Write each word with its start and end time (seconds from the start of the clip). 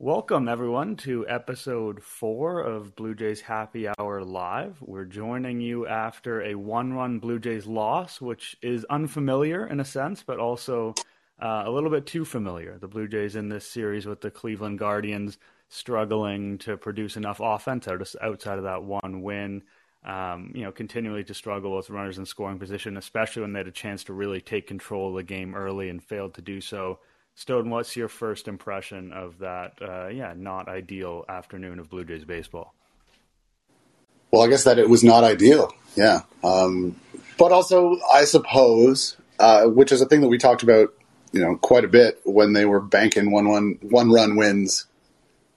Welcome, 0.00 0.48
everyone, 0.48 0.96
to 0.96 1.24
episode 1.28 2.02
four 2.02 2.60
of 2.60 2.96
Blue 2.96 3.14
Jays 3.14 3.40
Happy 3.40 3.86
Hour 3.86 4.24
Live. 4.24 4.76
We're 4.80 5.04
joining 5.04 5.60
you 5.60 5.86
after 5.86 6.42
a 6.42 6.56
one 6.56 6.94
run 6.94 7.20
Blue 7.20 7.38
Jays 7.38 7.64
loss, 7.64 8.20
which 8.20 8.56
is 8.60 8.84
unfamiliar 8.90 9.68
in 9.68 9.78
a 9.78 9.84
sense, 9.84 10.20
but 10.20 10.40
also 10.40 10.94
uh, 11.40 11.62
a 11.64 11.70
little 11.70 11.90
bit 11.90 12.06
too 12.06 12.24
familiar. 12.24 12.76
The 12.76 12.88
Blue 12.88 13.06
Jays 13.06 13.36
in 13.36 13.48
this 13.48 13.68
series 13.68 14.04
with 14.04 14.20
the 14.20 14.32
Cleveland 14.32 14.80
Guardians 14.80 15.38
struggling 15.68 16.58
to 16.58 16.76
produce 16.76 17.16
enough 17.16 17.40
offense 17.40 17.86
outside 17.86 18.58
of 18.58 18.64
that 18.64 18.82
one 18.82 19.22
win. 19.22 19.62
Um, 20.04 20.50
you 20.56 20.62
know, 20.64 20.72
continually 20.72 21.22
to 21.22 21.34
struggle 21.34 21.76
with 21.76 21.88
runners 21.88 22.18
in 22.18 22.26
scoring 22.26 22.58
position, 22.58 22.96
especially 22.96 23.42
when 23.42 23.52
they 23.52 23.60
had 23.60 23.68
a 23.68 23.72
chance 23.72 24.02
to 24.04 24.12
really 24.12 24.40
take 24.40 24.66
control 24.66 25.10
of 25.10 25.14
the 25.14 25.22
game 25.22 25.54
early 25.54 25.88
and 25.88 26.02
failed 26.02 26.34
to 26.34 26.42
do 26.42 26.60
so. 26.60 26.98
Stone, 27.36 27.68
what's 27.70 27.96
your 27.96 28.08
first 28.08 28.46
impression 28.46 29.12
of 29.12 29.38
that? 29.38 29.72
Uh, 29.82 30.08
yeah, 30.08 30.34
not 30.36 30.68
ideal 30.68 31.24
afternoon 31.28 31.78
of 31.80 31.90
Blue 31.90 32.04
Jays 32.04 32.24
baseball. 32.24 32.74
Well, 34.30 34.42
I 34.42 34.48
guess 34.48 34.64
that 34.64 34.78
it 34.78 34.88
was 34.88 35.02
not 35.02 35.24
ideal. 35.24 35.72
Yeah, 35.96 36.22
um, 36.42 36.96
but 37.38 37.52
also 37.52 37.98
I 38.12 38.24
suppose, 38.24 39.16
uh, 39.38 39.66
which 39.66 39.92
is 39.92 40.00
a 40.00 40.06
thing 40.06 40.20
that 40.20 40.28
we 40.28 40.38
talked 40.38 40.62
about, 40.62 40.92
you 41.32 41.40
know, 41.40 41.56
quite 41.56 41.84
a 41.84 41.88
bit 41.88 42.20
when 42.24 42.52
they 42.52 42.64
were 42.64 42.80
banking 42.80 43.30
one 43.30 43.48
one 43.48 43.78
one 43.82 44.10
run 44.10 44.36
wins 44.36 44.86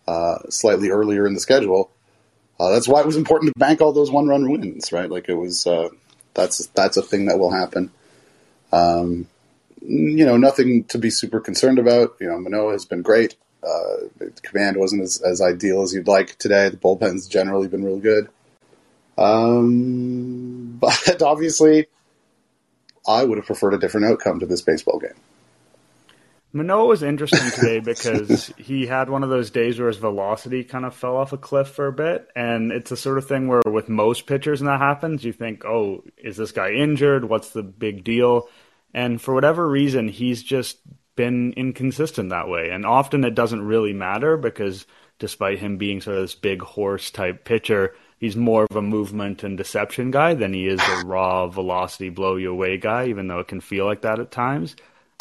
uh, 0.08 0.40
slightly 0.50 0.90
earlier 0.90 1.28
in 1.28 1.34
the 1.34 1.40
schedule. 1.40 1.92
Uh, 2.60 2.72
that's 2.72 2.88
why 2.88 3.02
it 3.02 3.06
was 3.06 3.18
important 3.18 3.54
to 3.54 3.60
bank 3.60 3.82
all 3.82 3.94
those 3.94 4.12
one 4.12 4.28
run 4.28 4.50
wins, 4.50 4.92
right? 4.92 5.10
Like 5.10 5.30
it 5.30 5.36
was. 5.36 5.68
Uh, 5.68 5.90
that's 6.34 6.68
that's 6.68 6.98
a 6.98 7.02
thing 7.02 7.26
that 7.26 7.40
will 7.40 7.52
happen. 7.52 7.92
Um, 8.72 9.28
you 9.88 10.26
know, 10.26 10.36
nothing 10.36 10.84
to 10.86 10.98
be 10.98 11.10
super 11.10 11.40
concerned 11.40 11.80
about. 11.80 12.16
You 12.20 12.28
know, 12.28 12.40
Manoah 12.40 12.74
has 12.74 12.86
been 12.86 13.02
great. 13.02 13.36
Uh, 13.64 14.08
the 14.18 14.32
command 14.44 14.78
wasn't 14.78 15.02
as, 15.02 15.22
as 15.22 15.42
ideal 15.42 15.82
as 15.82 15.94
you'd 15.94 16.08
like 16.08 16.38
today. 16.38 16.70
The 16.70 16.78
bullpen's 16.78 17.28
generally 17.28 17.68
been 17.68 17.84
real 17.84 18.00
good. 18.00 18.30
Um, 19.18 20.78
but 20.80 21.22
obviously, 21.22 21.88
I 23.08 23.24
would 23.24 23.38
have 23.38 23.48
preferred 23.48 23.74
a 23.74 23.80
different 23.80 24.08
outcome 24.08 24.40
to 24.42 24.46
this 24.46 24.62
baseball 24.62 25.00
game. 25.00 25.16
Manoah 26.54 26.86
was 26.86 27.04
interesting 27.04 27.52
today 27.52 27.80
because 27.80 28.48
he 28.58 28.88
had 28.88 29.10
one 29.10 29.24
of 29.24 29.30
those 29.30 29.52
days 29.52 29.80
where 29.80 29.90
his 29.90 29.98
velocity 29.98 30.64
kind 30.64 30.86
of 30.86 30.96
fell 30.96 31.16
off 31.16 31.34
a 31.34 31.38
cliff 31.38 31.70
for 31.70 31.88
a 31.88 31.94
bit. 31.94 32.28
And 32.36 32.72
it's 32.72 32.90
the 32.90 32.98
sort 32.98 33.18
of 33.18 33.28
thing 33.28 33.48
where, 33.48 33.62
with 33.66 33.90
most 33.90 34.26
pitchers, 34.26 34.60
and 34.60 34.68
that 34.68 34.80
happens, 34.80 35.24
you 35.24 35.34
think, 35.34 35.66
oh, 35.66 36.04
is 36.18 36.36
this 36.36 36.52
guy 36.52 36.72
injured? 36.72 37.26
What's 37.26 37.50
the 37.50 37.64
big 37.64 38.04
deal? 38.04 38.50
And 38.94 39.22
for 39.22 39.34
whatever 39.34 39.68
reason, 39.68 40.08
he's 40.08 40.44
just 40.44 40.80
been 41.16 41.54
inconsistent 41.54 42.30
that 42.30 42.48
way. 42.48 42.70
And 42.70 42.86
often 42.86 43.24
it 43.24 43.36
doesn't 43.36 43.62
really 43.62 43.94
matter 43.94 44.38
because 44.38 44.86
despite 45.20 45.60
him 45.60 45.78
being 45.78 46.00
sort 46.02 46.18
of 46.18 46.24
this 46.24 46.36
big 46.36 46.62
horse 46.62 47.12
type 47.12 47.44
pitcher, 47.44 47.96
he's 48.20 48.36
more 48.36 48.66
of 48.70 48.76
a 48.76 48.82
movement 48.82 49.44
and 49.44 49.58
deception 49.58 50.12
guy 50.12 50.34
than 50.34 50.54
he 50.54 50.68
is 50.68 50.80
a 50.80 51.06
raw 51.06 51.48
velocity 51.48 52.10
blow 52.10 52.36
you 52.36 52.52
away 52.52 52.78
guy, 52.78 53.08
even 53.08 53.28
though 53.28 53.40
it 53.40 53.48
can 53.48 53.62
feel 53.62 53.86
like 53.86 54.02
that 54.02 54.20
at 54.20 54.32
times. 54.32 54.76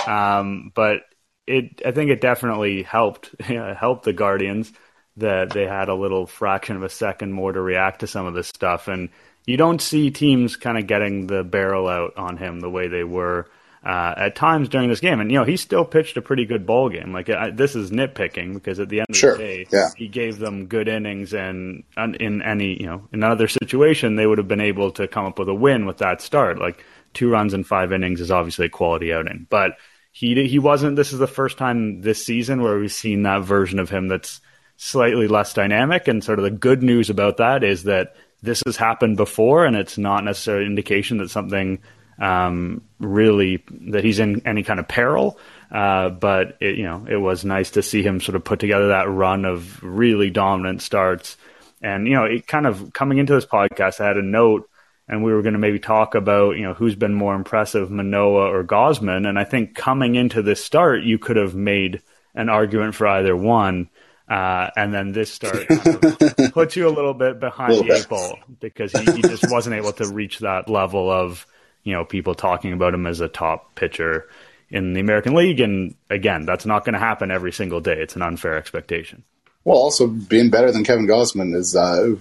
Um, 0.06 0.70
but 0.75 1.00
it, 1.47 1.81
I 1.84 1.92
think 1.92 2.11
it 2.11 2.20
definitely 2.20 2.83
helped 2.83 3.41
helped 3.41 4.05
the 4.05 4.12
Guardians 4.12 4.72
that 5.17 5.50
they 5.50 5.67
had 5.67 5.89
a 5.89 5.94
little 5.94 6.27
fraction 6.27 6.77
of 6.77 6.83
a 6.83 6.91
second 6.91 7.33
more 7.33 7.53
to 7.53 7.61
react 7.61 8.00
to 8.00 8.06
some 8.06 8.27
of 8.27 8.34
this 8.34 8.48
stuff, 8.48 8.89
and 8.89 9.09
you 9.47 9.56
don't 9.56 9.81
see 9.81 10.11
teams 10.11 10.56
kind 10.56 10.77
of 10.77 10.87
getting 10.87 11.27
the 11.27 11.42
barrel 11.42 11.89
out 11.89 12.17
on 12.17 12.37
him 12.37 12.61
the 12.61 12.70
way 12.70 12.89
they 12.89 13.05
were 13.05 13.48
uh, 13.87 14.15
at 14.17 14.34
times 14.34 14.69
during 14.69 14.89
this 14.89 14.98
game. 14.98 15.20
And 15.20 15.31
you 15.31 15.39
know, 15.39 15.45
he 15.45 15.56
still 15.56 15.84
pitched 15.84 16.17
a 16.17 16.23
pretty 16.23 16.45
good 16.45 16.67
ball 16.67 16.89
game. 16.89 17.12
Like 17.12 17.31
I, 17.31 17.51
this 17.51 17.77
is 17.77 17.93
nitpicking 17.93 18.55
because 18.55 18.81
at 18.81 18.89
the 18.89 18.98
end 18.98 19.06
of 19.11 19.17
sure. 19.17 19.37
the 19.37 19.45
day, 19.45 19.67
yeah. 19.73 19.91
he 19.97 20.09
gave 20.09 20.41
them 20.41 20.67
good 20.67 20.89
innings, 20.89 21.33
and 21.33 21.84
in 21.97 22.43
any 22.43 22.81
you 22.81 22.87
know 22.87 23.06
in 23.12 23.23
another 23.23 23.47
situation, 23.47 24.17
they 24.17 24.27
would 24.27 24.39
have 24.39 24.48
been 24.48 24.61
able 24.61 24.91
to 24.93 25.06
come 25.06 25.25
up 25.25 25.39
with 25.39 25.48
a 25.48 25.55
win 25.55 25.87
with 25.87 25.98
that 25.98 26.20
start. 26.20 26.59
Like 26.59 26.84
two 27.15 27.31
runs 27.31 27.55
in 27.55 27.62
five 27.62 27.93
innings 27.93 28.21
is 28.21 28.33
obviously 28.33 28.66
a 28.66 28.71
quality 28.71 29.12
outing, 29.12 29.47
but 29.50 29.77
he 30.11 30.49
he 30.49 30.59
wasn't. 30.59 30.97
This 30.97 31.12
is 31.12 31.21
the 31.21 31.28
first 31.28 31.56
time 31.56 32.00
this 32.00 32.25
season 32.25 32.62
where 32.62 32.77
we've 32.81 32.93
seen 32.93 33.22
that 33.22 33.44
version 33.44 33.78
of 33.78 33.88
him 33.88 34.09
that's 34.09 34.41
slightly 34.78 35.28
less 35.28 35.53
dynamic. 35.55 36.09
And 36.09 36.25
sort 36.25 36.41
of 36.41 36.43
the 36.43 36.50
good 36.50 36.82
news 36.82 37.09
about 37.09 37.37
that 37.37 37.62
is 37.62 37.84
that 37.84 38.16
this 38.43 38.65
has 38.66 38.77
happened 38.77 39.16
before, 39.16 39.65
and 39.65 39.77
it's 39.77 39.97
not 39.97 40.25
necessarily 40.25 40.65
an 40.65 40.72
indication 40.72 41.19
that 41.19 41.31
something 41.31 41.78
um, 42.19 42.82
really 42.99 43.62
that 43.88 44.04
he's 44.04 44.19
in 44.19 44.43
any 44.47 44.62
kind 44.62 44.81
of 44.81 44.88
peril. 44.88 45.38
Uh, 45.71 46.10
but 46.10 46.56
it, 46.60 46.77
you 46.77 46.84
know, 46.84 47.06
it 47.09 47.16
was 47.16 47.44
nice 47.44 47.72
to 47.72 47.82
see 47.82 48.03
him 48.03 48.21
sort 48.21 48.37
of 48.37 48.44
put 48.44 48.60
together 48.60 48.88
that 48.88 49.09
run 49.09 49.44
of 49.44 49.82
really 49.82 50.31
dominant 50.31 50.81
starts. 50.81 51.37
And 51.82 52.06
you 52.06 52.15
know, 52.15 52.25
it 52.25 52.47
kind 52.47 52.66
of 52.66 52.93
coming 52.93 53.19
into 53.19 53.34
this 53.34 53.47
podcast, 53.47 54.00
I 54.00 54.06
had 54.06 54.16
a 54.16 54.22
note, 54.22 54.69
and 55.09 55.22
we 55.22 55.32
were 55.32 55.43
going 55.43 55.55
to 55.55 55.59
maybe 55.59 55.78
talk 55.78 56.15
about 56.15 56.56
you 56.56 56.62
know 56.62 56.75
who's 56.75 56.94
been 56.94 57.15
more 57.15 57.34
impressive, 57.34 57.91
Manoah 57.91 58.50
or 58.50 58.65
Gausman. 58.65 59.28
And 59.28 59.38
I 59.38 59.44
think 59.44 59.75
coming 59.75 60.15
into 60.15 60.43
this 60.43 60.65
start, 60.65 61.03
you 61.03 61.19
could 61.19 61.37
have 61.37 61.55
made 61.55 62.03
an 62.34 62.49
argument 62.49 62.94
for 62.94 63.06
either 63.06 63.37
one. 63.37 63.88
Uh, 64.28 64.71
and 64.76 64.93
then 64.93 65.12
this 65.12 65.32
start 65.32 65.69
kind 65.69 66.05
of 66.05 66.19
puts 66.53 66.75
you 66.75 66.88
a 66.88 66.91
little 66.91 67.15
bit 67.15 67.38
behind 67.38 67.75
the 67.75 67.94
eight 67.94 68.09
ball 68.09 68.37
because 68.59 68.91
he, 68.91 69.12
he 69.12 69.22
just 69.22 69.49
wasn't 69.49 69.76
able 69.76 69.93
to 69.93 70.09
reach 70.09 70.41
that 70.41 70.69
level 70.69 71.09
of 71.09 71.47
you 71.87 71.93
know 71.93 72.05
people 72.05 72.35
talking 72.35 72.73
about 72.73 72.93
him 72.93 73.07
as 73.07 73.21
a 73.21 73.29
top 73.29 73.77
pitcher 73.77 74.29
in 74.71 74.93
the 74.93 75.01
American 75.01 75.35
League. 75.35 75.61
And 75.61 75.95
again, 76.11 76.45
that's 76.45 76.67
not 76.67 76.85
going 76.85 76.95
to 76.95 76.99
happen 76.99 77.31
every 77.31 77.53
single 77.53 77.81
day. 77.81 77.97
It's 77.99 78.17
an 78.17 78.23
unfair 78.23 78.57
expectation. 78.57 79.23
Well, 79.65 79.79
also 79.79 80.09
being 80.09 80.51
better 80.51 80.73
than 80.73 80.83
Kevin 80.83 81.07
Gausman 81.07 81.55
is 81.55 81.77
uh, 81.77 82.17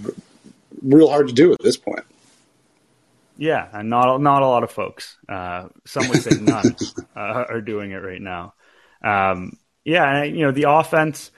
real 0.84 1.09
hard 1.09 1.28
to 1.28 1.34
do 1.34 1.52
at 1.52 1.59
this 1.62 1.78
point. 1.78 2.06
Yeah, 3.38 3.68
and 3.74 3.90
not 3.90 4.22
not 4.22 4.44
a 4.44 4.48
lot 4.48 4.64
of 4.64 4.72
folks. 4.72 5.18
Uh, 5.28 5.70
some 5.86 6.08
would 6.09 6.22
say 6.22 6.40
none 6.40 6.76
uh, 7.16 7.46
are 7.50 7.62
doing 7.62 7.92
it 7.92 7.97
right 7.97 8.22
now. 8.22 8.53
Um, 9.03 9.58
yeah, 9.84 10.22
and, 10.22 10.38
you 10.38 10.46
know 10.46 10.52
the 10.52 10.70
offense 10.70 11.32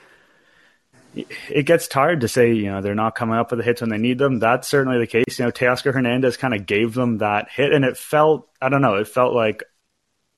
it 1.48 1.64
gets 1.64 1.88
tired 1.88 2.20
to 2.20 2.28
say, 2.28 2.52
you 2.52 2.70
know, 2.70 2.80
they're 2.80 2.94
not 2.94 3.14
coming 3.14 3.36
up 3.36 3.50
with 3.50 3.58
the 3.58 3.64
hits 3.64 3.80
when 3.80 3.90
they 3.90 3.98
need 3.98 4.18
them. 4.18 4.38
That's 4.38 4.68
certainly 4.68 4.98
the 4.98 5.06
case. 5.06 5.38
You 5.38 5.46
know, 5.46 5.50
Teoscar 5.50 5.92
Hernandez 5.92 6.36
kind 6.36 6.54
of 6.54 6.66
gave 6.66 6.94
them 6.94 7.18
that 7.18 7.48
hit, 7.50 7.72
and 7.72 7.84
it 7.84 7.96
felt, 7.96 8.48
I 8.60 8.68
don't 8.68 8.82
know, 8.82 8.96
it 8.96 9.08
felt 9.08 9.34
like, 9.34 9.64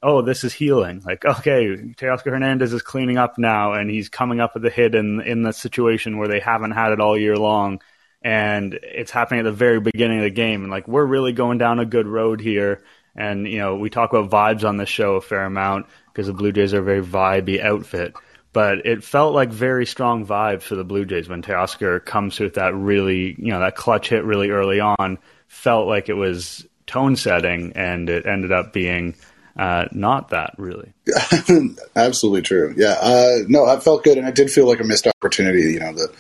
oh, 0.02 0.22
this 0.22 0.44
is 0.44 0.52
healing. 0.52 1.02
Like, 1.04 1.24
okay, 1.24 1.66
Teoscar 1.66 2.30
Hernandez 2.30 2.72
is 2.72 2.82
cleaning 2.82 3.18
up 3.18 3.38
now, 3.38 3.74
and 3.74 3.91
he's 3.91 4.08
coming 4.08 4.41
up 4.41 4.54
with 4.54 4.62
the 4.62 4.70
hit 4.70 4.94
in 4.94 5.20
in 5.20 5.42
the 5.42 5.52
situation 5.52 6.18
where 6.18 6.28
they 6.28 6.41
haven't 6.41 6.72
had 6.72 6.92
it 6.92 7.00
all 7.00 7.18
year 7.18 7.36
long, 7.36 7.80
and 8.22 8.74
it's 8.74 9.10
happening 9.10 9.41
at 9.41 9.44
the 9.44 9.52
very 9.52 9.80
beginning 9.80 10.18
of 10.18 10.24
the 10.24 10.30
game, 10.30 10.62
and 10.62 10.70
like 10.70 10.88
we're 10.88 11.04
really 11.04 11.32
going 11.32 11.58
down 11.58 11.80
a 11.80 11.86
good 11.86 12.06
road 12.06 12.41
here. 12.41 12.82
And 13.16 13.47
you 13.47 13.58
know, 13.58 13.76
we 13.76 13.91
talk 13.91 14.12
about 14.12 14.30
vibes 14.30 14.66
on 14.66 14.76
this 14.76 14.88
show 14.88 15.16
a 15.16 15.20
fair 15.20 15.44
amount 15.44 15.86
because 16.06 16.28
the 16.28 16.32
Blue 16.32 16.52
Jays 16.52 16.72
are 16.74 16.78
a 16.78 16.82
very 16.82 17.02
vibey 17.02 17.60
outfit 17.60 18.14
but 18.53 18.87
it 18.87 19.05
felt 19.05 19.34
like 19.34 19.50
very 19.50 19.87
strong 19.87 20.27
vibes 20.27 20.62
for 20.62 20.75
the 20.75 20.84
Blue 20.84 21.05
Jays 21.05 21.28
when 21.28 21.43
Teoscar 21.43 22.05
comes 22.05 22.38
with 22.41 22.55
that 22.55 22.75
really, 22.75 23.37
you 23.38 23.53
know, 23.53 23.61
that 23.61 23.77
clutch 23.77 24.09
hit 24.09 24.25
really 24.25 24.50
early 24.50 24.81
on. 24.81 25.19
Felt 25.47 25.87
like 25.87 26.09
it 26.09 26.15
was 26.15 26.66
tone 26.87 27.16
setting, 27.16 27.72
and 27.77 28.09
it 28.09 28.27
ended 28.27 28.53
up 28.53 28.72
being 28.72 29.15
uh, 29.56 29.87
not 29.93 30.31
that 30.31 30.55
really. 30.59 30.93
Absolutely 31.97 32.43
true. 32.43 32.75
Yeah. 32.77 32.97
Uh, 33.00 33.39
no, 33.47 33.66
I 33.66 33.78
felt 33.78 34.05
good, 34.05 34.19
and 34.19 34.27
I 34.27 34.31
did 34.31 34.50
feel 34.50 34.66
like 34.66 34.81
a 34.81 34.84
missed 34.84 35.06
opportunity. 35.06 35.72
You 35.72 35.81
know, 35.81 35.93
the, 35.93 36.12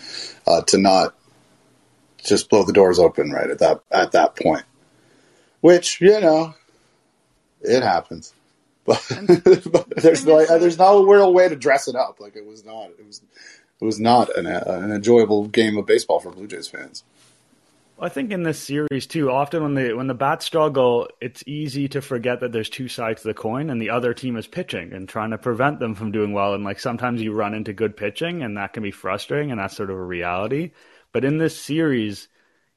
uh, 0.46 0.62
to 0.62 0.78
not 0.78 1.14
just 2.24 2.50
blow 2.50 2.64
the 2.64 2.72
doors 2.72 2.98
open 2.98 3.30
right 3.30 3.50
at 3.50 3.58
that 3.60 3.80
at 3.90 4.12
that 4.12 4.36
point, 4.36 4.64
which 5.60 6.00
you 6.00 6.20
know, 6.20 6.54
it 7.60 7.82
happens. 7.82 8.32
But, 8.90 9.90
there's 9.96 10.26
like 10.26 10.48
there's 10.48 10.78
no 10.78 11.04
real 11.04 11.32
way 11.32 11.48
to 11.48 11.56
dress 11.56 11.88
it 11.88 11.96
up. 11.96 12.20
Like 12.20 12.36
it 12.36 12.46
was 12.46 12.64
not 12.64 12.90
it 12.98 13.06
was 13.06 13.22
it 13.80 13.84
was 13.84 14.00
not 14.00 14.36
an, 14.36 14.46
uh, 14.46 14.62
an 14.66 14.92
enjoyable 14.92 15.46
game 15.46 15.78
of 15.78 15.86
baseball 15.86 16.20
for 16.20 16.30
Blue 16.30 16.46
Jays 16.46 16.68
fans. 16.68 17.04
I 18.02 18.08
think 18.08 18.30
in 18.30 18.44
this 18.44 18.58
series 18.58 19.06
too, 19.06 19.30
often 19.30 19.62
when 19.62 19.74
the 19.74 19.92
when 19.92 20.06
the 20.06 20.14
bats 20.14 20.46
struggle, 20.46 21.08
it's 21.20 21.44
easy 21.46 21.86
to 21.88 22.00
forget 22.00 22.40
that 22.40 22.50
there's 22.50 22.70
two 22.70 22.88
sides 22.88 23.22
to 23.22 23.28
the 23.28 23.34
coin, 23.34 23.68
and 23.68 23.80
the 23.80 23.90
other 23.90 24.14
team 24.14 24.36
is 24.36 24.46
pitching 24.46 24.94
and 24.94 25.06
trying 25.08 25.30
to 25.30 25.38
prevent 25.38 25.80
them 25.80 25.94
from 25.94 26.10
doing 26.10 26.32
well. 26.32 26.54
And 26.54 26.64
like 26.64 26.80
sometimes 26.80 27.20
you 27.20 27.32
run 27.32 27.52
into 27.52 27.74
good 27.74 27.96
pitching, 27.96 28.42
and 28.42 28.56
that 28.56 28.72
can 28.72 28.82
be 28.82 28.90
frustrating, 28.90 29.50
and 29.50 29.60
that's 29.60 29.76
sort 29.76 29.90
of 29.90 29.96
a 29.96 30.02
reality. 30.02 30.72
But 31.12 31.26
in 31.26 31.36
this 31.36 31.58
series, 31.58 32.28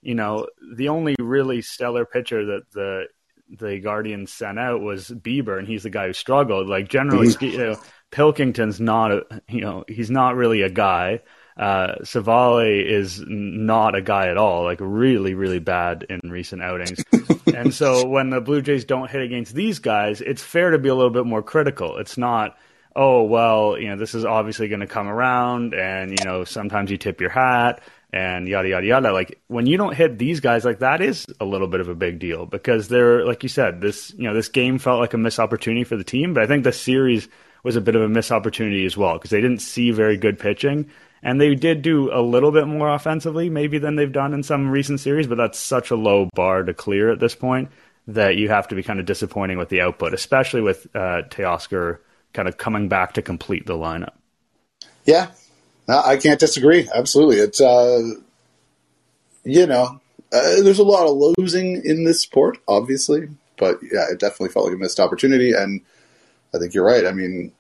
you 0.02 0.16
know, 0.16 0.48
the 0.76 0.90
only 0.90 1.16
really 1.18 1.62
stellar 1.62 2.06
pitcher 2.06 2.46
that 2.46 2.72
the 2.74 3.06
the 3.50 3.80
Guardians 3.80 4.32
sent 4.32 4.60
out 4.60 4.82
was 4.82 5.10
Bieber, 5.10 5.58
and 5.58 5.68
he's 5.68 5.84
the 5.84 5.90
guy 5.90 6.08
who 6.08 6.14
struggled. 6.14 6.68
Like 6.68 6.90
generally, 6.90 7.34
you 7.42 7.58
know, 7.58 7.76
Pilkington's 8.12 8.80
not 8.80 9.12
a 9.12 9.42
you 9.50 9.62
know 9.62 9.86
he's 9.88 10.12
not 10.12 10.36
really 10.36 10.62
a 10.62 10.70
guy. 10.70 11.22
Uh, 11.56 11.98
Civale 12.04 12.84
is 12.84 13.24
not 13.28 13.96
a 13.96 14.02
guy 14.02 14.28
at 14.28 14.38
all. 14.38 14.64
Like 14.64 14.80
really, 14.82 15.36
really 15.36 15.60
bad 15.60 16.06
in 16.10 16.20
recent 16.24 16.64
outings. 16.64 17.04
and 17.54 17.74
so 17.74 18.08
when 18.08 18.32
the 18.32 18.42
Blue 18.42 18.62
Jays 18.62 18.86
don't 18.86 19.10
hit 19.10 19.22
against 19.22 19.54
these 19.54 19.78
guys, 19.78 20.20
it's 20.20 20.42
fair 20.42 20.72
to 20.72 20.80
be 20.80 20.90
a 20.90 20.96
little 20.96 21.12
bit 21.12 21.26
more 21.26 21.44
critical. 21.44 21.98
It's 21.98 22.18
not 22.18 22.58
oh 22.96 23.24
well, 23.24 23.78
you 23.78 23.90
know 23.90 23.98
this 23.98 24.16
is 24.16 24.26
obviously 24.26 24.68
going 24.68 24.80
to 24.80 24.88
come 24.88 25.08
around, 25.08 25.74
and 25.74 26.12
you 26.18 26.26
know 26.26 26.44
sometimes 26.44 26.90
you 26.92 26.98
tip 26.98 27.22
your 27.22 27.30
hat 27.30 27.82
and 28.14 28.48
yada 28.48 28.70
yada 28.70 28.86
yada. 28.86 29.12
Like 29.12 29.42
when 29.48 29.66
you 29.66 29.76
don't 29.76 29.96
hit 29.96 30.20
these 30.20 30.40
guys, 30.40 30.64
like 30.64 30.80
that 30.80 31.02
is 31.02 31.26
a 31.42 31.46
little 31.46 31.68
bit 31.68 31.82
of 31.82 31.90
a 31.90 31.96
big 31.96 32.20
deal 32.20 32.46
because 32.46 32.88
they're 32.88 33.26
like 33.26 33.42
you 33.42 33.50
said, 33.50 33.82
this 33.82 34.14
you 34.16 34.24
know 34.24 34.36
this 34.36 34.48
game 34.48 34.78
felt 34.78 35.00
like 35.00 35.16
a 35.16 35.18
missed 35.18 35.40
opportunity 35.40 35.84
for 35.84 35.98
the 35.98 36.04
team, 36.04 36.34
but 36.34 36.44
I 36.44 36.48
think 36.48 36.64
the 36.64 36.72
series 36.72 37.28
was 37.64 37.76
a 37.76 37.82
bit 37.82 37.96
of 37.96 38.04
a 38.04 38.10
missed 38.10 38.32
opportunity 38.32 38.86
as 38.86 38.96
well 38.96 39.14
because 39.14 39.32
they 39.32 39.42
didn't 39.42 39.60
see 39.60 39.92
very 39.92 40.16
good 40.16 40.38
pitching. 40.38 40.90
And 41.26 41.40
they 41.40 41.56
did 41.56 41.82
do 41.82 42.14
a 42.14 42.22
little 42.22 42.52
bit 42.52 42.68
more 42.68 42.94
offensively, 42.94 43.50
maybe 43.50 43.78
than 43.78 43.96
they've 43.96 44.12
done 44.12 44.34
in 44.34 44.44
some 44.44 44.70
recent 44.70 45.00
series, 45.00 45.26
but 45.26 45.38
that's 45.38 45.58
such 45.58 45.90
a 45.90 45.96
low 45.96 46.30
bar 46.36 46.64
to 46.64 46.74
clear 46.74 47.10
at 47.12 47.22
this 47.22 47.34
point 47.34 47.70
that 48.08 48.36
you 48.36 48.50
have 48.50 48.68
to 48.68 48.76
be 48.76 48.84
kind 48.84 49.00
of 49.00 49.06
disappointing 49.06 49.58
with 49.58 49.70
the 49.70 49.80
output, 49.80 50.14
especially 50.14 50.60
with 50.60 50.86
uh, 50.94 51.22
Teoscar 51.30 52.00
kind 52.34 52.50
of 52.50 52.58
coming 52.58 52.90
back 52.90 53.14
to 53.14 53.22
complete 53.22 53.66
the 53.66 53.78
lineup. 53.78 54.16
Yeah, 55.06 55.28
I 55.88 56.18
can't 56.18 56.40
disagree. 56.40 56.88
Absolutely, 56.94 57.38
it's 57.38 57.60
uh, 57.60 58.02
you 59.44 59.68
know, 59.68 60.00
uh, 60.32 60.62
there's 60.62 60.80
a 60.80 60.84
lot 60.84 61.08
of 61.08 61.36
losing 61.38 61.82
in 61.86 62.06
this 62.06 62.22
sport, 62.22 62.58
obviously, 62.68 63.28
but 63.58 63.80
yeah, 63.84 64.06
it 64.10 64.20
definitely 64.20 64.50
felt 64.50 64.66
like 64.66 64.76
a 64.76 64.78
missed 64.78 65.00
opportunity, 65.00 65.52
and 65.52 65.82
I 66.54 66.60
think 66.60 66.74
you're 66.74 66.86
right. 66.86 67.06
I 67.06 67.12
mean, 67.12 67.52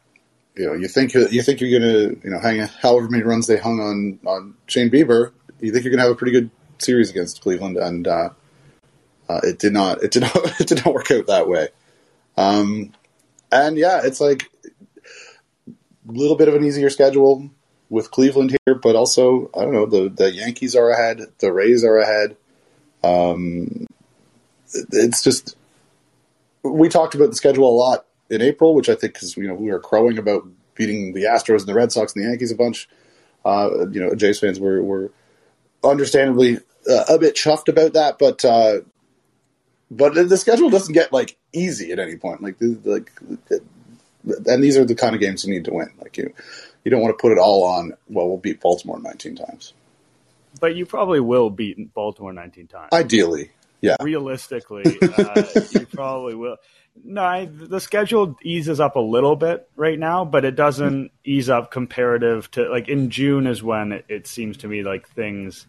you 0.55 0.67
know, 0.67 0.73
you 0.73 0.87
think 0.87 1.13
you 1.13 1.41
think 1.41 1.59
you're 1.59 1.79
gonna, 1.79 2.15
you 2.23 2.29
know, 2.29 2.39
hang 2.39 2.59
however 2.81 3.09
many 3.09 3.23
runs 3.23 3.47
they 3.47 3.57
hung 3.57 3.79
on 3.79 4.19
on 4.25 4.55
Shane 4.67 4.89
Bieber, 4.89 5.31
you 5.59 5.71
think 5.71 5.83
you're 5.83 5.91
gonna 5.91 6.03
have 6.03 6.11
a 6.11 6.15
pretty 6.15 6.31
good 6.31 6.49
series 6.77 7.09
against 7.09 7.41
Cleveland, 7.41 7.77
and 7.77 8.07
uh, 8.07 8.29
uh, 9.29 9.41
it 9.43 9.59
did 9.59 9.73
not. 9.73 10.03
It 10.03 10.11
did 10.11 10.23
not. 10.23 10.35
It 10.59 10.67
did 10.67 10.85
not 10.85 10.93
work 10.93 11.11
out 11.11 11.27
that 11.27 11.47
way. 11.47 11.69
Um, 12.37 12.93
and 13.51 13.77
yeah, 13.77 14.01
it's 14.03 14.19
like 14.19 14.49
a 15.67 16.11
little 16.11 16.35
bit 16.35 16.47
of 16.47 16.55
an 16.55 16.63
easier 16.63 16.89
schedule 16.89 17.51
with 17.93 18.09
Cleveland 18.09 18.57
here, 18.65 18.73
but 18.73 18.95
also 18.95 19.51
I 19.55 19.61
don't 19.61 19.73
know 19.73 19.85
the 19.85 20.09
the 20.09 20.31
Yankees 20.31 20.75
are 20.75 20.89
ahead, 20.89 21.21
the 21.37 21.53
Rays 21.53 21.85
are 21.85 21.97
ahead. 21.97 22.35
Um, 23.03 23.85
it's 24.73 25.23
just 25.23 25.55
we 26.63 26.89
talked 26.89 27.13
about 27.13 27.29
the 27.29 27.35
schedule 27.35 27.69
a 27.69 27.71
lot 27.77 28.05
in 28.31 28.41
April, 28.41 28.73
which 28.73 28.89
I 28.89 28.95
think 28.95 29.13
because 29.13 29.37
you 29.37 29.47
know 29.47 29.53
we 29.53 29.69
were 29.69 29.79
crowing 29.79 30.17
about 30.17 30.47
beating 30.73 31.13
the 31.13 31.25
Astros 31.25 31.59
and 31.59 31.67
the 31.67 31.75
Red 31.75 31.91
Sox 31.91 32.15
and 32.15 32.25
the 32.25 32.29
Yankees 32.29 32.51
a 32.51 32.55
bunch. 32.55 32.89
Uh, 33.45 33.87
you 33.91 34.01
know, 34.01 34.15
Jays 34.15 34.39
fans 34.39 34.59
were 34.59 34.81
were 34.81 35.11
understandably 35.83 36.57
uh, 36.89 37.03
a 37.09 37.19
bit 37.19 37.35
chuffed 37.35 37.67
about 37.67 37.93
that, 37.93 38.17
but 38.17 38.43
uh, 38.43 38.79
but 39.91 40.15
the 40.15 40.37
schedule 40.37 40.71
doesn't 40.71 40.93
get 40.93 41.13
like 41.13 41.37
easy 41.53 41.91
at 41.91 41.99
any 41.99 42.15
point. 42.15 42.41
Like 42.41 42.55
like, 42.59 43.11
and 44.25 44.63
these 44.63 44.77
are 44.77 44.85
the 44.85 44.95
kind 44.95 45.13
of 45.13 45.21
games 45.21 45.45
you 45.45 45.53
need 45.53 45.65
to 45.65 45.73
win. 45.73 45.91
Like 46.01 46.17
you, 46.17 46.33
you 46.83 46.91
don't 46.91 47.01
want 47.01 47.17
to 47.17 47.21
put 47.21 47.31
it 47.31 47.37
all 47.37 47.63
on. 47.63 47.93
Well, 48.09 48.27
we'll 48.27 48.37
beat 48.37 48.61
Baltimore 48.61 48.99
19 48.99 49.35
times. 49.35 49.73
But 50.59 50.75
you 50.75 50.85
probably 50.85 51.19
will 51.19 51.49
beat 51.49 51.93
Baltimore 51.93 52.33
19 52.33 52.67
times. 52.67 52.89
Ideally, 52.93 53.51
yeah. 53.81 53.97
Realistically, 54.01 54.97
uh, 55.01 55.43
you 55.71 55.85
probably 55.93 56.35
will. 56.35 56.57
No, 57.03 57.21
I, 57.21 57.49
the 57.51 57.81
schedule 57.81 58.37
eases 58.41 58.79
up 58.79 58.95
a 58.95 59.01
little 59.01 59.35
bit 59.35 59.67
right 59.75 59.99
now, 59.99 60.23
but 60.23 60.45
it 60.45 60.55
doesn't 60.55 61.11
ease 61.25 61.49
up 61.49 61.71
comparative 61.71 62.49
to 62.51 62.69
like 62.69 62.87
in 62.87 63.09
June 63.09 63.47
is 63.47 63.61
when 63.61 63.91
it, 63.91 64.05
it 64.07 64.27
seems 64.27 64.57
to 64.57 64.67
me 64.67 64.83
like 64.83 65.09
things 65.09 65.65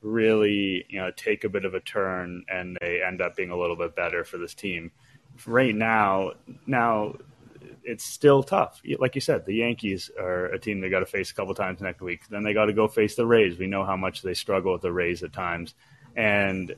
really 0.00 0.86
you 0.88 0.98
know 0.98 1.10
take 1.14 1.44
a 1.44 1.50
bit 1.50 1.66
of 1.66 1.74
a 1.74 1.80
turn 1.80 2.42
and 2.48 2.78
they 2.80 3.02
end 3.06 3.20
up 3.20 3.36
being 3.36 3.50
a 3.50 3.58
little 3.58 3.76
bit 3.76 3.94
better 3.94 4.24
for 4.24 4.38
this 4.38 4.54
team. 4.54 4.90
Right 5.44 5.74
now, 5.74 6.32
now 6.66 7.16
it's 7.84 8.04
still 8.04 8.42
tough. 8.42 8.80
Like 8.98 9.14
you 9.14 9.20
said, 9.20 9.46
the 9.46 9.54
Yankees 9.54 10.10
are 10.18 10.46
a 10.46 10.58
team 10.58 10.80
they 10.80 10.88
got 10.88 11.00
to 11.00 11.06
face 11.06 11.30
a 11.30 11.34
couple 11.34 11.54
times 11.54 11.80
next 11.80 12.00
week. 12.00 12.28
Then 12.28 12.42
they 12.42 12.54
got 12.54 12.66
to 12.66 12.72
go 12.72 12.88
face 12.88 13.16
the 13.16 13.26
Rays. 13.26 13.58
We 13.58 13.66
know 13.66 13.84
how 13.84 13.96
much 13.96 14.22
they 14.22 14.34
struggle 14.34 14.72
with 14.72 14.82
the 14.82 14.92
Rays 14.92 15.22
at 15.22 15.32
times, 15.32 15.74
and 16.16 16.74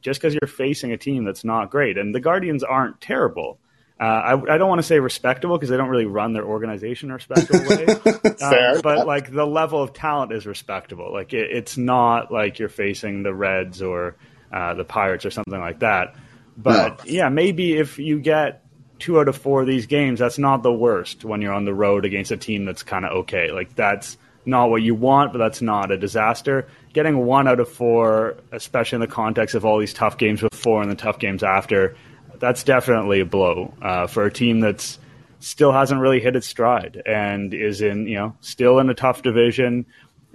just 0.00 0.20
because 0.20 0.34
you're 0.34 0.48
facing 0.48 0.92
a 0.92 0.96
team 0.96 1.24
that's 1.24 1.44
not 1.44 1.70
great. 1.70 1.98
And 1.98 2.14
the 2.14 2.20
Guardians 2.20 2.62
aren't 2.62 3.00
terrible. 3.00 3.58
Uh, 3.98 4.04
I, 4.04 4.54
I, 4.54 4.58
don't 4.58 4.68
want 4.68 4.78
to 4.78 4.86
say 4.86 5.00
respectable 5.00 5.56
because 5.56 5.70
they 5.70 5.78
don't 5.78 5.88
really 5.88 6.04
run 6.04 6.34
their 6.34 6.44
organization 6.44 7.10
respectable 7.10 7.66
way. 7.66 7.86
Fair. 8.38 8.74
Um, 8.76 8.80
but 8.82 9.06
like 9.06 9.32
the 9.32 9.46
level 9.46 9.82
of 9.82 9.94
talent 9.94 10.32
is 10.32 10.46
respectable. 10.46 11.10
Like 11.10 11.32
it, 11.32 11.50
it's 11.50 11.78
not 11.78 12.30
like 12.30 12.58
you're 12.58 12.68
facing 12.68 13.22
the 13.22 13.32
Reds 13.32 13.80
or 13.80 14.16
uh, 14.52 14.74
the 14.74 14.84
Pirates 14.84 15.24
or 15.24 15.30
something 15.30 15.58
like 15.58 15.78
that. 15.78 16.14
But 16.58 17.06
no. 17.06 17.10
yeah, 17.10 17.28
maybe 17.30 17.78
if 17.78 17.98
you 17.98 18.20
get 18.20 18.65
two 18.98 19.20
out 19.20 19.28
of 19.28 19.36
four 19.36 19.62
of 19.62 19.66
these 19.66 19.86
games, 19.86 20.20
that's 20.20 20.38
not 20.38 20.62
the 20.62 20.72
worst 20.72 21.24
when 21.24 21.42
you're 21.42 21.52
on 21.52 21.64
the 21.64 21.74
road 21.74 22.04
against 22.04 22.30
a 22.30 22.36
team 22.36 22.64
that's 22.64 22.82
kind 22.82 23.04
of 23.04 23.12
okay. 23.12 23.50
Like 23.50 23.74
that's 23.74 24.16
not 24.44 24.70
what 24.70 24.82
you 24.82 24.94
want, 24.94 25.32
but 25.32 25.38
that's 25.38 25.60
not 25.60 25.90
a 25.90 25.98
disaster. 25.98 26.68
Getting 26.92 27.18
one 27.18 27.48
out 27.48 27.60
of 27.60 27.68
four, 27.68 28.36
especially 28.52 28.96
in 28.96 29.00
the 29.00 29.06
context 29.06 29.54
of 29.54 29.64
all 29.64 29.78
these 29.78 29.92
tough 29.92 30.16
games 30.18 30.40
before 30.40 30.82
and 30.82 30.90
the 30.90 30.96
tough 30.96 31.18
games 31.18 31.42
after, 31.42 31.96
that's 32.38 32.62
definitely 32.62 33.20
a 33.20 33.26
blow 33.26 33.74
uh, 33.82 34.06
for 34.06 34.24
a 34.24 34.32
team 34.32 34.60
that's 34.60 34.98
still 35.40 35.72
hasn't 35.72 36.00
really 36.00 36.20
hit 36.20 36.36
its 36.36 36.46
stride 36.46 37.02
and 37.04 37.52
is 37.52 37.80
in, 37.80 38.06
you 38.06 38.14
know, 38.14 38.36
still 38.40 38.78
in 38.78 38.88
a 38.88 38.94
tough 38.94 39.22
division. 39.22 39.84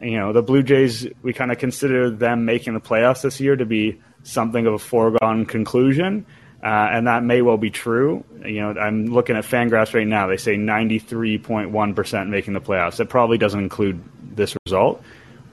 You 0.02 0.18
know, 0.18 0.34
the 0.34 0.42
Blue 0.42 0.64
Jays, 0.64 1.08
we 1.22 1.34
kind 1.34 1.52
of 1.52 1.58
consider 1.58 2.10
them 2.10 2.46
making 2.46 2.74
the 2.74 2.82
playoffs 2.82 3.22
this 3.22 3.40
year 3.40 3.56
to 3.56 3.66
be 3.66 4.00
something 4.24 4.66
of 4.66 4.74
a 4.74 4.80
foregone 4.80 5.46
conclusion. 5.46 6.26
Uh, 6.64 6.90
and 6.92 7.08
that 7.08 7.24
may 7.24 7.42
well 7.42 7.58
be 7.58 7.72
true. 7.72 8.24
You 8.46 8.62
know, 8.62 8.80
I'm 8.80 9.08
looking 9.08 9.36
at 9.36 9.44
Fangraphs 9.44 9.94
right 9.96 10.06
now. 10.06 10.28
They 10.28 10.38
say 10.38 10.56
93.1% 10.56 12.30
making 12.30 12.54
the 12.54 12.62
playoffs. 12.62 12.98
That 12.98 13.10
probably 13.10 13.40
doesn't 13.40 13.60
include 13.60 14.04
this 14.36 14.56
result, 14.66 15.02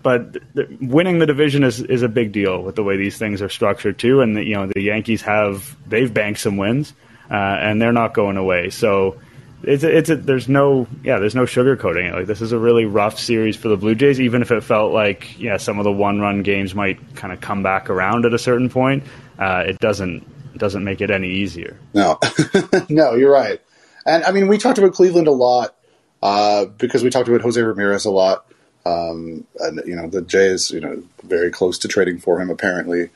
but 0.02 0.34
th- 0.54 0.68
winning 0.80 1.18
the 1.18 1.26
division 1.26 1.64
is, 1.64 1.80
is 1.80 2.02
a 2.02 2.08
big 2.08 2.32
deal 2.32 2.62
with 2.62 2.76
the 2.76 2.82
way 2.82 2.96
these 2.96 3.16
things 3.16 3.40
are 3.40 3.48
structured 3.48 3.98
too. 3.98 4.20
And 4.20 4.36
the, 4.36 4.44
you 4.44 4.54
know, 4.54 4.66
the 4.66 4.82
Yankees 4.82 5.22
have 5.22 5.76
they've 5.88 6.12
banked 6.12 6.40
some 6.40 6.58
wins, 6.58 6.92
uh, 7.30 7.34
and 7.34 7.80
they're 7.80 7.92
not 7.92 8.12
going 8.12 8.36
away. 8.36 8.68
So 8.68 9.18
it's 9.62 9.82
a, 9.82 9.96
it's 9.96 10.10
a, 10.10 10.16
there's 10.16 10.48
no 10.48 10.86
yeah 11.02 11.18
there's 11.18 11.34
no 11.34 11.44
sugarcoating 11.44 12.10
it. 12.10 12.14
Like 12.14 12.26
this 12.26 12.40
is 12.40 12.52
a 12.52 12.58
really 12.58 12.84
rough 12.84 13.18
series 13.18 13.56
for 13.56 13.68
the 13.68 13.76
Blue 13.76 13.94
Jays. 13.94 14.20
Even 14.20 14.42
if 14.42 14.50
it 14.50 14.62
felt 14.62 14.92
like 14.92 15.38
yeah 15.38 15.56
some 15.56 15.78
of 15.78 15.84
the 15.84 15.92
one 15.92 16.20
run 16.20 16.42
games 16.42 16.74
might 16.74 17.16
kind 17.16 17.32
of 17.32 17.40
come 17.40 17.62
back 17.62 17.90
around 17.90 18.24
at 18.24 18.34
a 18.34 18.38
certain 18.38 18.68
point, 18.68 19.04
uh, 19.38 19.64
it 19.66 19.78
doesn't 19.78 20.26
doesn't 20.58 20.84
make 20.84 21.00
it 21.00 21.10
any 21.10 21.28
easier. 21.28 21.78
No, 21.94 22.18
no, 22.88 23.14
you're 23.14 23.32
right. 23.32 23.60
And 24.06 24.24
I 24.24 24.32
mean, 24.32 24.48
we 24.48 24.58
talked 24.58 24.78
about 24.78 24.94
Cleveland 24.94 25.28
a 25.28 25.32
lot 25.32 25.74
uh, 26.22 26.66
because 26.66 27.02
we 27.02 27.10
talked 27.10 27.28
about 27.28 27.42
Jose 27.42 27.60
Ramirez 27.60 28.04
a 28.04 28.10
lot. 28.10 28.46
Um, 28.86 29.46
and 29.58 29.82
you 29.86 29.96
know, 29.96 30.08
the 30.08 30.22
Jays, 30.22 30.70
you 30.70 30.80
know, 30.80 31.02
very 31.22 31.50
close 31.50 31.78
to 31.80 31.88
trading 31.88 32.18
for 32.18 32.40
him 32.40 32.48
apparently, 32.50 33.10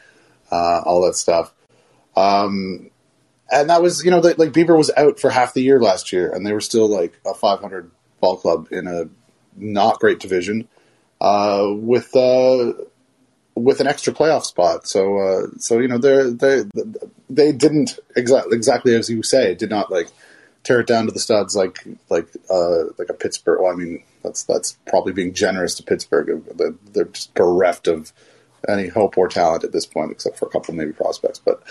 uh, 0.50 0.82
all 0.84 1.02
that 1.06 1.14
stuff. 1.14 1.52
Um, 2.14 2.90
and 3.50 3.70
that 3.70 3.82
was, 3.82 4.04
you 4.04 4.10
know, 4.10 4.20
the, 4.20 4.34
like 4.38 4.52
Bieber 4.52 4.76
was 4.76 4.90
out 4.96 5.18
for 5.18 5.30
half 5.30 5.54
the 5.54 5.62
year 5.62 5.80
last 5.80 6.12
year, 6.12 6.30
and 6.30 6.46
they 6.46 6.52
were 6.52 6.60
still 6.60 6.88
like 6.88 7.18
a 7.26 7.34
500 7.34 7.90
ball 8.20 8.36
club 8.36 8.68
in 8.70 8.86
a 8.86 9.08
not 9.56 10.00
great 10.00 10.20
division 10.20 10.68
uh, 11.20 11.68
with 11.70 12.14
uh, 12.16 12.72
with 13.54 13.80
an 13.80 13.86
extra 13.86 14.12
playoff 14.12 14.44
spot. 14.44 14.86
So, 14.86 15.18
uh, 15.18 15.46
so 15.58 15.78
you 15.78 15.88
know, 15.88 15.98
they 15.98 16.30
they 16.30 16.64
they 17.28 17.52
didn't 17.52 17.98
exactly 18.16 18.56
exactly 18.56 18.94
as 18.94 19.10
you 19.10 19.22
say, 19.22 19.54
did 19.54 19.70
not 19.70 19.90
like 19.90 20.08
tear 20.64 20.80
it 20.80 20.86
down 20.86 21.06
to 21.06 21.12
the 21.12 21.18
studs 21.18 21.56
like 21.56 21.84
like 22.08 22.28
uh, 22.50 22.84
like 22.98 23.08
a 23.08 23.14
Pittsburgh. 23.14 23.60
Well, 23.60 23.72
I 23.72 23.76
mean, 23.76 24.02
that's 24.22 24.44
that's 24.44 24.78
probably 24.86 25.12
being 25.12 25.34
generous 25.34 25.74
to 25.76 25.82
Pittsburgh. 25.82 26.42
They're 26.92 27.04
just 27.06 27.34
bereft 27.34 27.88
of 27.88 28.12
any 28.68 28.88
hope 28.88 29.18
or 29.18 29.28
talent 29.28 29.64
at 29.64 29.72
this 29.72 29.86
point, 29.86 30.12
except 30.12 30.38
for 30.38 30.46
a 30.46 30.50
couple 30.50 30.74
maybe 30.74 30.92
prospects. 30.92 31.40
But 31.40 31.62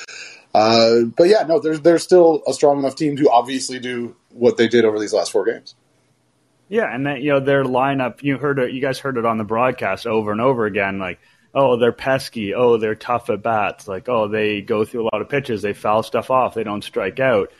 uh, 0.54 1.02
but 1.16 1.28
yeah, 1.28 1.44
no, 1.44 1.60
there's 1.60 1.82
there's 1.82 2.04
still 2.04 2.42
a 2.48 2.54
strong 2.54 2.80
enough 2.80 2.96
team 2.96 3.16
to 3.18 3.30
obviously 3.30 3.80
do 3.80 4.16
what 4.30 4.58
they 4.58 4.68
did 4.68 4.86
over 4.86 5.00
these 5.00 5.14
last 5.14 5.32
four 5.32 5.46
games. 5.46 5.76
Yeah, 6.70 6.94
and 6.94 7.06
that 7.06 7.22
you 7.22 7.32
know 7.32 7.40
their 7.40 7.64
lineup. 7.64 8.24
You 8.24 8.38
heard 8.38 8.60
it. 8.60 8.72
You 8.72 8.82
guys 8.82 9.00
heard 9.00 9.18
it 9.18 9.26
on 9.26 9.38
the 9.38 9.44
broadcast 9.44 10.08
over 10.08 10.32
and 10.32 10.42
over 10.42 10.66
again. 10.66 11.00
Like 11.00 11.20
oh, 11.54 11.78
they're 11.78 11.92
pesky. 11.92 12.54
Oh, 12.54 12.78
they're 12.78 12.96
tough 12.96 13.30
at 13.30 13.44
bats. 13.44 13.88
Like, 13.88 14.08
oh, 14.10 14.28
they 14.28 14.62
go 14.62 14.86
through 14.86 15.04
a 15.04 15.10
lot 15.12 15.22
of 15.22 15.30
pitches. 15.30 15.62
They 15.62 15.74
foul 15.74 16.04
stuff 16.04 16.32
off. 16.32 16.54
They 16.54 16.64
don't 16.64 16.84
strike 16.84 17.20
out. 17.20 17.52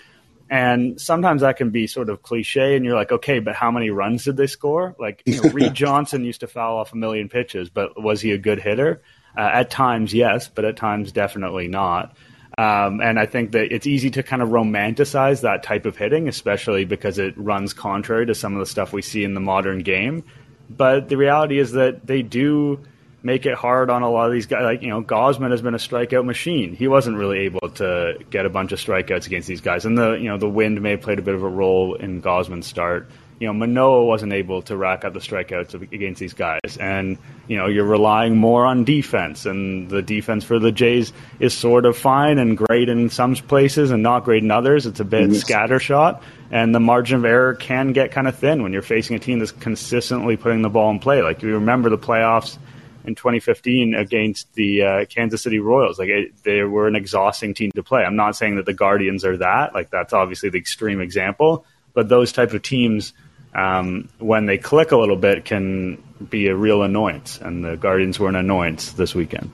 And 0.50 1.00
sometimes 1.00 1.42
that 1.42 1.56
can 1.56 1.70
be 1.70 1.88
sort 1.88 2.10
of 2.10 2.24
cliche, 2.24 2.76
and 2.76 2.84
you're 2.84 2.96
like, 2.96 3.14
okay, 3.14 3.40
but 3.40 3.56
how 3.56 3.72
many 3.72 3.90
runs 3.90 4.26
did 4.26 4.36
they 4.36 4.48
score? 4.48 4.98
Like, 5.00 5.24
you 5.26 5.42
know, 5.42 5.50
Reed 5.50 5.74
Johnson 5.76 6.26
used 6.26 6.42
to 6.42 6.48
foul 6.48 6.78
off 6.78 6.92
a 6.92 6.98
million 6.98 7.30
pitches, 7.30 7.70
but 7.70 8.02
was 8.02 8.20
he 8.20 8.32
a 8.32 8.38
good 8.38 8.60
hitter? 8.60 9.02
Uh, 9.38 9.50
at 9.54 9.70
times, 9.70 10.14
yes, 10.14 10.50
but 10.50 10.66
at 10.66 10.76
times, 10.76 11.14
definitely 11.14 11.70
not. 11.70 12.18
Um, 12.58 13.00
and 13.00 13.18
I 13.18 13.28
think 13.28 13.54
that 13.54 13.74
it's 13.74 13.88
easy 13.88 14.10
to 14.12 14.24
kind 14.24 14.42
of 14.42 14.50
romanticize 14.50 15.42
that 15.42 15.64
type 15.64 15.86
of 15.86 15.96
hitting, 15.96 16.28
especially 16.28 16.84
because 16.84 17.18
it 17.18 17.34
runs 17.38 17.74
contrary 17.74 18.26
to 18.26 18.36
some 18.36 18.54
of 18.54 18.60
the 18.60 18.66
stuff 18.66 18.92
we 18.92 19.02
see 19.02 19.24
in 19.24 19.34
the 19.34 19.40
modern 19.40 19.80
game. 19.80 20.26
But 20.70 21.08
the 21.08 21.16
reality 21.16 21.60
is 21.60 21.72
that 21.72 22.06
they 22.06 22.24
do 22.24 22.82
make 23.24 23.46
it 23.46 23.54
hard 23.54 23.90
on 23.90 24.02
a 24.02 24.10
lot 24.10 24.28
of 24.28 24.34
these 24.34 24.46
guys. 24.46 24.64
Like, 24.64 24.82
you 24.82 24.90
know, 24.90 25.02
Gausman 25.02 25.52
has 25.52 25.62
been 25.62 25.76
a 25.76 25.78
strikeout 25.78 26.26
machine. 26.26 26.76
He 26.76 26.88
wasn't 26.88 27.18
really 27.18 27.40
able 27.40 27.70
to 27.76 28.18
get 28.30 28.46
a 28.46 28.50
bunch 28.50 28.72
of 28.72 28.80
strikeouts 28.80 29.28
against 29.28 29.48
these 29.48 29.62
guys. 29.62 29.86
And 29.86 29.98
the, 29.98 30.14
you 30.14 30.30
know, 30.30 30.38
the 30.38 30.50
wind 30.50 30.82
may 30.82 30.92
have 30.92 31.02
played 31.02 31.20
a 31.20 31.22
bit 31.22 31.36
of 31.36 31.44
a 31.44 31.50
role 31.50 31.96
in 31.96 32.22
Gausman's 32.22 32.68
start 32.68 33.08
you 33.42 33.48
know, 33.48 33.54
Manoah 33.54 34.06
wasn't 34.06 34.34
able 34.34 34.62
to 34.62 34.78
rack 34.78 35.04
up 35.04 35.14
the 35.14 35.20
strikeouts 35.20 35.74
against 35.92 36.20
these 36.20 36.34
guys. 36.34 36.78
And, 36.80 37.18
you 37.48 37.58
know, 37.58 37.66
you're 37.66 37.86
relying 37.86 38.38
more 38.38 38.68
on 38.68 38.84
defense. 38.84 39.48
And 39.48 39.90
the 39.90 40.04
defense 40.04 40.44
for 40.44 40.60
the 40.60 40.72
Jays 40.72 41.12
is 41.40 41.58
sort 41.58 41.88
of 41.88 41.98
fine 41.98 42.38
and 42.38 42.56
great 42.56 42.88
in 42.88 43.10
some 43.10 43.34
places 43.34 43.90
and 43.90 44.04
not 44.04 44.26
great 44.26 44.44
in 44.44 44.52
others. 44.52 44.86
It's 44.86 45.00
a 45.00 45.04
bit 45.04 45.32
yes. 45.32 45.44
scattershot. 45.44 46.22
And 46.52 46.76
the 46.76 46.80
margin 46.80 47.18
of 47.18 47.26
error 47.26 47.56
can 47.56 47.94
get 47.94 48.12
kind 48.12 48.28
of 48.28 48.38
thin 48.38 48.62
when 48.62 48.74
you're 48.74 48.84
facing 48.84 49.16
a 49.16 49.20
team 49.20 49.40
that's 49.40 49.52
consistently 49.52 50.38
putting 50.38 50.62
the 50.62 50.70
ball 50.70 50.92
in 50.92 51.00
play. 51.00 51.24
Like, 51.24 51.42
you 51.42 51.56
remember 51.56 51.90
the 51.90 51.98
playoffs 51.98 52.60
in 53.06 53.16
2015 53.16 53.96
against 53.96 54.54
the 54.54 54.82
uh, 54.82 55.06
Kansas 55.06 55.42
City 55.42 55.60
Royals. 55.60 56.00
Like 56.00 56.10
it, 56.10 56.44
they 56.44 56.62
were 56.64 56.88
an 56.88 56.96
exhausting 56.96 57.54
team 57.54 57.72
to 57.76 57.84
play. 57.84 58.04
I'm 58.04 58.16
not 58.16 58.36
saying 58.36 58.56
that 58.56 58.66
the 58.66 58.74
Guardians 58.74 59.26
are 59.26 59.38
that. 59.38 59.74
Like 59.74 59.90
that's 59.90 60.14
obviously 60.14 60.50
the 60.50 60.58
extreme 60.58 61.02
example, 61.02 61.66
but 61.94 62.10
those 62.10 62.32
type 62.32 62.54
of 62.54 62.62
teams 62.62 63.14
um, 63.54 64.10
when 64.20 64.46
they 64.46 64.58
click 64.58 64.92
a 64.92 64.98
little 64.98 65.16
bit, 65.16 65.46
can 65.46 66.02
be 66.30 66.48
a 66.48 66.56
real 66.56 66.84
annoyance. 66.84 67.40
And 67.40 67.64
the 67.64 67.76
Guardians 67.76 68.20
were 68.20 68.30
an 68.30 68.36
annoyance 68.36 68.94
this 68.94 69.14
weekend. 69.16 69.52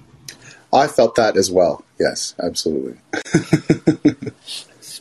I 0.71 0.87
felt 0.87 1.15
that 1.15 1.37
as 1.37 1.49
well. 1.49 1.83
Yes, 1.99 2.35
absolutely. 2.39 2.97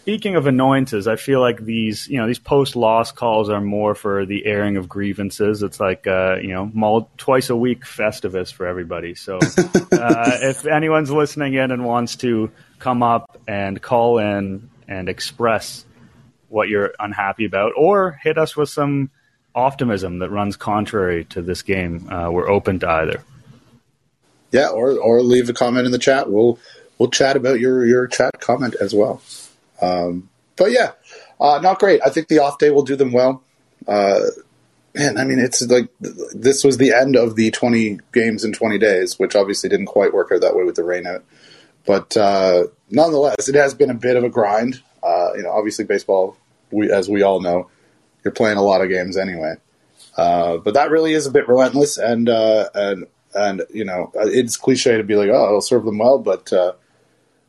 Speaking 0.07 0.37
of 0.37 0.47
annoyances, 0.47 1.09
I 1.09 1.17
feel 1.17 1.41
like 1.41 1.59
these, 1.59 2.07
you 2.07 2.19
know, 2.19 2.29
these 2.29 2.39
post-loss 2.39 3.11
calls 3.11 3.51
are 3.51 3.61
more 3.61 3.97
for 3.97 4.25
the 4.25 4.47
airing 4.47 4.77
of 4.77 4.89
grievances. 4.89 5.65
It's 5.65 5.81
like, 5.81 6.07
uh, 6.07 6.37
you 6.37 6.51
know, 6.51 7.09
twice 7.17 7.51
a 7.51 7.57
week 7.57 7.83
Festivus 7.85 8.53
for 8.53 8.69
everybody. 8.69 9.17
So, 9.17 9.39
uh, 9.39 10.39
if 10.43 10.65
anyone's 10.65 11.11
listening 11.11 11.55
in 11.55 11.73
and 11.73 11.85
wants 11.85 12.15
to 12.19 12.53
come 12.79 13.03
up 13.03 13.41
and 13.49 13.83
call 13.83 14.21
in 14.21 14.71
and 14.87 15.09
express 15.09 15.85
what 16.51 16.69
you're 16.69 16.95
unhappy 17.01 17.45
about, 17.45 17.73
or 17.77 18.13
hit 18.23 18.39
us 18.39 18.57
with 18.57 18.69
some 18.69 19.11
optimism 19.57 20.21
that 20.21 20.31
runs 20.31 20.57
contrary 20.57 21.25
to 21.25 21.43
this 21.43 21.63
game. 21.63 22.09
Uh, 22.09 22.31
we're 22.31 22.49
open 22.49 22.79
to 22.79 22.89
either. 22.89 23.25
Yeah, 24.53 24.69
or 24.69 24.93
or 24.93 25.21
leave 25.23 25.51
a 25.51 25.53
comment 25.53 25.85
in 25.85 25.91
the 25.91 25.99
chat. 25.99 26.31
We'll 26.31 26.61
we'll 26.97 27.11
chat 27.11 27.35
about 27.35 27.59
your 27.59 27.85
your 27.85 28.07
chat 28.07 28.41
comment 28.41 28.77
as 28.81 28.95
well. 28.95 29.21
Um, 29.81 30.29
but 30.57 30.71
yeah, 30.71 30.93
uh, 31.41 31.61
not 31.63 31.79
great. 31.79 32.01
I 32.05 32.11
think 32.11 32.29
the 32.29 32.39
off 32.39 32.59
day 32.59 32.71
will 32.71 32.83
do 32.83 32.97
them 32.97 33.13
well. 33.13 33.43
Uh, 33.87 34.21
man, 34.95 35.19
I 35.19 35.25
mean, 35.25 35.39
it's 35.39 35.63
like 35.63 35.89
this 36.01 36.65
was 36.65 36.79
the 36.79 36.93
end 36.93 37.17
of 37.17 37.37
the 37.37 37.51
20 37.51 38.01
games 38.13 38.45
in 38.45 38.53
20 38.53 38.79
days, 38.79 39.19
which 39.19 39.37
obviously 39.37 39.69
didn't 39.69 39.87
quite 39.87 40.15
work 40.15 40.33
out 40.33 40.41
that 40.41 40.57
way 40.57 40.65
with 40.65 40.77
the 40.77 40.85
rain 40.85 41.07
out. 41.07 41.25
But 41.85 42.17
uh, 42.17 42.65
nonetheless, 42.91 43.49
it 43.49 43.55
has 43.55 43.75
been 43.75 43.91
a 43.91 43.95
bit 43.95 44.17
of 44.17 44.25
a 44.25 44.29
grind. 44.29 44.83
Uh, 45.03 45.35
you 45.37 45.43
know, 45.43 45.51
obviously 45.51 45.85
baseball, 45.85 46.37
we, 46.71 46.91
as 46.91 47.09
we 47.09 47.23
all 47.23 47.41
know, 47.41 47.71
you're 48.25 48.33
playing 48.33 48.57
a 48.57 48.63
lot 48.63 48.83
of 48.83 48.89
games 48.89 49.17
anyway. 49.17 49.55
Uh, 50.17 50.57
but 50.57 50.75
that 50.75 50.91
really 50.91 51.13
is 51.13 51.27
a 51.27 51.31
bit 51.31 51.47
relentless, 51.47 51.99
and 51.99 52.29
uh, 52.29 52.69
and 52.75 53.07
and 53.35 53.63
you 53.73 53.85
know, 53.85 54.11
it's 54.15 54.57
cliche 54.57 54.97
to 54.97 55.05
be 55.05 55.15
like, 55.15 55.29
oh, 55.29 55.47
it'll 55.47 55.61
serve 55.61 55.85
them 55.85 55.99
well, 55.99 56.19
but 56.19 56.51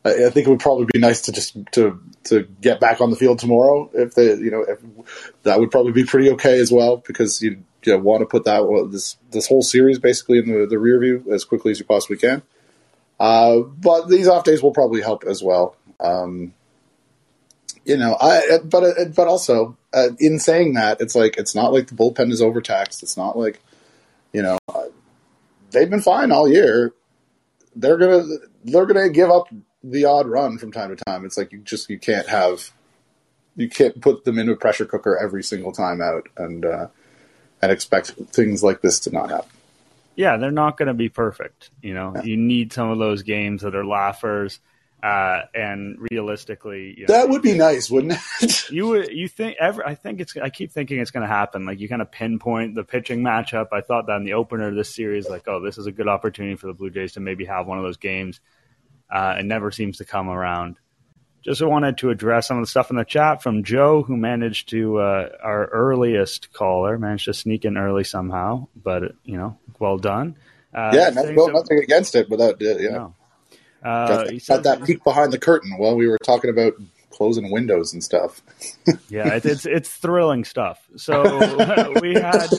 I 0.07 0.29
think 0.29 0.47
it 0.47 0.49
would 0.49 0.59
probably 0.59 0.87
be 0.91 0.99
nice 0.99 1.21
to 1.21 1.31
just 1.31 1.57
to 1.73 1.99
to 2.25 2.47
get 2.61 2.79
back 2.79 3.01
on 3.01 3.09
the 3.09 3.15
field 3.15 3.39
tomorrow. 3.39 3.89
If 3.93 4.15
they, 4.15 4.33
you 4.35 4.51
know, 4.51 4.61
if, 4.61 4.79
that 5.43 5.59
would 5.59 5.71
probably 5.71 5.91
be 5.91 6.05
pretty 6.05 6.29
okay 6.31 6.59
as 6.59 6.71
well 6.71 6.97
because 6.97 7.41
you, 7.41 7.63
you 7.83 7.93
know, 7.93 7.99
want 7.99 8.21
to 8.21 8.25
put 8.25 8.45
that 8.45 8.87
this 8.91 9.17
this 9.31 9.47
whole 9.47 9.61
series 9.61 9.99
basically 9.99 10.39
in 10.39 10.51
the, 10.51 10.65
the 10.67 10.79
rear 10.79 10.99
view 10.99 11.25
as 11.31 11.45
quickly 11.45 11.71
as 11.71 11.79
you 11.79 11.85
possibly 11.85 12.17
can. 12.17 12.41
Uh, 13.19 13.59
but 13.59 14.07
these 14.07 14.27
off 14.27 14.43
days 14.43 14.61
will 14.61 14.73
probably 14.73 15.01
help 15.01 15.23
as 15.23 15.41
well. 15.41 15.75
Um, 15.99 16.53
you 17.85 17.97
know, 17.97 18.17
I 18.19 18.59
but 18.63 19.15
but 19.15 19.27
also 19.27 19.77
uh, 19.93 20.09
in 20.19 20.39
saying 20.39 20.73
that, 20.73 21.01
it's 21.01 21.15
like 21.15 21.37
it's 21.37 21.55
not 21.55 21.73
like 21.73 21.87
the 21.87 21.95
bullpen 21.95 22.31
is 22.31 22.41
overtaxed. 22.41 23.01
It's 23.01 23.17
not 23.17 23.37
like 23.37 23.61
you 24.33 24.41
know 24.41 24.57
they've 25.71 25.89
been 25.89 26.01
fine 26.01 26.31
all 26.31 26.49
year. 26.49 26.93
They're 27.75 27.97
gonna 27.97 28.25
they're 28.65 28.85
gonna 28.85 29.09
give 29.09 29.31
up 29.31 29.47
the 29.83 30.05
odd 30.05 30.27
run 30.27 30.57
from 30.57 30.71
time 30.71 30.95
to 30.95 31.03
time. 31.03 31.25
It's 31.25 31.37
like 31.37 31.51
you 31.51 31.59
just 31.59 31.89
you 31.89 31.99
can't 31.99 32.27
have 32.27 32.71
you 33.55 33.69
can't 33.69 33.99
put 34.01 34.23
them 34.23 34.37
into 34.37 34.53
a 34.53 34.57
pressure 34.57 34.85
cooker 34.85 35.17
every 35.17 35.43
single 35.43 35.71
time 35.71 36.01
out 36.01 36.29
and 36.37 36.65
uh, 36.65 36.87
and 37.61 37.71
expect 37.71 38.11
things 38.29 38.63
like 38.63 38.81
this 38.81 38.99
to 39.01 39.11
not 39.11 39.29
happen. 39.29 39.49
Yeah, 40.15 40.37
they're 40.37 40.51
not 40.51 40.77
going 40.77 40.87
to 40.87 40.93
be 40.93 41.09
perfect. 41.09 41.69
You 41.81 41.93
know, 41.93 42.13
yeah. 42.15 42.23
you 42.23 42.37
need 42.37 42.73
some 42.73 42.89
of 42.89 42.97
those 42.97 43.23
games 43.23 43.61
that 43.61 43.75
are 43.75 43.85
laughers 43.85 44.59
uh, 45.03 45.41
and 45.53 45.97
realistically, 46.11 46.95
you 46.97 47.05
know, 47.07 47.13
that 47.13 47.29
would 47.29 47.43
be 47.43 47.53
nice, 47.53 47.89
wouldn't 47.89 48.13
it? 48.41 48.69
you 48.71 48.87
would. 48.87 49.09
You 49.11 49.27
think? 49.27 49.57
Ever? 49.59 49.85
I 49.85 49.93
think 49.93 50.19
it's. 50.19 50.35
I 50.35 50.49
keep 50.49 50.71
thinking 50.71 50.99
it's 50.99 51.11
going 51.11 51.21
to 51.21 51.33
happen. 51.33 51.65
Like 51.65 51.79
you 51.79 51.87
kind 51.87 52.01
of 52.01 52.11
pinpoint 52.11 52.73
the 52.73 52.83
pitching 52.83 53.21
matchup. 53.21 53.67
I 53.71 53.81
thought 53.81 54.07
that 54.07 54.17
in 54.17 54.25
the 54.25 54.33
opener 54.33 54.69
of 54.69 54.75
this 54.75 54.93
series, 54.93 55.29
like, 55.29 55.47
oh, 55.47 55.61
this 55.61 55.77
is 55.77 55.85
a 55.85 55.91
good 55.91 56.07
opportunity 56.07 56.55
for 56.55 56.67
the 56.67 56.73
Blue 56.73 56.89
Jays 56.89 57.13
to 57.13 57.19
maybe 57.19 57.45
have 57.45 57.67
one 57.67 57.77
of 57.77 57.83
those 57.83 57.97
games. 57.97 58.39
Uh, 59.09 59.35
it 59.39 59.45
never 59.45 59.71
seems 59.71 59.97
to 59.97 60.05
come 60.05 60.29
around. 60.29 60.77
Just 61.43 61.61
wanted 61.61 61.99
to 61.99 62.09
address 62.09 62.47
some 62.47 62.57
of 62.57 62.63
the 62.63 62.67
stuff 62.67 62.89
in 62.89 62.97
the 62.97 63.05
chat 63.05 63.41
from 63.41 63.63
Joe, 63.63 64.03
who 64.03 64.17
managed 64.17 64.69
to 64.69 64.97
uh, 64.99 65.29
our 65.41 65.67
earliest 65.67 66.51
caller 66.51 66.97
managed 66.97 67.25
to 67.25 67.33
sneak 67.33 67.63
in 67.63 67.77
early 67.77 68.03
somehow, 68.03 68.67
but 68.75 69.13
you 69.23 69.37
know, 69.37 69.57
well 69.79 69.97
done. 69.97 70.35
Uh, 70.73 70.91
yeah, 70.93 71.09
no, 71.09 71.33
well, 71.35 71.51
nothing 71.51 71.79
against 71.79 72.15
it, 72.15 72.29
without 72.29 72.57
yeah. 72.59 73.09
Uh, 73.83 74.07
got, 74.07 74.27
that, 74.27 74.47
got 74.47 74.63
that 74.63 74.83
peek 74.83 75.03
behind 75.03 75.31
the 75.31 75.39
curtain 75.39 75.77
while 75.77 75.95
we 75.95 76.07
were 76.07 76.17
talking 76.17 76.49
about 76.49 76.73
closing 77.11 77.51
windows 77.51 77.93
and 77.93 78.03
stuff. 78.03 78.41
yeah, 79.09 79.33
it's, 79.35 79.45
it's, 79.45 79.65
it's 79.65 79.89
thrilling 79.89 80.43
stuff. 80.43 80.85
So 80.97 81.93
we 82.01 82.13
had 82.13 82.49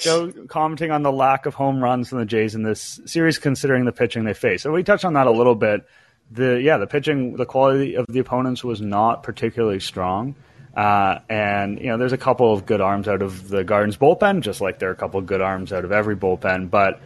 Joe 0.00 0.32
commenting 0.48 0.90
on 0.90 1.02
the 1.02 1.12
lack 1.12 1.46
of 1.46 1.54
home 1.54 1.82
runs 1.82 2.08
from 2.08 2.18
the 2.18 2.24
Jays 2.24 2.54
in 2.54 2.62
this 2.62 3.00
series, 3.06 3.38
considering 3.38 3.84
the 3.84 3.92
pitching 3.92 4.24
they 4.24 4.34
face. 4.34 4.62
So 4.62 4.72
we 4.72 4.82
touched 4.82 5.04
on 5.04 5.14
that 5.14 5.26
a 5.26 5.30
little 5.30 5.54
bit. 5.54 5.86
The 6.30 6.60
yeah, 6.60 6.78
the 6.78 6.86
pitching, 6.86 7.36
the 7.36 7.46
quality 7.46 7.96
of 7.96 8.06
the 8.08 8.20
opponents 8.20 8.64
was 8.64 8.80
not 8.80 9.22
particularly 9.22 9.80
strong. 9.80 10.34
Uh, 10.76 11.18
and 11.28 11.80
you 11.80 11.88
know, 11.88 11.98
there's 11.98 12.12
a 12.12 12.18
couple 12.18 12.52
of 12.52 12.64
good 12.64 12.80
arms 12.80 13.08
out 13.08 13.22
of 13.22 13.48
the 13.48 13.64
Guardians 13.64 13.96
bullpen, 13.96 14.40
just 14.40 14.60
like 14.60 14.78
there 14.78 14.88
are 14.88 14.92
a 14.92 14.96
couple 14.96 15.18
of 15.18 15.26
good 15.26 15.40
arms 15.40 15.72
out 15.72 15.84
of 15.84 15.92
every 15.92 16.16
bullpen. 16.16 16.70
But 16.70 17.00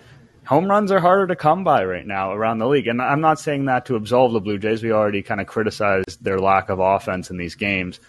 home 0.46 0.66
runs 0.66 0.92
are 0.92 1.00
harder 1.00 1.26
to 1.28 1.36
come 1.36 1.64
by 1.64 1.84
right 1.84 2.06
now 2.06 2.32
around 2.32 2.58
the 2.58 2.68
league. 2.68 2.86
And 2.86 3.00
I'm 3.00 3.20
not 3.20 3.40
saying 3.40 3.64
that 3.66 3.86
to 3.86 3.96
absolve 3.96 4.32
the 4.32 4.40
Blue 4.40 4.58
Jays. 4.58 4.82
We 4.82 4.92
already 4.92 5.22
kind 5.22 5.40
of 5.40 5.46
criticized 5.46 6.22
their 6.22 6.38
lack 6.38 6.68
of 6.68 6.78
offense 6.78 7.30
in 7.30 7.38
these 7.38 7.54
games. 7.54 8.00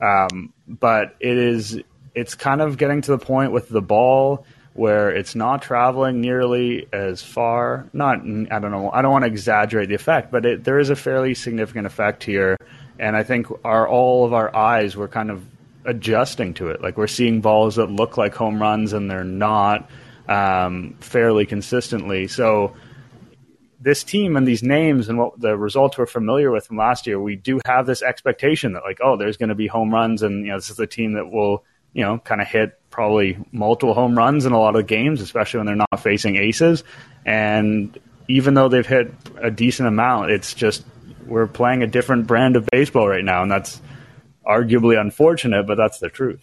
Um, 0.00 0.52
but 0.66 1.14
it 1.20 1.36
is 1.36 1.80
it's 2.14 2.34
kind 2.34 2.60
of 2.60 2.78
getting 2.78 3.02
to 3.02 3.10
the 3.10 3.18
point 3.18 3.52
with 3.52 3.68
the 3.68 3.82
ball 3.82 4.44
where 4.74 5.10
it's 5.10 5.34
not 5.34 5.60
traveling 5.62 6.20
nearly 6.20 6.88
as 6.92 7.22
far. 7.22 7.88
Not 7.92 8.20
I 8.20 8.58
don't 8.58 8.70
know. 8.70 8.90
I 8.90 9.02
don't 9.02 9.12
want 9.12 9.24
to 9.24 9.30
exaggerate 9.30 9.88
the 9.88 9.94
effect, 9.94 10.32
but 10.32 10.46
it, 10.46 10.64
there 10.64 10.78
is 10.78 10.90
a 10.90 10.96
fairly 10.96 11.34
significant 11.34 11.86
effect 11.86 12.24
here. 12.24 12.56
And 12.98 13.16
I 13.16 13.22
think 13.22 13.48
our 13.64 13.86
all 13.86 14.24
of 14.24 14.32
our 14.32 14.54
eyes 14.54 14.96
were 14.96 15.08
kind 15.08 15.30
of 15.30 15.44
adjusting 15.84 16.54
to 16.54 16.68
it. 16.68 16.80
Like 16.80 16.96
we're 16.96 17.06
seeing 17.06 17.40
balls 17.40 17.76
that 17.76 17.90
look 17.90 18.16
like 18.16 18.34
home 18.34 18.60
runs 18.60 18.92
and 18.92 19.10
they're 19.10 19.24
not 19.24 19.90
um, 20.28 20.96
fairly 21.00 21.44
consistently. 21.44 22.28
So 22.28 22.74
this 23.82 24.04
team 24.04 24.36
and 24.36 24.46
these 24.46 24.62
names 24.62 25.08
and 25.08 25.18
what 25.18 25.40
the 25.40 25.56
results 25.56 25.98
we're 25.98 26.06
familiar 26.06 26.50
with 26.50 26.66
from 26.66 26.76
last 26.76 27.06
year, 27.06 27.20
we 27.20 27.36
do 27.36 27.60
have 27.66 27.84
this 27.84 28.00
expectation 28.02 28.74
that 28.74 28.84
like, 28.84 29.00
oh, 29.02 29.16
there's 29.16 29.36
going 29.36 29.48
to 29.48 29.54
be 29.56 29.66
home 29.66 29.92
runs, 29.92 30.22
and 30.22 30.46
you 30.46 30.52
know, 30.52 30.58
this 30.58 30.70
is 30.70 30.78
a 30.78 30.86
team 30.86 31.14
that 31.14 31.30
will, 31.30 31.64
you 31.92 32.02
know, 32.02 32.18
kind 32.18 32.40
of 32.40 32.48
hit 32.48 32.78
probably 32.90 33.38
multiple 33.52 33.94
home 33.94 34.16
runs 34.16 34.46
in 34.46 34.52
a 34.52 34.58
lot 34.58 34.76
of 34.76 34.86
games, 34.86 35.20
especially 35.20 35.58
when 35.58 35.66
they're 35.66 35.76
not 35.76 36.00
facing 36.00 36.36
aces. 36.36 36.84
And 37.24 37.98
even 38.28 38.54
though 38.54 38.68
they've 38.68 38.86
hit 38.86 39.12
a 39.40 39.50
decent 39.50 39.88
amount, 39.88 40.30
it's 40.30 40.54
just 40.54 40.84
we're 41.26 41.46
playing 41.46 41.82
a 41.82 41.86
different 41.86 42.26
brand 42.26 42.56
of 42.56 42.66
baseball 42.66 43.08
right 43.08 43.24
now, 43.24 43.42
and 43.42 43.50
that's 43.50 43.80
arguably 44.46 45.00
unfortunate, 45.00 45.66
but 45.66 45.76
that's 45.76 45.98
the 45.98 46.08
truth. 46.08 46.40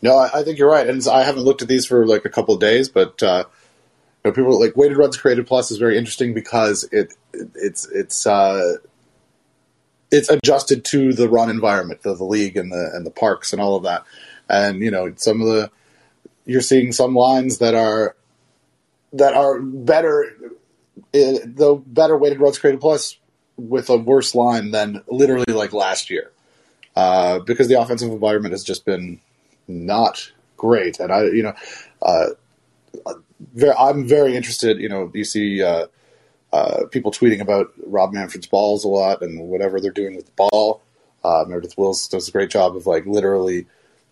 No, 0.00 0.16
I, 0.16 0.42
think 0.44 0.58
you're 0.58 0.70
right, 0.70 0.88
and 0.88 1.06
I 1.08 1.24
haven't 1.24 1.42
looked 1.42 1.62
at 1.62 1.68
these 1.68 1.86
for 1.86 2.06
like 2.06 2.24
a 2.24 2.28
couple 2.28 2.56
days, 2.56 2.88
but 2.88 3.20
uh, 3.22 3.44
you 4.24 4.30
know, 4.30 4.32
people 4.32 4.60
like 4.60 4.76
weighted 4.76 4.96
runs 4.96 5.16
created 5.16 5.46
plus 5.46 5.70
is 5.70 5.78
very 5.78 5.98
interesting 5.98 6.34
because 6.34 6.84
it, 6.92 7.14
it 7.32 7.48
it's 7.54 7.88
it's 7.88 8.26
uh, 8.26 8.76
it's 10.10 10.28
adjusted 10.28 10.84
to 10.86 11.12
the 11.12 11.28
run 11.28 11.50
environment, 11.50 12.02
the, 12.02 12.14
the 12.14 12.24
league 12.24 12.56
and 12.56 12.70
the 12.70 12.90
and 12.94 13.04
the 13.04 13.10
parks 13.10 13.52
and 13.52 13.60
all 13.60 13.74
of 13.74 13.82
that, 13.84 14.04
and 14.48 14.80
you 14.80 14.90
know 14.90 15.12
some 15.16 15.40
of 15.40 15.46
the 15.46 15.70
you're 16.44 16.60
seeing 16.60 16.92
some 16.92 17.14
lines 17.14 17.58
that 17.58 17.74
are 17.74 18.16
that 19.12 19.34
are 19.34 19.60
better 19.60 20.24
eh, 21.14 21.38
the 21.44 21.80
better 21.86 22.16
weighted 22.16 22.40
runs 22.40 22.58
created 22.58 22.80
plus 22.80 23.18
with 23.56 23.90
a 23.90 23.96
worse 23.96 24.34
line 24.34 24.70
than 24.70 25.02
literally 25.08 25.52
like 25.52 25.72
last 25.72 26.10
year 26.10 26.30
uh, 26.98 27.38
because 27.38 27.68
the 27.68 27.80
offensive 27.80 28.10
environment 28.10 28.52
has 28.52 28.64
just 28.64 28.84
been 28.84 29.20
not 29.68 30.32
great. 30.56 30.98
And 30.98 31.12
I, 31.12 31.26
you 31.26 31.44
know, 31.44 31.54
uh, 32.02 32.26
I'm 33.78 34.08
very 34.08 34.34
interested. 34.34 34.78
You 34.80 34.88
know, 34.88 35.10
you 35.14 35.24
see 35.24 35.62
uh, 35.62 35.86
uh, 36.52 36.86
people 36.90 37.12
tweeting 37.12 37.40
about 37.40 37.72
Rob 37.86 38.12
Manfred's 38.12 38.48
balls 38.48 38.84
a 38.84 38.88
lot 38.88 39.22
and 39.22 39.48
whatever 39.48 39.80
they're 39.80 39.92
doing 39.92 40.16
with 40.16 40.26
the 40.26 40.48
ball. 40.50 40.82
Uh, 41.22 41.44
Meredith 41.46 41.78
Wills 41.78 42.08
does 42.08 42.28
a 42.28 42.32
great 42.32 42.50
job 42.50 42.76
of 42.76 42.86
like 42.86 43.06
literally 43.06 43.66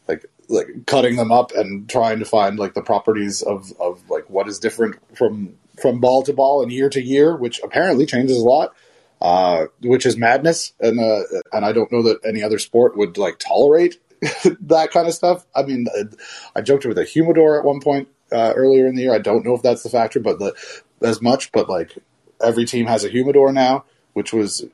like 0.09 0.27
like 0.49 0.87
cutting 0.87 1.17
them 1.17 1.33
up 1.33 1.53
and 1.55 1.89
trying 1.89 2.19
to 2.19 2.25
find 2.25 2.59
like 2.59 2.75
the 2.75 2.83
properties 2.83 3.43
of 3.43 3.73
of 3.81 4.09
like 4.11 4.29
what 4.31 4.49
is 4.49 4.59
different 4.59 4.97
from 5.17 5.55
from 5.81 6.01
ball 6.01 6.23
to 6.23 6.33
ball 6.33 6.63
and 6.63 6.73
year 6.73 6.89
to 6.89 7.03
year, 7.03 7.37
which 7.37 7.61
apparently 7.63 8.07
changes 8.07 8.39
a 8.39 8.45
lot. 8.45 8.75
Uh, 9.19 9.67
which 9.81 10.05
is 10.05 10.15
madness, 10.19 10.75
and 10.79 11.01
uh, 11.01 11.23
and 11.51 11.65
I 11.65 11.73
don't 11.73 11.91
know 11.91 12.03
that 12.03 12.21
any 12.23 12.43
other 12.43 12.59
sport 12.59 12.99
would 12.99 13.17
like 13.17 13.39
tolerate 13.39 13.99
that 14.61 14.91
kind 14.91 15.09
of 15.09 15.15
stuff. 15.15 15.47
I 15.55 15.63
mean, 15.63 15.87
I 16.55 16.61
joked 16.61 16.85
with 16.85 16.99
a 16.99 17.05
humidor 17.05 17.59
at 17.59 17.65
one 17.65 17.81
point 17.81 18.09
uh, 18.31 18.53
earlier 18.55 18.87
in 18.87 18.95
the 18.95 19.03
year. 19.03 19.15
I 19.15 19.19
don't 19.19 19.45
know 19.45 19.55
if 19.55 19.63
that's 19.63 19.83
the 19.83 19.89
factor, 19.89 20.21
but 20.21 20.39
the, 20.39 20.55
as 21.01 21.23
much. 21.23 21.53
But 21.53 21.69
like 21.69 21.97
every 22.43 22.65
team 22.65 22.87
has 22.87 23.05
a 23.05 23.09
humidor 23.09 23.53
now, 23.53 23.85
which 24.13 24.33
was, 24.33 24.65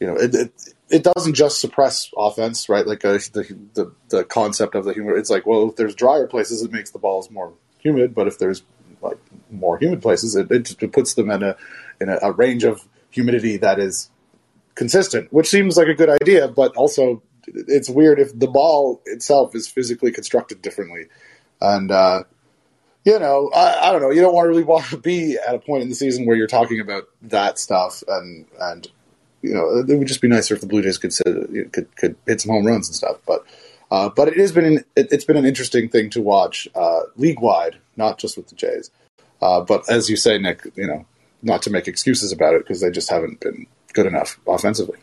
you 0.00 0.06
know, 0.06 0.16
it, 0.16 0.34
it, 0.34 0.74
it 0.92 1.02
doesn't 1.02 1.34
just 1.34 1.60
suppress 1.60 2.10
offense, 2.16 2.68
right? 2.68 2.86
Like 2.86 3.04
uh, 3.04 3.12
the, 3.32 3.58
the 3.74 3.92
the 4.10 4.24
concept 4.24 4.74
of 4.74 4.84
the 4.84 4.92
humidor. 4.92 5.18
It's 5.18 5.30
like, 5.30 5.46
well, 5.46 5.70
if 5.70 5.76
there's 5.76 5.94
drier 5.94 6.26
places, 6.26 6.62
it 6.62 6.70
makes 6.70 6.90
the 6.90 6.98
balls 6.98 7.30
more 7.30 7.54
humid. 7.78 8.14
But 8.14 8.28
if 8.28 8.38
there's 8.38 8.62
like 9.00 9.18
more 9.50 9.78
humid 9.78 10.02
places, 10.02 10.36
it, 10.36 10.50
it 10.50 10.92
puts 10.92 11.14
them 11.14 11.30
in 11.30 11.42
a 11.42 11.56
in 12.00 12.10
a, 12.10 12.18
a 12.22 12.32
range 12.32 12.64
of 12.64 12.86
humidity 13.10 13.56
that 13.56 13.78
is 13.78 14.10
consistent, 14.74 15.32
which 15.32 15.48
seems 15.48 15.76
like 15.76 15.88
a 15.88 15.94
good 15.94 16.10
idea, 16.10 16.46
but 16.46 16.76
also 16.76 17.22
it's 17.46 17.88
weird 17.88 18.18
if 18.18 18.38
the 18.38 18.46
ball 18.46 19.00
itself 19.06 19.54
is 19.54 19.66
physically 19.66 20.12
constructed 20.12 20.62
differently. 20.62 21.06
And, 21.60 21.90
uh, 21.90 22.24
you 23.04 23.18
know, 23.18 23.50
I, 23.54 23.88
I, 23.88 23.92
don't 23.92 24.00
know. 24.00 24.10
You 24.10 24.20
don't 24.20 24.34
want 24.34 24.46
to 24.46 24.48
really 24.48 24.62
want 24.62 24.86
to 24.86 24.96
be 24.96 25.36
at 25.36 25.54
a 25.54 25.58
point 25.58 25.82
in 25.82 25.88
the 25.88 25.94
season 25.94 26.26
where 26.26 26.36
you're 26.36 26.46
talking 26.46 26.80
about 26.80 27.08
that 27.22 27.58
stuff, 27.58 28.02
and 28.06 28.46
and 28.60 28.88
you 29.42 29.54
know, 29.54 29.84
it 29.86 29.98
would 29.98 30.08
just 30.08 30.22
be 30.22 30.28
nicer 30.28 30.54
if 30.54 30.60
the 30.60 30.66
Blue 30.66 30.82
Jays 30.82 30.98
could 30.98 31.12
could 31.72 31.96
could 31.96 32.16
hit 32.26 32.40
some 32.40 32.52
home 32.52 32.66
runs 32.66 32.88
and 32.88 32.94
stuff. 32.94 33.18
But 33.26 33.44
uh, 33.90 34.08
but 34.08 34.28
it 34.28 34.38
has 34.38 34.52
been 34.52 34.64
an, 34.64 34.84
it, 34.96 35.10
has 35.10 35.24
been 35.24 35.36
an 35.36 35.44
interesting 35.44 35.88
thing 35.88 36.10
to 36.10 36.22
watch 36.22 36.68
uh, 36.74 37.00
league 37.16 37.40
wide, 37.40 37.76
not 37.96 38.18
just 38.18 38.36
with 38.36 38.48
the 38.48 38.54
Jays. 38.54 38.90
Uh, 39.42 39.60
but 39.60 39.88
as 39.90 40.08
you 40.08 40.16
say, 40.16 40.38
Nick, 40.38 40.66
you 40.76 40.86
know, 40.86 41.04
not 41.42 41.62
to 41.62 41.70
make 41.70 41.88
excuses 41.88 42.32
about 42.32 42.54
it 42.54 42.62
because 42.62 42.80
they 42.80 42.90
just 42.90 43.10
haven't 43.10 43.40
been 43.40 43.66
good 43.92 44.06
enough 44.06 44.38
offensively. 44.46 44.98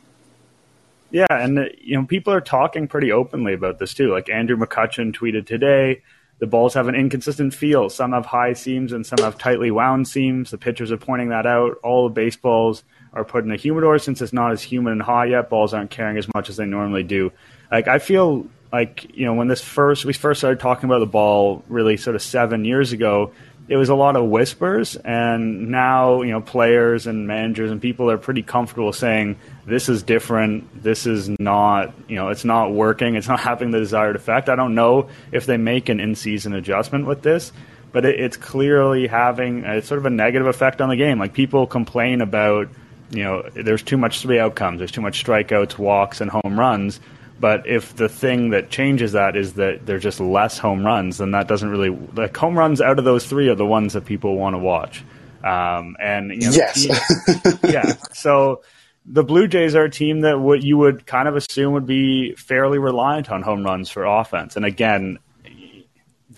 Yeah, 1.12 1.26
and 1.30 1.60
uh, 1.60 1.66
you 1.80 1.98
know 1.98 2.06
people 2.06 2.34
are 2.34 2.42
talking 2.42 2.88
pretty 2.88 3.12
openly 3.12 3.54
about 3.54 3.80
this 3.80 3.94
too. 3.94 4.12
Like 4.12 4.30
Andrew 4.30 4.58
McCutchen 4.58 5.14
tweeted 5.14 5.46
today, 5.46 6.02
the 6.40 6.48
balls 6.48 6.74
have 6.74 6.88
an 6.88 6.96
inconsistent 6.96 7.54
feel. 7.54 7.90
Some 7.90 8.14
have 8.14 8.26
high 8.26 8.54
seams 8.54 8.94
and 8.94 9.06
some 9.06 9.20
have 9.20 9.38
tightly 9.38 9.72
wound 9.72 10.08
seams. 10.08 10.52
The 10.52 10.58
pitchers 10.58 10.92
are 10.92 10.98
pointing 10.98 11.30
that 11.30 11.46
out. 11.46 11.78
All 11.84 12.08
the 12.08 12.14
baseballs 12.14 12.84
are 13.14 13.24
put 13.24 13.44
in 13.44 13.52
a 13.52 13.56
humidor 13.56 14.00
since 14.00 14.22
it's 14.22 14.34
not 14.34 14.52
as 14.52 14.62
humid 14.62 14.94
and 14.94 15.02
hot 15.02 15.30
yet. 15.30 15.50
Balls 15.50 15.74
aren't 15.74 15.92
carrying 15.92 16.18
as 16.18 16.28
much 16.34 16.50
as 16.50 16.58
they 16.58 16.66
normally 16.66 17.04
do. 17.04 17.32
Like 17.72 17.88
I 17.88 18.00
feel 18.00 18.48
like 18.72 19.16
you 19.16 19.26
know 19.26 19.34
when 19.34 19.48
this 19.48 19.62
first 19.62 20.06
we 20.06 20.14
first 20.14 20.40
started 20.40 20.60
talking 20.60 20.90
about 20.90 21.00
the 21.00 21.06
ball 21.06 21.64
really 21.68 21.98
sort 21.98 22.16
of 22.16 22.22
seven 22.22 22.66
years 22.66 22.92
ago 22.92 23.32
it 23.70 23.78
was 23.78 23.90
a 23.90 23.96
lot 23.96 24.16
of 24.16 24.26
whispers, 24.26 24.96
and 24.96 25.70
now 25.70 26.24
you 26.24 26.32
know 26.32 26.42
players 26.42 27.06
and 27.06 27.28
managers 27.28 27.70
and 27.70 27.80
people 27.80 28.10
are 28.10 28.18
pretty 28.18 28.42
comfortable 28.42 28.92
saying 28.92 29.38
this 29.68 29.88
is 29.90 30.02
different. 30.02 30.82
This 30.82 31.06
is 31.06 31.30
not 31.40 31.94
you 32.08 32.16
know 32.16 32.30
it's 32.30 32.44
not 32.44 32.74
working. 32.74 33.16
It's 33.16 33.28
not 33.28 33.40
having 33.52 33.70
the 33.70 33.78
desired 33.78 34.16
effect. 34.16 34.50
I 34.50 34.56
don't 34.56 34.74
know 34.74 35.10
if 35.32 35.46
they 35.46 35.58
make 35.58 35.88
an 35.88 36.00
in-season 36.00 36.54
adjustment 36.54 37.06
with 37.06 37.22
this, 37.22 37.52
but 37.92 38.06
it, 38.06 38.20
it's 38.20 38.38
clearly 38.38 39.06
having 39.06 39.64
a, 39.64 39.84
sort 39.84 40.00
of 40.00 40.08
a 40.08 40.10
negative 40.10 40.48
effect 40.48 40.82
on 40.82 40.90
the 40.90 40.96
game. 40.96 41.20
Like 41.20 41.34
people 41.34 41.68
complain 41.68 42.22
about 42.22 42.70
you 43.12 43.24
know 43.24 43.44
there's 43.54 43.84
too 43.84 43.98
much 43.98 44.22
three 44.22 44.40
outcomes. 44.40 44.80
There's 44.80 44.92
too 44.92 45.02
much 45.02 45.24
strikeouts, 45.24 45.78
walks, 45.78 46.22
and 46.22 46.30
home 46.30 46.60
runs 46.60 47.00
but 47.40 47.68
if 47.68 47.96
the 47.96 48.10
thing 48.10 48.50
that 48.50 48.70
changes 48.70 49.14
that 49.14 49.36
is 49.36 49.54
that 49.54 49.86
there's 49.86 50.04
just 50.04 50.20
less 50.20 50.58
home 50.58 50.86
runs, 50.86 51.20
then 51.20 51.32
that 51.32 51.48
doesn't 51.48 51.70
really 51.70 51.90
like 51.90 52.36
home 52.36 52.58
runs 52.58 52.82
out 52.82 53.00
of 53.00 53.06
those 53.06 53.26
three 53.26 53.48
are 53.50 53.56
the 53.56 53.66
ones 53.66 53.94
that 53.94 54.06
people 54.06 54.36
want 54.36 54.56
to 54.56 54.58
watch. 54.58 55.04
Um, 55.44 55.96
and 56.02 56.32
you 56.32 56.50
know, 56.50 56.52
yes, 56.52 56.84
team, 56.84 57.54
yeah. 57.64 57.94
So 58.12 58.62
the 59.06 59.24
Blue 59.24 59.48
Jays 59.48 59.74
are 59.74 59.86
a 59.86 59.90
team 59.90 60.22
that 60.22 60.40
what 60.40 60.62
you 60.64 60.78
would 60.78 61.06
kind 61.06 61.30
of 61.30 61.38
assume 61.38 61.74
would 61.74 61.86
be 61.86 62.36
fairly 62.36 62.78
reliant 62.78 63.32
on 63.32 63.42
home 63.42 63.64
runs 63.64 63.90
for 63.90 64.04
offense. 64.04 64.58
And 64.58 64.66
again, 64.66 65.20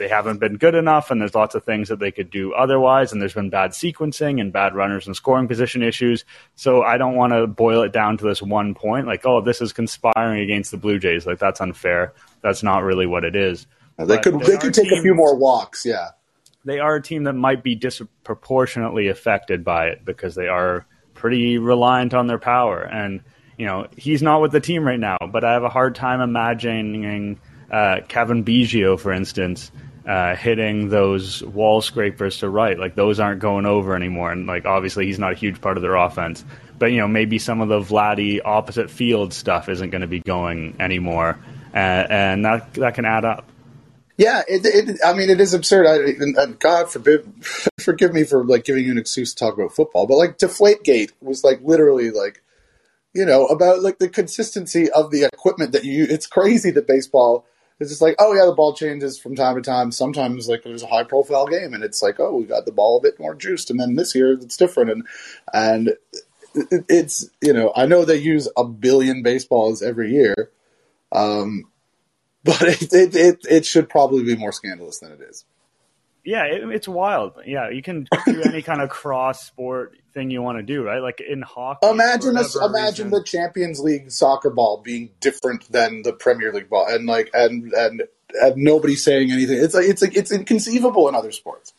they 0.02 0.08
haven't 0.08 0.40
been 0.40 0.58
good 0.58 0.74
enough, 0.74 1.12
and 1.12 1.22
there's 1.22 1.36
lots 1.36 1.54
of 1.54 1.64
things 1.64 1.90
that 1.90 2.00
they 2.00 2.12
could 2.12 2.32
do 2.32 2.54
otherwise. 2.54 3.12
And 3.12 3.22
there's 3.22 3.36
been 3.36 3.52
bad 3.52 3.70
sequencing 3.70 4.42
and 4.42 4.52
bad 4.52 4.74
runners 4.74 5.06
and 5.06 5.16
scoring 5.16 5.48
position 5.48 5.84
issues. 5.84 6.26
So 6.56 6.82
I 6.82 6.98
don't 6.98 7.16
want 7.16 7.34
to 7.34 7.46
boil 7.46 7.84
it 7.84 7.94
down 7.94 8.18
to 8.18 8.26
this 8.26 8.42
one 8.42 8.74
point, 8.74 9.06
like, 9.06 9.28
oh, 9.28 9.42
this 9.42 9.62
is 9.62 9.74
conspiring 9.74 10.42
against 10.42 10.72
the 10.72 10.78
Blue 10.78 10.98
Jays. 10.98 11.28
Like 11.28 11.38
that's 11.38 11.62
unfair. 11.62 12.14
That's 12.42 12.64
not 12.64 12.82
really 12.82 13.06
what 13.06 13.24
it 13.24 13.36
is. 13.36 13.68
They 14.00 14.06
but 14.06 14.24
could 14.24 14.40
they, 14.40 14.58
could 14.58 14.74
take 14.74 14.92
a 14.92 15.02
few 15.04 15.14
more 15.14 15.36
walks. 15.36 15.86
Yeah, 15.86 16.10
they 16.66 16.80
are 16.80 16.96
a 16.96 17.02
team 17.02 17.26
that 17.26 17.34
might 17.34 17.62
be 17.64 17.76
disproportionately 17.76 19.08
affected 19.08 19.64
by 19.64 19.86
it 19.86 20.04
because 20.04 20.34
they 20.34 20.48
are 20.48 20.88
pretty 21.14 21.60
reliant 21.60 22.16
on 22.16 22.26
their 22.26 22.40
power. 22.40 22.82
And 22.82 23.22
you 23.60 23.68
know, 23.68 23.86
he's 23.96 24.24
not 24.24 24.42
with 24.42 24.52
the 24.52 24.60
team 24.60 24.84
right 24.84 25.00
now, 25.00 25.18
but 25.32 25.44
I 25.44 25.54
have 25.54 25.64
a 25.64 25.70
hard 25.70 25.94
time 25.94 26.22
imagining 26.22 27.40
uh, 27.72 28.02
Cavan 28.08 28.44
Biggio, 28.44 29.00
for 29.00 29.14
instance, 29.14 29.72
uh, 30.06 30.36
hitting 30.36 30.90
those 30.90 31.44
wall 31.44 31.82
scrapers 31.82 32.40
to 32.40 32.50
right. 32.50 32.78
Like 32.78 32.96
those 32.96 33.20
aren't 33.20 33.40
going 33.40 33.66
over 33.66 33.96
anymore. 33.96 34.32
And 34.32 34.48
like 34.48 34.66
obviously 34.66 35.06
he's 35.06 35.20
not 35.20 35.34
a 35.34 35.36
huge 35.36 35.62
part 35.62 35.78
of 35.78 35.84
their 35.84 35.96
offense. 35.96 36.44
But 36.80 36.88
you 36.88 36.98
know 36.98 37.08
maybe 37.08 37.38
some 37.38 37.62
of 37.62 37.70
the 37.70 37.80
Vladdy 37.80 38.40
opposite 38.44 38.90
field 38.90 39.34
stuff 39.34 39.70
isn't 39.70 39.92
going 39.92 40.02
to 40.02 40.08
be 40.08 40.20
going 40.20 40.76
anymore, 40.80 41.38
uh, 41.76 41.78
and 41.78 42.44
that 42.44 42.74
that 42.74 42.96
can 42.96 43.06
add 43.06 43.24
up. 43.24 43.52
Yeah, 44.18 44.44
it, 44.48 44.66
it, 44.66 45.00
I 45.06 45.14
mean, 45.14 45.30
it 45.30 45.40
is 45.40 45.54
absurd. 45.54 45.88
I, 45.88 45.96
and, 46.24 46.38
and 46.38 46.60
God 46.60 46.92
forbid, 46.92 47.32
forgive 47.80 48.14
me 48.14 48.24
for 48.24 48.44
like 48.44 48.66
giving 48.66 48.84
you 48.84 48.92
an 48.92 48.98
excuse 48.98 49.34
to 49.34 49.46
talk 49.46 49.56
about 49.56 49.74
football, 49.74 50.06
but 50.06 50.18
like 50.18 50.38
Deflategate 50.38 51.12
was 51.22 51.44
like 51.44 51.60
literally 51.64 52.12
like, 52.12 52.44
you 53.14 53.26
know, 53.26 53.46
about 53.48 53.82
like 53.82 54.00
the 54.00 54.10
consistency 54.10 54.92
of 54.92 55.12
the 55.12 55.24
equipment 55.24 55.72
that 55.72 55.86
you. 55.86 56.06
It's 56.10 56.28
crazy 56.28 56.72
that 56.72 56.88
baseball 56.88 57.46
it's 57.82 57.90
just 57.90 58.02
like, 58.02 58.16
oh 58.20 58.34
yeah, 58.34 58.46
the 58.46 58.54
ball 58.54 58.74
changes 58.74 59.18
from 59.18 59.36
time 59.36 59.56
to 59.56 59.62
time. 59.62 59.92
Sometimes 59.92 60.48
like 60.48 60.64
there's 60.64 60.84
a 60.84 60.88
high 60.88 61.04
profile 61.04 61.48
game, 61.48 61.74
and 61.74 61.84
it's 61.84 62.02
like, 62.02 62.20
oh, 62.20 62.36
we 62.36 62.46
got 62.46 62.66
the 62.66 62.72
ball 62.72 62.98
a 62.98 63.02
bit 63.02 63.20
more 63.20 63.34
juiced, 63.34 63.72
and 63.72 63.80
then 63.80 63.96
this 63.96 64.14
year 64.14 64.34
it's 64.34 64.56
different, 64.56 64.92
and 64.92 65.04
and 65.54 65.98
it's 66.88 67.30
you 67.42 67.54
know 67.54 67.74
I 67.76 67.88
know 67.88 68.06
they 68.06 68.18
use 68.18 68.48
a 68.56 68.64
billion 68.64 69.24
baseballs 69.24 69.82
every 69.82 70.12
year, 70.12 70.52
um, 71.12 71.66
but 72.44 72.62
it, 72.62 72.94
it 72.94 73.16
it 73.16 73.46
it 73.50 73.66
should 73.66 73.90
probably 73.90 74.24
be 74.24 74.36
more 74.36 74.52
scandalous 74.52 75.00
than 75.00 75.12
it 75.12 75.22
is. 75.22 75.46
Yeah, 76.24 76.46
it, 76.46 76.64
it's 76.70 76.88
wild. 76.88 77.34
Yeah, 77.46 77.70
you 77.70 77.82
can 77.82 78.08
do 78.26 78.42
any 78.44 78.62
kind 78.62 78.82
of 78.82 78.90
cross 78.90 79.44
sport 79.46 79.98
thing 80.14 80.30
you 80.30 80.42
want 80.42 80.58
to 80.60 80.64
do, 80.64 80.84
right? 80.84 81.02
Like 81.02 81.22
in 81.22 81.42
hockey. 81.42 81.88
Imagine 81.88 82.38
a, 82.38 82.44
imagine 82.66 83.08
reason. 83.08 83.10
the 83.10 83.24
Champions 83.24 83.80
League 83.80 84.12
soccer 84.12 84.50
ball 84.50 84.82
being 84.84 85.10
different 85.20 85.72
than 85.72 86.04
the 86.04 86.14
Premier 86.14 86.54
League 86.54 86.70
ball, 86.70 86.86
and 86.88 87.06
like 87.06 87.30
and 87.34 87.74
and 87.74 88.04
and 88.34 88.56
nobody 88.58 88.96
saying 88.96 89.32
anything. 89.32 89.58
It's 89.62 89.74
like 89.74 89.86
it's 89.86 90.02
like 90.02 90.16
it's 90.16 90.32
inconceivable 90.32 91.10
in 91.10 91.16
other 91.16 91.32
sports. 91.32 91.74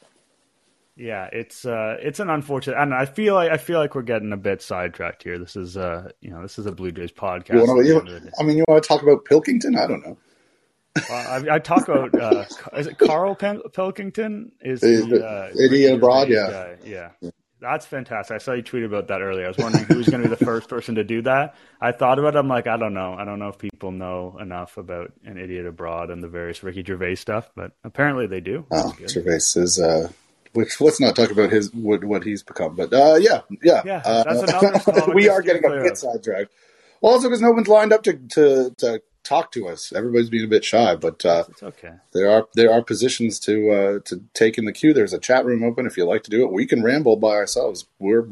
Yeah, 0.94 1.28
it's 1.32 1.64
uh, 1.64 1.96
it's 2.00 2.20
an 2.20 2.28
unfortunate, 2.28 2.76
and 2.76 2.92
I 2.92 3.06
feel 3.06 3.34
like 3.34 3.50
I 3.50 3.56
feel 3.56 3.78
like 3.78 3.94
we're 3.94 4.02
getting 4.02 4.32
a 4.32 4.36
bit 4.36 4.60
sidetracked 4.60 5.22
here. 5.22 5.38
This 5.38 5.56
is 5.56 5.76
uh, 5.76 6.10
you 6.20 6.30
know, 6.30 6.42
this 6.42 6.58
is 6.58 6.66
a 6.66 6.72
Blue 6.72 6.92
Jays 6.92 7.12
podcast. 7.12 7.66
Wanna, 7.66 8.30
I 8.38 8.42
mean, 8.42 8.58
you 8.58 8.64
want 8.68 8.82
to 8.82 8.88
talk 8.88 9.02
about 9.02 9.24
Pilkington? 9.24 9.76
I 9.76 9.86
don't 9.86 10.06
know. 10.06 10.18
I, 10.96 11.42
I, 11.52 11.58
talk 11.58 11.88
about 11.88 12.14
uh, 12.14 12.44
is 12.76 12.86
it 12.86 12.98
Carl 12.98 13.34
Pilkington? 13.34 14.52
Is 14.60 14.80
the 14.80 15.26
uh, 15.26 15.50
idiot 15.58 15.94
abroad? 15.94 16.28
Yeah. 16.28 16.76
yeah, 16.84 17.10
yeah, 17.20 17.30
that's 17.60 17.86
fantastic. 17.86 18.34
I 18.34 18.38
saw 18.38 18.52
you 18.52 18.62
tweet 18.62 18.84
about 18.84 19.08
that 19.08 19.22
earlier. 19.22 19.46
I 19.46 19.48
was 19.48 19.56
wondering 19.56 19.84
who's 19.84 20.08
going 20.08 20.22
to 20.22 20.28
be 20.28 20.34
the 20.34 20.44
first 20.44 20.68
person 20.68 20.96
to 20.96 21.04
do 21.04 21.22
that. 21.22 21.54
I 21.80 21.92
thought 21.92 22.18
about 22.18 22.34
it. 22.34 22.38
I'm 22.38 22.48
like, 22.48 22.66
I 22.66 22.76
don't 22.76 22.92
know. 22.92 23.14
I 23.14 23.24
don't 23.24 23.38
know 23.38 23.48
if 23.48 23.58
people 23.58 23.90
know 23.90 24.36
enough 24.40 24.76
about 24.76 25.12
an 25.24 25.38
idiot 25.38 25.64
abroad 25.66 26.10
and 26.10 26.22
the 26.22 26.28
various 26.28 26.62
Ricky 26.62 26.84
Gervais 26.84 27.14
stuff, 27.14 27.50
but 27.54 27.72
apparently 27.84 28.26
they 28.26 28.40
do. 28.40 28.66
Oh, 28.70 28.94
Gervais 29.06 29.36
is. 29.56 29.80
Uh, 29.80 30.08
which 30.52 30.80
let's 30.80 31.00
not 31.00 31.16
talk 31.16 31.30
about 31.30 31.50
his 31.50 31.72
what, 31.72 32.04
what 32.04 32.24
he's 32.24 32.42
become, 32.42 32.76
but 32.76 32.92
uh, 32.92 33.14
yeah, 33.14 33.40
yeah, 33.62 33.80
yeah. 33.86 34.02
Uh, 34.04 35.02
we 35.14 35.28
are 35.28 35.40
getting 35.40 35.64
a 35.64 35.70
bit 35.70 35.96
sidetracked. 35.96 36.52
Also, 37.00 37.28
because 37.28 37.40
no 37.40 37.50
one's 37.50 37.68
lined 37.68 37.92
up 37.92 38.02
to, 38.02 38.12
to, 38.12 38.74
to 38.78 39.02
talk 39.24 39.52
to 39.52 39.68
us. 39.68 39.92
Everybody's 39.92 40.30
being 40.30 40.44
a 40.44 40.48
bit 40.48 40.64
shy, 40.64 40.96
but 40.96 41.24
uh, 41.24 41.44
it's 41.48 41.62
okay. 41.62 41.92
There 42.12 42.30
are 42.30 42.46
there 42.54 42.72
are 42.72 42.82
positions 42.82 43.38
to 43.40 43.70
uh, 43.70 43.98
to 44.04 44.22
take 44.34 44.58
in 44.58 44.64
the 44.64 44.72
queue. 44.72 44.92
There's 44.92 45.12
a 45.12 45.18
chat 45.18 45.44
room 45.44 45.62
open 45.62 45.86
if 45.86 45.96
you 45.96 46.04
like 46.04 46.22
to 46.24 46.30
do 46.30 46.44
it. 46.44 46.52
We 46.52 46.66
can 46.66 46.82
ramble 46.82 47.16
by 47.16 47.34
ourselves. 47.34 47.86
We're 47.98 48.26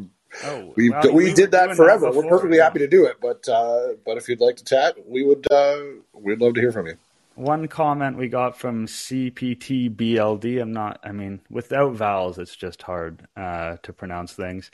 oh, 0.44 0.72
we 0.76 0.90
well, 0.90 1.12
we, 1.12 1.24
we 1.24 1.34
did 1.34 1.52
that 1.52 1.76
forever. 1.76 2.06
That 2.06 2.06
before, 2.08 2.24
we're 2.24 2.30
perfectly 2.30 2.58
yeah. 2.58 2.64
happy 2.64 2.80
to 2.80 2.88
do 2.88 3.06
it. 3.06 3.18
But 3.20 3.48
uh, 3.48 3.94
but 4.04 4.16
if 4.16 4.28
you'd 4.28 4.40
like 4.40 4.56
to 4.56 4.64
chat, 4.64 4.96
we 5.06 5.24
would 5.24 5.46
uh, 5.50 5.80
we'd 6.12 6.40
love 6.40 6.54
to 6.54 6.60
hear 6.60 6.72
from 6.72 6.86
you. 6.86 6.96
One 7.36 7.68
comment 7.68 8.18
we 8.18 8.28
got 8.28 8.58
from 8.58 8.86
CPTBLD. 8.86 10.60
I'm 10.60 10.72
not. 10.72 11.00
I 11.02 11.12
mean, 11.12 11.40
without 11.48 11.94
vowels, 11.94 12.38
it's 12.38 12.56
just 12.56 12.82
hard 12.82 13.26
uh, 13.36 13.76
to 13.82 13.92
pronounce 13.92 14.32
things. 14.32 14.70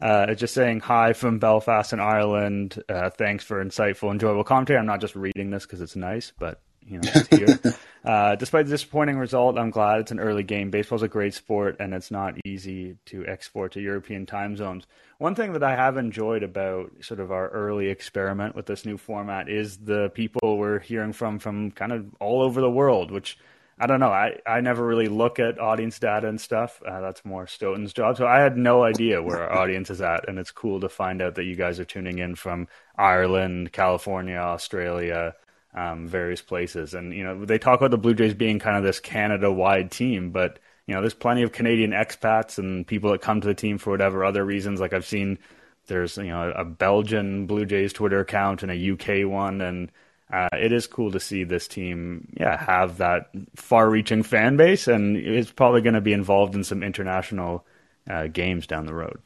Uh, 0.00 0.34
just 0.34 0.54
saying 0.54 0.80
hi 0.80 1.12
from 1.12 1.38
Belfast 1.38 1.92
in 1.92 2.00
Ireland. 2.00 2.82
Uh, 2.88 3.10
thanks 3.10 3.44
for 3.44 3.62
insightful, 3.62 4.10
enjoyable 4.10 4.44
commentary. 4.44 4.78
I'm 4.78 4.86
not 4.86 5.00
just 5.00 5.14
reading 5.14 5.50
this 5.50 5.66
because 5.66 5.80
it's 5.80 5.96
nice, 5.96 6.32
but 6.38 6.60
you 6.86 6.98
know, 6.98 7.10
it's 7.14 7.28
here. 7.28 7.76
uh, 8.04 8.34
despite 8.36 8.66
the 8.66 8.70
disappointing 8.70 9.18
result, 9.18 9.58
I'm 9.58 9.70
glad 9.70 10.00
it's 10.00 10.10
an 10.10 10.18
early 10.18 10.42
game. 10.42 10.70
Baseball's 10.70 11.02
a 11.02 11.08
great 11.08 11.34
sport, 11.34 11.76
and 11.80 11.92
it's 11.92 12.10
not 12.10 12.34
easy 12.46 12.96
to 13.06 13.26
export 13.26 13.72
to 13.72 13.80
European 13.80 14.24
time 14.24 14.56
zones. 14.56 14.86
One 15.18 15.34
thing 15.34 15.52
that 15.52 15.62
I 15.62 15.76
have 15.76 15.98
enjoyed 15.98 16.42
about 16.42 16.90
sort 17.02 17.20
of 17.20 17.30
our 17.30 17.48
early 17.48 17.88
experiment 17.88 18.56
with 18.56 18.64
this 18.66 18.86
new 18.86 18.96
format 18.96 19.50
is 19.50 19.76
the 19.76 20.08
people 20.10 20.56
we're 20.56 20.78
hearing 20.78 21.12
from 21.12 21.38
from 21.38 21.72
kind 21.72 21.92
of 21.92 22.06
all 22.20 22.42
over 22.42 22.62
the 22.62 22.70
world, 22.70 23.10
which 23.10 23.36
I 23.82 23.86
don't 23.86 23.98
know. 23.98 24.10
I, 24.10 24.38
I 24.46 24.60
never 24.60 24.86
really 24.86 25.08
look 25.08 25.38
at 25.38 25.58
audience 25.58 25.98
data 25.98 26.28
and 26.28 26.38
stuff. 26.38 26.82
Uh, 26.86 27.00
that's 27.00 27.24
more 27.24 27.46
Stoeten's 27.46 27.94
job. 27.94 28.18
So 28.18 28.26
I 28.26 28.40
had 28.40 28.58
no 28.58 28.82
idea 28.82 29.22
where 29.22 29.42
our 29.42 29.58
audience 29.58 29.88
is 29.88 30.02
at. 30.02 30.28
And 30.28 30.38
it's 30.38 30.50
cool 30.50 30.80
to 30.80 30.90
find 30.90 31.22
out 31.22 31.36
that 31.36 31.44
you 31.44 31.56
guys 31.56 31.80
are 31.80 31.86
tuning 31.86 32.18
in 32.18 32.34
from 32.34 32.68
Ireland, 32.98 33.72
California, 33.72 34.36
Australia, 34.36 35.34
um, 35.74 36.06
various 36.06 36.42
places. 36.42 36.92
And, 36.92 37.14
you 37.14 37.24
know, 37.24 37.46
they 37.46 37.58
talk 37.58 37.80
about 37.80 37.90
the 37.90 37.96
Blue 37.96 38.12
Jays 38.12 38.34
being 38.34 38.58
kind 38.58 38.76
of 38.76 38.82
this 38.82 39.00
Canada 39.00 39.50
wide 39.50 39.90
team, 39.90 40.30
but, 40.30 40.58
you 40.86 40.94
know, 40.94 41.00
there's 41.00 41.14
plenty 41.14 41.42
of 41.42 41.52
Canadian 41.52 41.92
expats 41.92 42.58
and 42.58 42.86
people 42.86 43.10
that 43.12 43.22
come 43.22 43.40
to 43.40 43.48
the 43.48 43.54
team 43.54 43.78
for 43.78 43.92
whatever 43.92 44.26
other 44.26 44.44
reasons. 44.44 44.80
Like 44.80 44.92
I've 44.92 45.06
seen 45.06 45.38
there's, 45.86 46.18
you 46.18 46.24
know, 46.24 46.52
a 46.54 46.66
Belgian 46.66 47.46
Blue 47.46 47.64
Jays 47.64 47.94
Twitter 47.94 48.20
account 48.20 48.62
and 48.62 48.70
a 48.70 48.92
UK 48.92 49.26
one. 49.26 49.62
And, 49.62 49.90
uh, 50.32 50.48
it 50.52 50.72
is 50.72 50.86
cool 50.86 51.10
to 51.12 51.20
see 51.20 51.44
this 51.44 51.66
team, 51.66 52.28
yeah, 52.38 52.56
have 52.56 52.98
that 52.98 53.30
far-reaching 53.56 54.22
fan 54.22 54.56
base, 54.56 54.86
and 54.86 55.16
it's 55.16 55.50
probably 55.50 55.80
going 55.80 55.94
to 55.94 56.00
be 56.00 56.12
involved 56.12 56.54
in 56.54 56.62
some 56.62 56.82
international 56.82 57.64
uh, 58.08 58.28
games 58.28 58.66
down 58.66 58.86
the 58.86 58.94
road. 58.94 59.18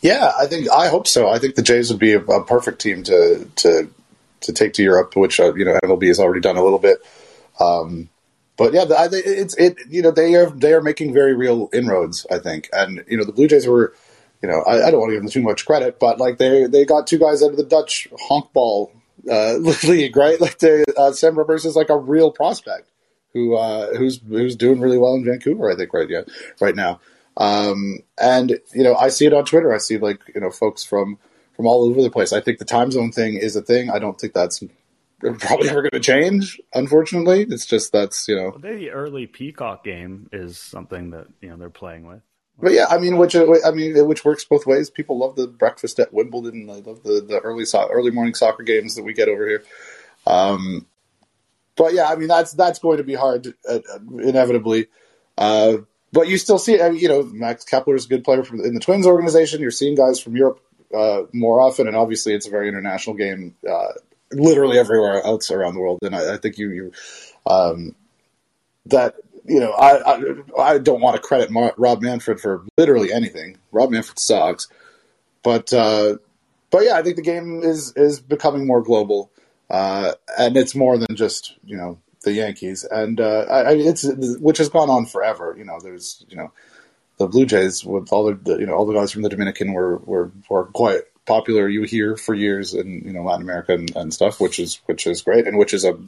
Yeah, 0.00 0.32
I 0.38 0.46
think 0.46 0.70
I 0.70 0.88
hope 0.88 1.06
so. 1.06 1.28
I 1.28 1.38
think 1.38 1.54
the 1.54 1.62
Jays 1.62 1.90
would 1.90 2.00
be 2.00 2.12
a, 2.12 2.20
a 2.20 2.44
perfect 2.44 2.80
team 2.80 3.02
to 3.04 3.48
to 3.56 3.88
to 4.40 4.52
take 4.52 4.72
to 4.74 4.82
Europe, 4.82 5.14
which 5.14 5.38
uh, 5.38 5.54
you 5.54 5.64
know 5.64 5.78
MLB 5.84 6.08
has 6.08 6.18
already 6.18 6.40
done 6.40 6.56
a 6.56 6.64
little 6.64 6.78
bit. 6.78 6.98
Um, 7.60 8.08
but 8.56 8.72
yeah, 8.72 8.86
it's 8.88 9.54
it. 9.56 9.76
You 9.88 10.02
know, 10.02 10.10
they 10.10 10.34
are 10.34 10.50
they 10.50 10.72
are 10.72 10.82
making 10.82 11.12
very 11.12 11.34
real 11.34 11.68
inroads. 11.72 12.26
I 12.30 12.38
think, 12.38 12.68
and 12.72 13.04
you 13.06 13.16
know, 13.16 13.24
the 13.24 13.32
Blue 13.32 13.48
Jays 13.48 13.66
were. 13.66 13.94
You 14.42 14.50
know, 14.50 14.60
I, 14.62 14.86
I 14.86 14.90
don't 14.90 15.00
want 15.00 15.10
to 15.10 15.14
give 15.14 15.22
them 15.22 15.30
too 15.30 15.40
much 15.40 15.64
credit, 15.64 15.98
but 15.98 16.20
like 16.20 16.36
they 16.36 16.66
they 16.66 16.84
got 16.84 17.06
two 17.06 17.18
guys 17.18 17.42
out 17.42 17.50
of 17.50 17.56
the 17.56 17.64
Dutch 17.64 18.06
Honkbal 18.28 18.90
uh, 19.30 19.54
league, 19.84 20.16
right? 20.16 20.40
Like 20.40 20.58
the 20.58 20.84
uh, 20.96 21.12
Sem 21.12 21.36
Robberse 21.36 21.66
is 21.66 21.76
like 21.76 21.90
a 21.90 21.96
real 21.96 22.30
prospect 22.30 22.90
who 23.32 23.56
uh, 23.56 23.94
who's 23.94 24.20
who's 24.26 24.56
doing 24.56 24.80
really 24.80 24.98
well 24.98 25.14
in 25.14 25.24
Vancouver, 25.24 25.70
I 25.70 25.76
think, 25.76 25.92
right 25.92 26.08
yeah, 26.08 26.22
right 26.60 26.74
now. 26.74 27.00
Um, 27.36 27.98
and 28.18 28.58
you 28.74 28.82
know, 28.82 28.94
I 28.94 29.08
see 29.08 29.26
it 29.26 29.34
on 29.34 29.44
Twitter. 29.44 29.74
I 29.74 29.78
see 29.78 29.98
like 29.98 30.20
you 30.34 30.40
know 30.40 30.50
folks 30.50 30.84
from 30.84 31.18
from 31.54 31.66
all 31.66 31.84
over 31.84 32.02
the 32.02 32.10
place. 32.10 32.32
I 32.32 32.40
think 32.40 32.58
the 32.58 32.64
time 32.64 32.90
zone 32.90 33.12
thing 33.12 33.34
is 33.34 33.56
a 33.56 33.62
thing. 33.62 33.90
I 33.90 33.98
don't 33.98 34.18
think 34.18 34.32
that's 34.32 34.62
probably 35.20 35.68
ever 35.68 35.82
going 35.82 35.90
to 35.90 36.00
change. 36.00 36.60
Unfortunately, 36.74 37.46
it's 37.48 37.66
just 37.66 37.92
that's 37.92 38.26
you 38.28 38.36
know 38.36 38.56
the 38.58 38.90
early 38.90 39.26
Peacock 39.26 39.84
game 39.84 40.28
is 40.32 40.58
something 40.58 41.10
that 41.10 41.26
you 41.40 41.50
know 41.50 41.56
they're 41.56 41.70
playing 41.70 42.06
with. 42.06 42.22
But 42.58 42.72
yeah, 42.72 42.86
I 42.88 42.98
mean, 42.98 43.18
which 43.18 43.36
I 43.36 43.70
mean, 43.70 44.06
which 44.06 44.24
works 44.24 44.44
both 44.44 44.66
ways. 44.66 44.88
People 44.88 45.18
love 45.18 45.36
the 45.36 45.46
breakfast 45.46 45.98
at 45.98 46.12
Wimbledon. 46.12 46.66
They 46.66 46.80
love 46.80 47.02
the, 47.02 47.20
the 47.20 47.38
early 47.40 47.66
so- 47.66 47.88
early 47.90 48.10
morning 48.10 48.34
soccer 48.34 48.62
games 48.62 48.94
that 48.94 49.02
we 49.02 49.12
get 49.12 49.28
over 49.28 49.46
here. 49.46 49.64
Um, 50.26 50.86
but 51.76 51.92
yeah, 51.92 52.06
I 52.06 52.16
mean, 52.16 52.28
that's 52.28 52.52
that's 52.54 52.78
going 52.78 52.96
to 52.96 53.04
be 53.04 53.14
hard, 53.14 53.54
uh, 53.68 53.80
inevitably. 54.18 54.86
Uh, 55.36 55.78
but 56.12 56.28
you 56.28 56.38
still 56.38 56.58
see, 56.58 56.80
I 56.80 56.90
mean, 56.90 57.00
you 57.00 57.08
know, 57.08 57.22
Max 57.24 57.64
Kepler 57.64 57.94
is 57.94 58.06
a 58.06 58.08
good 58.08 58.24
player 58.24 58.42
from, 58.42 58.60
in 58.60 58.72
the 58.72 58.80
Twins 58.80 59.06
organization. 59.06 59.60
You're 59.60 59.70
seeing 59.70 59.94
guys 59.94 60.18
from 60.18 60.34
Europe 60.34 60.60
uh, 60.94 61.22
more 61.34 61.60
often, 61.60 61.86
and 61.86 61.96
obviously, 61.96 62.32
it's 62.32 62.46
a 62.46 62.50
very 62.50 62.68
international 62.68 63.16
game, 63.16 63.54
uh, 63.68 63.92
literally 64.32 64.78
everywhere 64.78 65.22
else 65.22 65.50
around 65.50 65.74
the 65.74 65.80
world. 65.80 65.98
And 66.00 66.16
I, 66.16 66.34
I 66.34 66.36
think 66.38 66.56
you, 66.56 66.70
you 66.70 66.92
um, 67.44 67.94
that 68.86 69.16
you 69.48 69.60
know, 69.60 69.72
I, 69.72 70.16
I, 70.16 70.72
I 70.74 70.78
don't 70.78 71.00
want 71.00 71.16
to 71.16 71.22
credit 71.22 71.50
Mar- 71.50 71.74
Rob 71.76 72.02
Manfred 72.02 72.40
for 72.40 72.64
literally 72.76 73.12
anything. 73.12 73.58
Rob 73.72 73.90
Manfred 73.90 74.18
sucks, 74.18 74.68
but 75.42 75.72
uh, 75.72 76.16
but 76.70 76.84
yeah, 76.84 76.96
I 76.96 77.02
think 77.02 77.16
the 77.16 77.22
game 77.22 77.62
is 77.62 77.92
is 77.96 78.20
becoming 78.20 78.66
more 78.66 78.82
global, 78.82 79.30
uh, 79.70 80.12
and 80.38 80.56
it's 80.56 80.74
more 80.74 80.98
than 80.98 81.16
just 81.16 81.54
you 81.64 81.76
know 81.76 81.98
the 82.22 82.32
Yankees, 82.32 82.84
and 82.84 83.20
uh, 83.20 83.46
I, 83.48 83.74
it's 83.74 84.04
which 84.38 84.58
has 84.58 84.68
gone 84.68 84.90
on 84.90 85.06
forever. 85.06 85.54
You 85.56 85.64
know, 85.64 85.78
there's 85.82 86.24
you 86.28 86.36
know 86.36 86.52
the 87.18 87.28
Blue 87.28 87.46
Jays 87.46 87.84
with 87.84 88.12
all 88.12 88.34
the 88.34 88.56
you 88.58 88.66
know 88.66 88.74
all 88.74 88.86
the 88.86 88.94
guys 88.94 89.12
from 89.12 89.22
the 89.22 89.28
Dominican 89.28 89.72
were 89.72 89.98
were 89.98 90.30
were 90.48 90.64
quite 90.66 91.02
popular. 91.24 91.68
You 91.68 91.84
hear 91.84 92.16
for 92.16 92.34
years 92.34 92.74
in 92.74 93.02
you 93.04 93.12
know 93.12 93.22
Latin 93.22 93.42
America 93.42 93.74
and, 93.74 93.94
and 93.96 94.12
stuff, 94.12 94.40
which 94.40 94.58
is 94.58 94.80
which 94.86 95.06
is 95.06 95.22
great, 95.22 95.46
and 95.46 95.56
which 95.56 95.72
is 95.72 95.84
a 95.84 95.98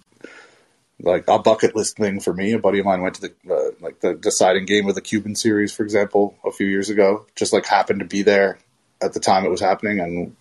like 1.01 1.25
a 1.29 1.39
bucket 1.39 1.77
list 1.77 1.97
thing 1.97 2.21
for 2.21 2.33
me. 2.33 2.53
A 2.53 2.59
buddy 2.59 2.81
of 2.81 2.85
mine 2.85 3.03
went 3.03 3.17
to 3.17 3.21
the 3.23 3.55
uh, 3.55 3.71
like 3.81 4.01
the 4.01 4.15
deciding 4.15 4.67
game 4.67 4.89
of 4.89 4.95
the 4.95 5.01
Cuban 5.01 5.35
series, 5.35 5.73
for 5.73 5.83
example, 5.83 6.37
a 6.45 6.51
few 6.51 6.67
years 6.67 6.91
ago. 6.91 7.27
Just 7.37 7.53
like 7.53 7.67
happened 7.67 8.01
to 8.01 8.07
be 8.07 8.23
there 8.23 8.59
at 9.01 9.13
the 9.13 9.21
time 9.21 9.45
it 9.45 9.51
was 9.51 9.61
happening, 9.61 10.01
and 10.01 10.37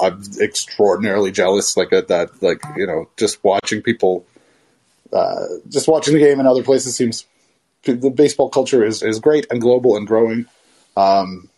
I'm 0.00 0.22
extraordinarily 0.40 1.32
jealous. 1.32 1.76
Like 1.76 1.92
at 1.92 2.08
that, 2.08 2.42
like 2.42 2.62
you 2.76 2.86
know, 2.86 3.08
just 3.16 3.42
watching 3.42 3.82
people, 3.82 4.24
uh, 5.12 5.46
just 5.68 5.88
watching 5.88 6.14
the 6.14 6.20
game 6.20 6.38
in 6.38 6.46
other 6.46 6.62
places 6.62 6.94
seems 6.94 7.26
the 7.82 8.10
baseball 8.10 8.50
culture 8.50 8.84
is 8.84 9.02
is 9.02 9.18
great 9.20 9.46
and 9.50 9.60
global 9.60 9.96
and 9.96 10.06
growing. 10.06 10.46
Um, 10.96 11.48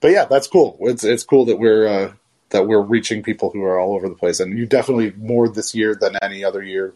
but 0.00 0.10
yeah, 0.10 0.24
that's 0.24 0.46
cool. 0.46 0.78
It's 0.80 1.04
it's 1.04 1.24
cool 1.24 1.46
that 1.46 1.58
we're 1.58 1.86
uh, 1.86 2.12
that 2.50 2.66
we're 2.66 2.80
reaching 2.80 3.22
people 3.22 3.50
who 3.50 3.62
are 3.62 3.78
all 3.78 3.94
over 3.94 4.08
the 4.08 4.14
place. 4.14 4.40
And 4.40 4.56
you 4.56 4.66
definitely 4.66 5.12
more 5.12 5.48
this 5.48 5.74
year 5.74 5.94
than 5.94 6.16
any 6.22 6.44
other 6.44 6.62
year 6.62 6.94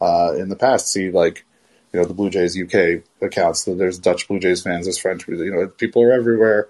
uh, 0.00 0.34
in 0.36 0.48
the 0.48 0.56
past 0.56 0.92
see 0.92 1.10
like 1.10 1.44
you 1.92 2.00
know 2.00 2.06
the 2.06 2.14
Blue 2.14 2.30
Jays 2.30 2.60
UK 2.60 3.02
accounts. 3.22 3.64
There's 3.64 3.98
Dutch 3.98 4.28
Blue 4.28 4.38
Jays 4.38 4.62
fans, 4.62 4.86
there's 4.86 4.98
French. 4.98 5.26
You 5.28 5.50
know, 5.50 5.66
people 5.68 6.02
are 6.02 6.12
everywhere. 6.12 6.68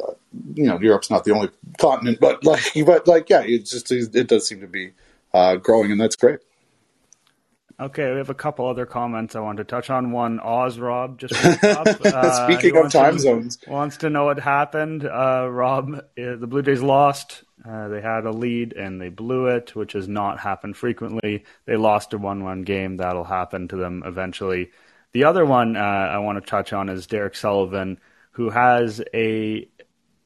Uh, 0.00 0.12
you 0.54 0.64
know, 0.64 0.78
Europe's 0.78 1.10
not 1.10 1.24
the 1.24 1.32
only 1.32 1.48
continent, 1.78 2.18
but 2.20 2.44
like, 2.44 2.62
but 2.86 3.08
like, 3.08 3.30
yeah, 3.30 3.42
it 3.42 3.64
just 3.64 3.90
it 3.90 4.26
does 4.26 4.46
seem 4.46 4.60
to 4.60 4.66
be 4.66 4.92
uh, 5.32 5.56
growing, 5.56 5.90
and 5.90 6.00
that's 6.00 6.16
great. 6.16 6.40
Okay, 7.78 8.10
we 8.10 8.16
have 8.16 8.30
a 8.30 8.34
couple 8.34 8.66
other 8.66 8.86
comments 8.86 9.36
I 9.36 9.40
want 9.40 9.58
to 9.58 9.64
touch 9.64 9.90
on. 9.90 10.10
One, 10.10 10.40
Oz 10.40 10.78
Rob 10.78 11.18
just 11.18 11.34
uh, 11.44 12.46
speaking 12.46 12.74
of 12.76 12.90
time 12.90 13.14
to, 13.14 13.20
zones 13.20 13.58
wants 13.68 13.98
to 13.98 14.08
know 14.08 14.24
what 14.24 14.40
happened. 14.40 15.04
Uh, 15.04 15.46
Rob, 15.50 15.94
uh, 15.94 16.00
the 16.16 16.46
Blue 16.46 16.62
Jays 16.62 16.80
lost. 16.80 17.44
Uh, 17.68 17.88
they 17.88 18.00
had 18.00 18.24
a 18.24 18.30
lead 18.30 18.72
and 18.72 18.98
they 18.98 19.10
blew 19.10 19.48
it, 19.48 19.74
which 19.76 19.92
has 19.92 20.08
not 20.08 20.38
happened 20.40 20.76
frequently. 20.76 21.44
They 21.66 21.76
lost 21.76 22.14
a 22.14 22.18
one-one 22.18 22.62
game. 22.62 22.96
That'll 22.96 23.24
happen 23.24 23.68
to 23.68 23.76
them 23.76 24.02
eventually. 24.06 24.70
The 25.12 25.24
other 25.24 25.44
one 25.44 25.76
uh, 25.76 25.80
I 25.80 26.18
want 26.18 26.42
to 26.42 26.48
touch 26.48 26.72
on 26.72 26.88
is 26.88 27.06
Derek 27.06 27.34
Sullivan, 27.34 28.00
who 28.32 28.48
has 28.48 29.02
a 29.12 29.68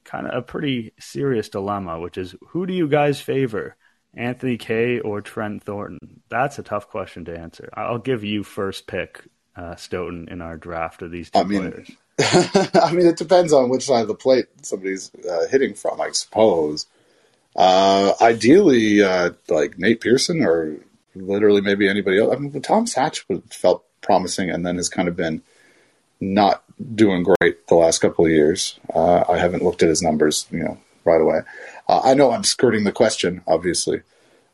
kind 0.04 0.26
of 0.26 0.34
a 0.34 0.42
pretty 0.42 0.92
serious 1.00 1.48
dilemma, 1.48 1.98
which 1.98 2.16
is 2.16 2.34
who 2.48 2.66
do 2.66 2.74
you 2.74 2.86
guys 2.86 3.20
favor? 3.20 3.76
Anthony 4.14 4.56
Kay 4.56 5.00
or 5.00 5.20
Trent 5.20 5.62
Thornton? 5.62 6.22
That's 6.28 6.58
a 6.58 6.62
tough 6.62 6.88
question 6.88 7.24
to 7.26 7.38
answer. 7.38 7.68
I'll 7.74 7.98
give 7.98 8.24
you 8.24 8.42
first 8.42 8.86
pick, 8.86 9.24
uh, 9.56 9.76
Stoeten, 9.76 10.28
in 10.30 10.42
our 10.42 10.56
draft 10.56 11.02
of 11.02 11.10
these 11.10 11.30
two 11.30 11.38
I 11.38 11.44
mean, 11.44 11.70
players. 11.70 11.90
I 12.74 12.92
mean, 12.92 13.06
it 13.06 13.16
depends 13.16 13.52
on 13.52 13.68
which 13.68 13.86
side 13.86 14.02
of 14.02 14.08
the 14.08 14.14
plate 14.14 14.46
somebody's 14.62 15.10
uh, 15.28 15.46
hitting 15.48 15.74
from, 15.74 16.00
I 16.00 16.10
suppose. 16.10 16.86
Uh, 17.56 18.12
ideally, 18.20 19.02
uh, 19.02 19.30
like 19.48 19.78
Nate 19.78 20.00
Pearson 20.00 20.42
or 20.42 20.76
literally 21.14 21.60
maybe 21.60 21.88
anybody 21.88 22.20
else. 22.20 22.34
I 22.34 22.38
mean, 22.38 22.60
Tom 22.62 22.86
Hatch 22.86 23.26
felt 23.50 23.84
promising 24.00 24.50
and 24.50 24.64
then 24.64 24.76
has 24.76 24.88
kind 24.88 25.08
of 25.08 25.16
been 25.16 25.42
not 26.20 26.62
doing 26.94 27.22
great 27.22 27.66
the 27.66 27.74
last 27.74 28.00
couple 28.00 28.24
of 28.24 28.30
years. 28.30 28.78
Uh, 28.94 29.24
I 29.28 29.38
haven't 29.38 29.64
looked 29.64 29.82
at 29.82 29.88
his 29.88 30.02
numbers, 30.02 30.46
you 30.50 30.58
know, 30.58 30.78
right 31.04 31.20
away. 31.20 31.40
Uh, 31.90 32.00
I 32.04 32.14
know 32.14 32.30
I'm 32.30 32.44
skirting 32.44 32.84
the 32.84 32.92
question, 32.92 33.42
obviously. 33.48 34.02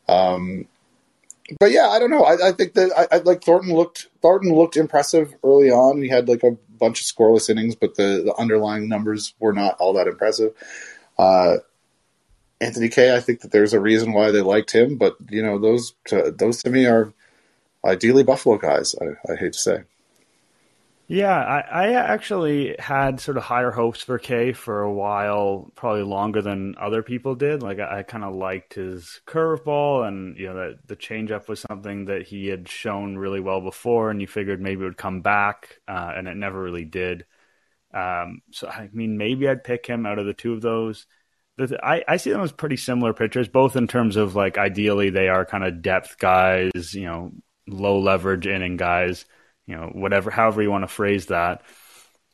Um, 0.08 0.66
but 1.60 1.70
yeah, 1.70 1.88
I 1.88 1.98
don't 1.98 2.10
know. 2.10 2.24
I, 2.24 2.48
I 2.48 2.52
think 2.52 2.72
that 2.72 2.90
I, 2.96 3.16
I, 3.16 3.18
like 3.18 3.44
Thornton 3.44 3.74
looked 3.74 4.08
Thornton 4.22 4.54
looked 4.54 4.74
impressive 4.74 5.34
early 5.44 5.70
on. 5.70 6.00
He 6.00 6.08
had 6.08 6.30
like 6.30 6.42
a 6.42 6.56
bunch 6.78 7.02
of 7.02 7.06
scoreless 7.06 7.50
innings, 7.50 7.74
but 7.74 7.96
the, 7.96 8.22
the 8.24 8.34
underlying 8.38 8.88
numbers 8.88 9.34
were 9.38 9.52
not 9.52 9.76
all 9.78 9.92
that 9.92 10.06
impressive. 10.06 10.54
Uh, 11.18 11.56
Anthony 12.58 12.88
Kay, 12.88 13.14
I 13.14 13.20
think 13.20 13.42
that 13.42 13.52
there's 13.52 13.74
a 13.74 13.80
reason 13.80 14.14
why 14.14 14.30
they 14.30 14.40
liked 14.40 14.70
him, 14.74 14.96
but 14.96 15.16
you 15.28 15.42
know 15.42 15.58
those 15.58 15.92
to, 16.06 16.30
those 16.30 16.62
to 16.62 16.70
me 16.70 16.86
are 16.86 17.12
ideally 17.84 18.22
Buffalo 18.22 18.56
guys. 18.56 18.94
I, 18.98 19.30
I 19.30 19.36
hate 19.36 19.52
to 19.52 19.58
say. 19.58 19.82
Yeah, 21.08 21.36
I, 21.36 21.60
I, 21.60 21.92
actually 21.92 22.74
had 22.80 23.20
sort 23.20 23.36
of 23.36 23.44
higher 23.44 23.70
hopes 23.70 24.02
for 24.02 24.18
Kay 24.18 24.52
for 24.52 24.82
a 24.82 24.92
while, 24.92 25.70
probably 25.76 26.02
longer 26.02 26.42
than 26.42 26.74
other 26.80 27.00
people 27.04 27.36
did. 27.36 27.62
Like 27.62 27.78
I, 27.78 27.98
I 27.98 28.02
kind 28.02 28.24
of 28.24 28.34
liked 28.34 28.74
his 28.74 29.20
curveball, 29.24 30.06
and 30.08 30.36
you 30.36 30.46
know 30.46 30.54
that 30.54 30.88
the 30.88 30.96
changeup 30.96 31.46
was 31.46 31.60
something 31.60 32.06
that 32.06 32.22
he 32.26 32.48
had 32.48 32.68
shown 32.68 33.16
really 33.16 33.38
well 33.38 33.60
before, 33.60 34.10
and 34.10 34.20
you 34.20 34.26
figured 34.26 34.60
maybe 34.60 34.82
it 34.82 34.84
would 34.84 34.96
come 34.96 35.20
back, 35.22 35.78
uh, 35.86 36.12
and 36.16 36.26
it 36.26 36.36
never 36.36 36.60
really 36.60 36.84
did. 36.84 37.24
Um, 37.94 38.42
so 38.50 38.66
I 38.68 38.88
mean, 38.92 39.16
maybe 39.16 39.48
I'd 39.48 39.62
pick 39.62 39.86
him 39.86 40.06
out 40.06 40.18
of 40.18 40.26
the 40.26 40.34
two 40.34 40.54
of 40.54 40.60
those. 40.60 41.06
I, 41.58 42.04
I 42.08 42.16
see 42.18 42.30
them 42.32 42.42
as 42.42 42.52
pretty 42.52 42.76
similar 42.76 43.14
pitchers, 43.14 43.48
both 43.48 43.76
in 43.76 43.86
terms 43.86 44.16
of 44.16 44.34
like 44.34 44.58
ideally 44.58 45.10
they 45.10 45.28
are 45.28 45.46
kind 45.46 45.64
of 45.64 45.82
depth 45.82 46.18
guys, 46.18 46.94
you 46.94 47.04
know, 47.04 47.32
low 47.68 48.00
leverage 48.00 48.46
inning 48.46 48.76
guys, 48.76 49.24
you 49.66 49.76
know, 49.76 49.90
whatever, 49.92 50.30
however 50.30 50.62
you 50.62 50.70
want 50.70 50.84
to 50.84 50.88
phrase 50.88 51.26
that. 51.26 51.62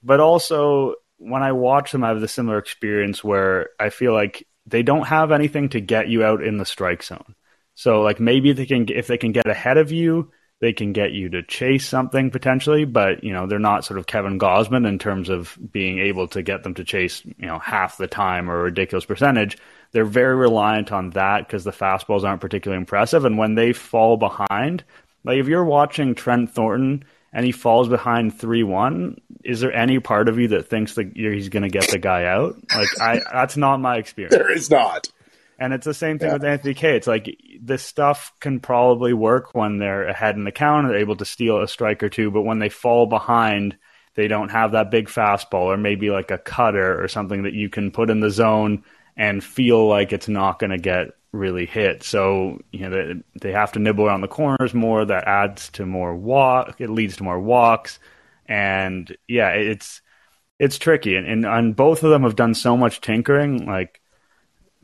But 0.02 0.20
also 0.20 0.94
when 1.18 1.42
I 1.42 1.52
watch 1.52 1.92
them, 1.92 2.04
I 2.04 2.08
have 2.08 2.20
the 2.20 2.28
similar 2.28 2.58
experience 2.58 3.22
where 3.22 3.70
I 3.78 3.90
feel 3.90 4.12
like 4.12 4.46
they 4.66 4.82
don't 4.82 5.06
have 5.06 5.32
anything 5.32 5.70
to 5.70 5.80
get 5.80 6.08
you 6.08 6.24
out 6.24 6.42
in 6.42 6.58
the 6.58 6.64
strike 6.64 7.02
zone. 7.02 7.34
So 7.74 8.02
like 8.02 8.20
maybe 8.20 8.52
they 8.52 8.66
can, 8.66 8.86
if 8.90 9.06
they 9.06 9.18
can 9.18 9.32
get 9.32 9.46
ahead 9.46 9.78
of 9.78 9.92
you, 9.92 10.30
they 10.62 10.72
can 10.72 10.92
get 10.92 11.10
you 11.10 11.28
to 11.30 11.42
chase 11.42 11.88
something 11.88 12.30
potentially, 12.30 12.84
but 12.84 13.24
you 13.24 13.32
know 13.32 13.48
they're 13.48 13.58
not 13.58 13.84
sort 13.84 13.98
of 13.98 14.06
Kevin 14.06 14.38
Gausman 14.38 14.86
in 14.86 14.96
terms 14.96 15.28
of 15.28 15.58
being 15.72 15.98
able 15.98 16.28
to 16.28 16.40
get 16.40 16.62
them 16.62 16.74
to 16.74 16.84
chase 16.84 17.20
you 17.24 17.46
know 17.46 17.58
half 17.58 17.96
the 17.96 18.06
time 18.06 18.48
or 18.48 18.60
a 18.60 18.62
ridiculous 18.62 19.04
percentage. 19.04 19.58
They're 19.90 20.04
very 20.04 20.36
reliant 20.36 20.92
on 20.92 21.10
that 21.10 21.48
because 21.48 21.64
the 21.64 21.72
fastballs 21.72 22.22
aren't 22.22 22.40
particularly 22.40 22.80
impressive, 22.80 23.24
and 23.24 23.36
when 23.36 23.56
they 23.56 23.72
fall 23.72 24.16
behind, 24.16 24.84
like 25.24 25.38
if 25.38 25.48
you're 25.48 25.64
watching 25.64 26.14
Trent 26.14 26.54
Thornton 26.54 27.02
and 27.32 27.46
he 27.46 27.52
falls 27.52 27.88
behind 27.88 28.38
three 28.38 28.62
one, 28.62 29.20
is 29.44 29.60
there 29.60 29.72
any 29.72 29.98
part 30.00 30.28
of 30.28 30.38
you 30.38 30.48
that 30.48 30.68
thinks 30.68 30.94
that 30.94 31.12
he's 31.14 31.48
going 31.48 31.62
to 31.62 31.68
get 31.68 31.88
the 31.88 31.98
guy 31.98 32.24
out? 32.24 32.56
Like 32.74 33.00
I, 33.00 33.20
that's 33.32 33.56
not 33.56 33.80
my 33.80 33.96
experience. 33.96 34.34
There 34.34 34.52
is 34.52 34.70
not. 34.70 35.08
And 35.58 35.72
it's 35.72 35.84
the 35.84 35.94
same 35.94 36.18
thing 36.18 36.28
yeah. 36.28 36.34
with 36.34 36.44
Anthony 36.44 36.74
Kay. 36.74 36.96
It's 36.96 37.06
like 37.06 37.36
this 37.60 37.82
stuff 37.82 38.32
can 38.40 38.58
probably 38.58 39.12
work 39.12 39.54
when 39.54 39.78
they're 39.78 40.08
ahead 40.08 40.34
in 40.34 40.44
the 40.44 40.52
count, 40.52 40.88
they're 40.88 40.96
able 40.96 41.16
to 41.16 41.24
steal 41.24 41.62
a 41.62 41.68
strike 41.68 42.02
or 42.02 42.08
two, 42.08 42.30
but 42.30 42.42
when 42.42 42.58
they 42.58 42.68
fall 42.68 43.06
behind, 43.06 43.76
they 44.14 44.28
don't 44.28 44.50
have 44.50 44.72
that 44.72 44.90
big 44.90 45.08
fastball 45.08 45.66
or 45.72 45.76
maybe 45.76 46.10
like 46.10 46.30
a 46.30 46.38
cutter 46.38 47.02
or 47.02 47.08
something 47.08 47.44
that 47.44 47.54
you 47.54 47.68
can 47.68 47.90
put 47.90 48.10
in 48.10 48.20
the 48.20 48.30
zone 48.30 48.82
and 49.16 49.42
feel 49.42 49.86
like 49.86 50.12
it's 50.12 50.28
not 50.28 50.58
going 50.58 50.70
to 50.70 50.78
get 50.78 51.08
really 51.32 51.66
hit. 51.66 52.02
So, 52.02 52.60
you 52.70 52.88
know, 52.88 52.90
they, 52.90 53.22
they 53.40 53.52
have 53.52 53.72
to 53.72 53.78
nibble 53.78 54.06
around 54.06 54.20
the 54.20 54.28
corners 54.28 54.74
more. 54.74 55.04
That 55.04 55.26
adds 55.26 55.70
to 55.70 55.86
more 55.86 56.14
walk. 56.14 56.80
It 56.80 56.90
leads 56.90 57.16
to 57.16 57.24
more 57.24 57.40
walks. 57.40 57.98
And 58.46 59.16
yeah, 59.26 59.50
it's, 59.50 60.02
it's 60.58 60.78
tricky. 60.78 61.16
And, 61.16 61.26
and, 61.26 61.46
and 61.46 61.76
both 61.76 62.02
of 62.02 62.10
them 62.10 62.22
have 62.22 62.36
done 62.36 62.54
so 62.54 62.76
much 62.76 63.00
tinkering. 63.00 63.66
Like, 63.66 64.00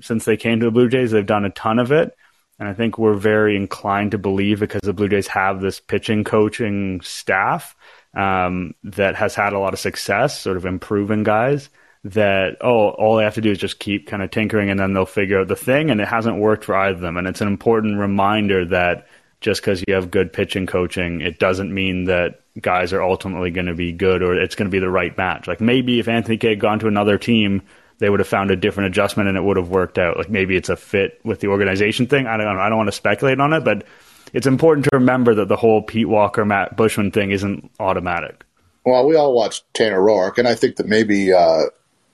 since 0.00 0.24
they 0.24 0.36
came 0.36 0.60
to 0.60 0.66
the 0.66 0.72
Blue 0.72 0.88
Jays, 0.88 1.10
they've 1.10 1.26
done 1.26 1.44
a 1.44 1.50
ton 1.50 1.78
of 1.78 1.92
it. 1.92 2.16
And 2.58 2.68
I 2.68 2.74
think 2.74 2.98
we're 2.98 3.14
very 3.14 3.54
inclined 3.54 4.12
to 4.12 4.18
believe 4.18 4.58
because 4.60 4.80
the 4.80 4.92
Blue 4.92 5.08
Jays 5.08 5.28
have 5.28 5.60
this 5.60 5.80
pitching 5.80 6.24
coaching 6.24 7.00
staff 7.02 7.76
um, 8.14 8.74
that 8.82 9.14
has 9.14 9.34
had 9.34 9.52
a 9.52 9.58
lot 9.58 9.74
of 9.74 9.80
success, 9.80 10.40
sort 10.40 10.56
of 10.56 10.66
improving 10.66 11.22
guys. 11.22 11.68
That 12.04 12.58
oh, 12.60 12.90
all 12.90 13.16
they 13.16 13.24
have 13.24 13.34
to 13.34 13.40
do 13.40 13.50
is 13.50 13.58
just 13.58 13.80
keep 13.80 14.06
kind 14.06 14.22
of 14.22 14.30
tinkering, 14.30 14.70
and 14.70 14.78
then 14.78 14.92
they'll 14.92 15.06
figure 15.06 15.40
out 15.40 15.48
the 15.48 15.56
thing. 15.56 15.90
And 15.90 16.00
it 16.00 16.08
hasn't 16.08 16.38
worked 16.38 16.64
for 16.64 16.76
either 16.76 16.94
of 16.94 17.00
them. 17.00 17.16
And 17.16 17.26
it's 17.26 17.40
an 17.40 17.48
important 17.48 17.98
reminder 17.98 18.64
that 18.66 19.08
just 19.40 19.60
because 19.60 19.82
you 19.86 19.94
have 19.94 20.10
good 20.10 20.32
pitching 20.32 20.66
coaching, 20.66 21.20
it 21.20 21.38
doesn't 21.38 21.72
mean 21.72 22.04
that 22.04 22.40
guys 22.60 22.92
are 22.92 23.02
ultimately 23.02 23.50
going 23.50 23.66
to 23.66 23.74
be 23.74 23.92
good 23.92 24.22
or 24.22 24.34
it's 24.34 24.54
going 24.54 24.66
to 24.66 24.70
be 24.70 24.80
the 24.80 24.90
right 24.90 25.16
match. 25.16 25.46
Like 25.46 25.60
maybe 25.60 26.00
if 26.00 26.08
Anthony 26.08 26.36
Kay 26.36 26.50
had 26.50 26.60
gone 26.60 26.80
to 26.80 26.88
another 26.88 27.18
team 27.18 27.62
they 27.98 28.08
would 28.08 28.20
have 28.20 28.28
found 28.28 28.50
a 28.50 28.56
different 28.56 28.88
adjustment 28.88 29.28
and 29.28 29.36
it 29.36 29.42
would 29.42 29.56
have 29.56 29.68
worked 29.68 29.98
out. 29.98 30.16
Like 30.16 30.30
maybe 30.30 30.56
it's 30.56 30.68
a 30.68 30.76
fit 30.76 31.20
with 31.24 31.40
the 31.40 31.48
organization 31.48 32.06
thing. 32.06 32.26
I 32.26 32.36
don't 32.36 32.46
know. 32.46 32.60
I 32.60 32.68
don't 32.68 32.78
want 32.78 32.88
to 32.88 32.92
speculate 32.92 33.40
on 33.40 33.52
it, 33.52 33.64
but 33.64 33.84
it's 34.32 34.46
important 34.46 34.84
to 34.84 34.90
remember 34.92 35.34
that 35.36 35.48
the 35.48 35.56
whole 35.56 35.82
Pete 35.82 36.08
Walker, 36.08 36.44
Matt 36.44 36.76
Buschmann 36.76 37.12
thing 37.12 37.30
isn't 37.30 37.70
automatic. 37.80 38.44
Well, 38.84 39.06
we 39.06 39.16
all 39.16 39.34
watched 39.34 39.64
Tanner 39.74 40.00
Roark, 40.00 40.38
and 40.38 40.46
I 40.46 40.54
think 40.54 40.76
that 40.76 40.86
maybe 40.86 41.32
uh, 41.32 41.64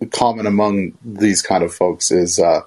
common 0.06 0.46
among 0.46 0.96
these 1.04 1.42
kind 1.42 1.62
of 1.62 1.74
folks 1.74 2.10
is 2.10 2.38
uh, 2.38 2.62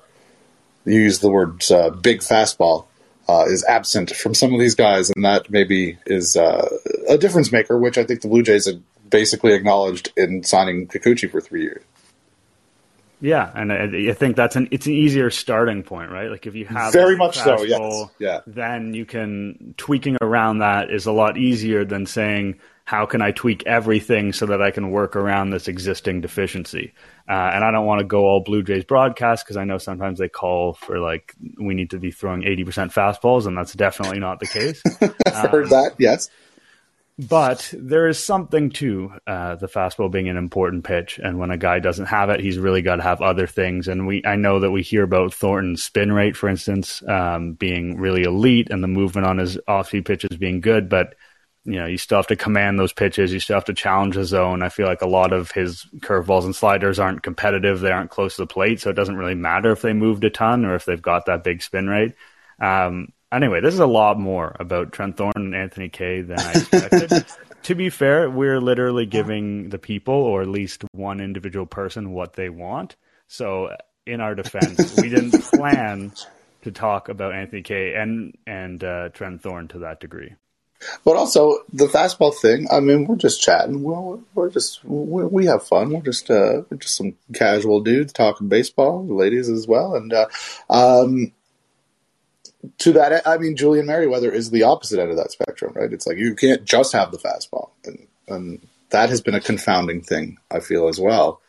you 0.85 0.99
use 0.99 1.19
the 1.19 1.29
word 1.29 1.63
uh, 1.71 1.89
big 1.89 2.19
fastball. 2.19 2.85
Uh, 3.29 3.43
is 3.49 3.61
absent 3.65 4.15
from 4.15 4.33
some 4.33 4.53
of 4.53 4.59
these 4.61 4.73
guys, 4.73 5.09
and 5.09 5.25
that 5.25 5.49
maybe 5.49 5.97
is 6.05 6.37
uh, 6.37 6.65
a 7.09 7.17
difference 7.17 7.51
maker, 7.51 7.77
which 7.77 7.97
I 7.97 8.05
think 8.05 8.21
the 8.21 8.29
Blue 8.29 8.41
Jays 8.41 8.67
had 8.67 8.81
basically 9.09 9.51
acknowledged 9.51 10.13
in 10.15 10.43
signing 10.43 10.87
Kikuchi 10.87 11.29
for 11.29 11.41
three 11.41 11.63
years. 11.63 11.83
Yeah, 13.19 13.51
and 13.55 13.73
I, 13.73 14.09
I, 14.11 14.13
think 14.13 14.35
that's 14.35 14.55
an 14.55 14.67
it's 14.69 14.85
an 14.85 14.93
easier 14.93 15.31
starting 15.31 15.81
point, 15.81 16.11
right? 16.11 16.29
Like 16.29 16.45
if 16.45 16.53
you 16.53 16.65
have 16.65 16.93
very 16.93 17.17
much 17.17 17.37
so, 17.37 17.63
yes, 17.63 18.09
yeah. 18.19 18.41
Then 18.45 18.93
you 18.93 19.05
can 19.05 19.73
tweaking 19.77 20.17
around 20.21 20.59
that 20.59 20.91
is 20.91 21.07
a 21.07 21.11
lot 21.11 21.35
easier 21.35 21.83
than 21.83 22.05
saying 22.05 22.59
how 22.87 23.05
can 23.05 23.21
I 23.21 23.31
tweak 23.31 23.67
everything 23.67 24.31
so 24.31 24.45
that 24.45 24.61
I 24.61 24.71
can 24.71 24.91
work 24.91 25.17
around 25.17 25.49
this 25.49 25.67
existing 25.67 26.21
deficiency. 26.21 26.93
Uh, 27.27 27.51
and 27.53 27.61
I 27.61 27.69
don't 27.69 27.85
want 27.85 27.99
to 27.99 28.05
go 28.05 28.23
all 28.23 28.39
Blue 28.39 28.63
Jays 28.63 28.85
broadcast 28.85 29.43
because 29.43 29.57
I 29.57 29.65
know 29.65 29.77
sometimes 29.77 30.19
they 30.19 30.29
call 30.29 30.73
for 30.73 30.97
like 30.97 31.35
we 31.59 31.73
need 31.73 31.89
to 31.89 31.99
be 31.99 32.11
throwing 32.11 32.45
eighty 32.45 32.63
percent 32.63 32.93
fastballs, 32.93 33.45
and 33.45 33.57
that's 33.57 33.73
definitely 33.73 34.19
not 34.19 34.39
the 34.39 34.47
case. 34.47 34.81
I've 35.01 35.35
um, 35.35 35.51
heard 35.51 35.69
that, 35.71 35.95
yes. 35.97 36.29
But 37.19 37.73
there 37.77 38.07
is 38.07 38.23
something 38.23 38.69
to 38.69 39.11
uh, 39.27 39.55
the 39.55 39.67
fastball 39.67 40.09
being 40.09 40.29
an 40.29 40.37
important 40.37 40.85
pitch, 40.85 41.19
and 41.21 41.39
when 41.39 41.51
a 41.51 41.57
guy 41.57 41.79
doesn't 41.79 42.05
have 42.05 42.29
it, 42.29 42.39
he's 42.39 42.57
really 42.57 42.83
got 42.83 42.97
to 42.97 43.03
have 43.03 43.21
other 43.21 43.47
things. 43.47 43.89
And 43.89 44.07
we, 44.07 44.23
I 44.23 44.37
know 44.37 44.61
that 44.61 44.71
we 44.71 44.81
hear 44.81 45.03
about 45.03 45.33
Thornton's 45.33 45.83
spin 45.83 46.13
rate, 46.13 46.37
for 46.37 46.47
instance, 46.47 47.03
um, 47.05 47.51
being 47.51 47.97
really 47.97 48.23
elite, 48.23 48.69
and 48.69 48.81
the 48.81 48.87
movement 48.87 49.27
on 49.27 49.39
his 49.39 49.59
off-speed 49.67 50.05
pitches 50.05 50.37
being 50.37 50.61
good. 50.61 50.87
But 50.87 51.15
you 51.67 51.79
know, 51.79 51.85
you 51.85 51.97
still 51.97 52.17
have 52.17 52.27
to 52.27 52.35
command 52.35 52.79
those 52.79 52.93
pitches. 52.93 53.31
You 53.31 53.39
still 53.39 53.57
have 53.57 53.65
to 53.65 53.73
challenge 53.73 54.15
the 54.15 54.25
zone. 54.25 54.63
I 54.63 54.69
feel 54.69 54.87
like 54.87 55.01
a 55.01 55.07
lot 55.07 55.33
of 55.33 55.51
his 55.51 55.85
curveballs 55.97 56.45
and 56.45 56.55
sliders 56.55 56.97
aren't 56.97 57.21
competitive. 57.21 57.81
They 57.81 57.91
aren't 57.91 58.09
close 58.09 58.37
to 58.37 58.43
the 58.43 58.47
plate, 58.47 58.81
so 58.81 58.89
it 58.89 58.95
doesn't 58.95 59.17
really 59.17 59.35
matter 59.35 59.71
if 59.71 59.81
they 59.81 59.93
moved 59.93 60.23
a 60.23 60.29
ton 60.29 60.65
or 60.65 60.73
if 60.75 60.85
they've 60.85 61.01
got 61.01 61.27
that 61.27 61.43
big 61.43 61.61
spin 61.61 61.87
rate. 61.87 62.15
Um, 62.59 63.13
Anyway, 63.31 63.59
this 63.59 63.73
is 63.73 63.81
a 63.81 63.87
lot 63.87 64.17
more 64.17 64.55
about 64.57 64.93
Trent 64.93 65.17
Thornton 65.17 65.47
and 65.47 65.55
Anthony 65.55 65.89
Kay 65.89 66.21
than 66.21 66.39
I 66.39 66.51
expected. 66.53 67.25
to 67.63 67.75
be 67.75 67.89
fair, 67.89 68.29
we're 68.29 68.61
literally 68.61 69.05
giving 69.05 69.69
the 69.69 69.77
people, 69.77 70.13
or 70.13 70.41
at 70.41 70.47
least 70.47 70.85
one 70.93 71.19
individual 71.19 71.65
person, 71.65 72.13
what 72.13 72.33
they 72.33 72.49
want. 72.49 72.95
So, 73.27 73.75
in 74.05 74.21
our 74.21 74.33
defense, 74.33 74.95
we 74.95 75.09
didn't 75.09 75.31
plan 75.53 76.13
to 76.61 76.71
talk 76.71 77.09
about 77.09 77.33
Anthony 77.33 77.63
Kay 77.63 77.95
and 77.95 78.33
and 78.47 78.81
uh, 78.81 79.09
Trent 79.09 79.41
Thorne 79.41 79.67
to 79.69 79.79
that 79.79 79.99
degree. 79.99 80.33
But 81.03 81.15
also 81.15 81.59
the 81.73 81.87
fastball 81.87 82.35
thing. 82.35 82.67
I 82.71 82.79
mean, 82.79 83.05
we're 83.05 83.15
just 83.15 83.41
chatting. 83.41 83.81
Well, 83.81 84.21
we're 84.35 84.49
just 84.49 84.83
we, 84.85 85.25
we 85.25 85.45
have 85.45 85.67
fun. 85.67 85.91
We're 85.91 86.01
just 86.01 86.29
uh, 86.29 86.61
we're 86.69 86.77
just 86.77 86.95
some 86.95 87.15
casual 87.33 87.81
dudes 87.81 88.13
talking 88.13 88.47
baseball, 88.47 89.05
ladies 89.05 89.49
as 89.49 89.67
well. 89.67 89.95
And 89.95 90.13
uh, 90.13 90.27
um, 90.69 91.33
to 92.79 92.93
that, 92.93 93.27
I 93.27 93.37
mean, 93.37 93.55
Julian 93.55 93.87
Merryweather 93.87 94.31
is 94.31 94.51
the 94.51 94.63
opposite 94.63 94.99
end 94.99 95.11
of 95.11 95.17
that 95.17 95.31
spectrum, 95.31 95.73
right? 95.75 95.91
It's 95.91 96.05
like 96.05 96.17
you 96.17 96.35
can't 96.35 96.63
just 96.63 96.93
have 96.93 97.11
the 97.11 97.17
fastball, 97.17 97.69
and, 97.85 98.07
and 98.27 98.67
that 98.91 99.09
has 99.09 99.21
been 99.21 99.35
a 99.35 99.41
confounding 99.41 100.01
thing. 100.01 100.37
I 100.51 100.59
feel 100.59 100.87
as 100.87 100.99
well, 100.99 101.41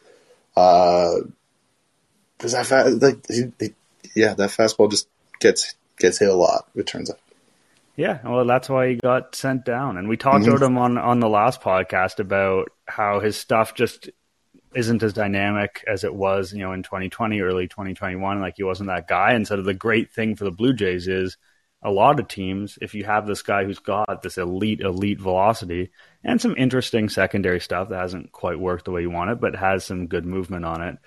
because 0.55 2.55
uh, 2.55 2.63
that 2.63 2.99
like 3.03 3.27
he, 3.29 3.53
he, 3.59 3.75
yeah, 4.15 4.35
that 4.35 4.51
fastball 4.51 4.91
just 4.91 5.09
gets 5.41 5.75
gets 5.99 6.19
hit 6.19 6.29
a 6.29 6.35
lot. 6.35 6.69
It 6.75 6.87
turns 6.87 7.11
out. 7.11 7.19
Yeah, 7.99 8.21
well, 8.25 8.45
that's 8.45 8.69
why 8.69 8.91
he 8.91 8.95
got 8.95 9.35
sent 9.35 9.65
down, 9.65 9.99
and 9.99 10.09
we 10.09 10.17
talked 10.17 10.45
mm-hmm. 10.45 10.53
about 10.55 10.67
him 10.67 10.79
on 10.79 10.99
on 10.99 11.19
the 11.19 11.29
last 11.29 11.61
podcast 11.61 12.21
about 12.21 12.71
how 12.87 13.19
his 13.19 13.37
stuff 13.37 13.75
just 13.75 14.09
isn't 14.73 15.03
as 15.03 15.13
dynamic 15.13 15.85
as 15.89 16.05
it 16.05 16.15
was, 16.15 16.53
you 16.53 16.61
know, 16.61 16.73
in 16.73 16.85
2020, 16.85 17.41
early 17.41 17.67
2021. 17.67 18.41
Like 18.41 18.55
he 18.57 18.63
wasn't 18.63 18.87
that 18.87 19.09
guy. 19.09 19.33
And 19.33 19.51
of 19.51 19.65
the 19.65 19.75
great 19.75 20.13
thing 20.13 20.37
for 20.37 20.45
the 20.45 20.53
Blue 20.53 20.73
Jays 20.73 21.09
is 21.09 21.37
a 21.83 21.91
lot 21.91 22.21
of 22.21 22.29
teams, 22.29 22.79
if 22.81 22.95
you 22.95 23.03
have 23.03 23.27
this 23.27 23.43
guy 23.43 23.65
who's 23.65 23.81
got 23.81 24.23
this 24.23 24.39
elite, 24.39 24.81
elite 24.81 25.21
velocity 25.21 25.91
and 26.23 26.41
some 26.41 26.55
interesting 26.57 27.09
secondary 27.09 27.61
stuff 27.61 27.89
that 27.89 28.01
hasn't 28.01 28.31
quite 28.31 28.61
worked 28.61 28.85
the 28.85 28.93
way 28.93 29.01
you 29.01 29.11
want 29.11 29.31
it, 29.31 29.41
but 29.41 29.57
has 29.57 29.85
some 29.85 30.07
good 30.07 30.25
movement 30.25 30.65
on 30.65 30.83
it, 30.83 30.99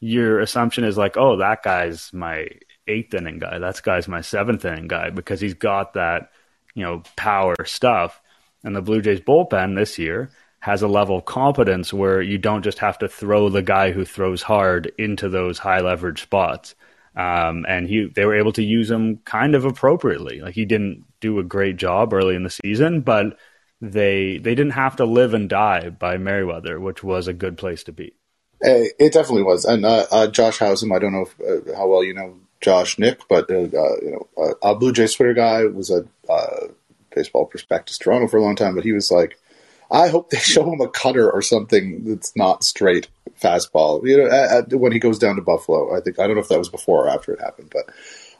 your 0.00 0.40
assumption 0.40 0.84
is 0.84 0.98
like, 0.98 1.16
oh, 1.16 1.38
that 1.38 1.62
guy's 1.62 2.12
my 2.12 2.48
eighth 2.86 3.14
inning 3.14 3.38
guy. 3.38 3.58
That 3.58 3.82
guy's 3.82 4.08
my 4.08 4.20
seventh 4.20 4.64
inning 4.64 4.88
guy 4.88 5.10
because 5.10 5.40
he's 5.40 5.54
got 5.54 5.94
that, 5.94 6.30
you 6.74 6.84
know, 6.84 7.02
power 7.16 7.56
stuff. 7.64 8.20
And 8.62 8.74
the 8.74 8.82
Blue 8.82 9.02
Jays 9.02 9.20
bullpen 9.20 9.76
this 9.76 9.98
year 9.98 10.30
has 10.60 10.82
a 10.82 10.88
level 10.88 11.18
of 11.18 11.24
competence 11.26 11.92
where 11.92 12.22
you 12.22 12.38
don't 12.38 12.62
just 12.62 12.78
have 12.78 12.98
to 12.98 13.08
throw 13.08 13.50
the 13.50 13.62
guy 13.62 13.92
who 13.92 14.04
throws 14.04 14.42
hard 14.42 14.90
into 14.96 15.28
those 15.28 15.58
high 15.58 15.80
leverage 15.80 16.22
spots. 16.22 16.74
Um, 17.16 17.64
and 17.68 17.86
he, 17.86 18.06
they 18.06 18.24
were 18.24 18.38
able 18.38 18.52
to 18.52 18.62
use 18.62 18.90
him 18.90 19.18
kind 19.18 19.54
of 19.54 19.64
appropriately. 19.64 20.40
Like 20.40 20.54
he 20.54 20.64
didn't 20.64 21.04
do 21.20 21.38
a 21.38 21.44
great 21.44 21.76
job 21.76 22.12
early 22.12 22.34
in 22.34 22.42
the 22.42 22.50
season, 22.50 23.02
but 23.02 23.38
they 23.80 24.38
they 24.38 24.54
didn't 24.54 24.72
have 24.72 24.96
to 24.96 25.04
live 25.04 25.34
and 25.34 25.48
die 25.48 25.90
by 25.90 26.16
Merryweather, 26.16 26.80
which 26.80 27.04
was 27.04 27.28
a 27.28 27.34
good 27.34 27.58
place 27.58 27.84
to 27.84 27.92
be. 27.92 28.14
It 28.60 29.12
definitely 29.12 29.42
was. 29.42 29.66
And 29.66 29.84
uh, 29.84 30.06
uh, 30.10 30.26
Josh 30.28 30.58
Howsam, 30.58 30.94
I 30.94 30.98
don't 30.98 31.12
know 31.12 31.26
if, 31.26 31.40
uh, 31.40 31.76
how 31.76 31.88
well 31.88 32.02
you 32.02 32.14
know 32.14 32.38
Josh 32.64 32.98
Nick, 32.98 33.20
but 33.28 33.50
uh, 33.50 33.54
uh, 33.54 33.96
you 34.00 34.10
know 34.10 34.42
uh, 34.42 34.70
a 34.70 34.74
Blue 34.74 34.90
Jays 34.90 35.12
Twitter 35.12 35.34
guy 35.34 35.66
was 35.66 35.90
a 35.90 36.06
baseball 37.14 37.44
prospectus 37.44 37.98
Toronto 37.98 38.26
for 38.26 38.38
a 38.38 38.42
long 38.42 38.56
time, 38.56 38.74
but 38.74 38.84
he 38.84 38.92
was 38.92 39.10
like 39.10 39.38
I 39.90 40.08
hope 40.08 40.30
they 40.30 40.38
show 40.54 40.72
him 40.72 40.80
a 40.80 40.88
cutter 40.88 41.30
or 41.30 41.42
something 41.42 42.04
that's 42.04 42.34
not 42.34 42.64
straight 42.64 43.08
fastball. 43.38 44.06
You 44.06 44.16
know, 44.16 44.26
at, 44.26 44.72
at, 44.72 44.80
when 44.80 44.92
he 44.92 44.98
goes 44.98 45.18
down 45.18 45.36
to 45.36 45.42
Buffalo, 45.42 45.94
I 45.94 46.00
think 46.00 46.18
I 46.18 46.26
don't 46.26 46.36
know 46.36 46.42
if 46.42 46.48
that 46.48 46.58
was 46.58 46.70
before 46.70 47.04
or 47.04 47.10
after 47.10 47.32
it 47.32 47.40
happened, 47.40 47.70
but 47.70 47.94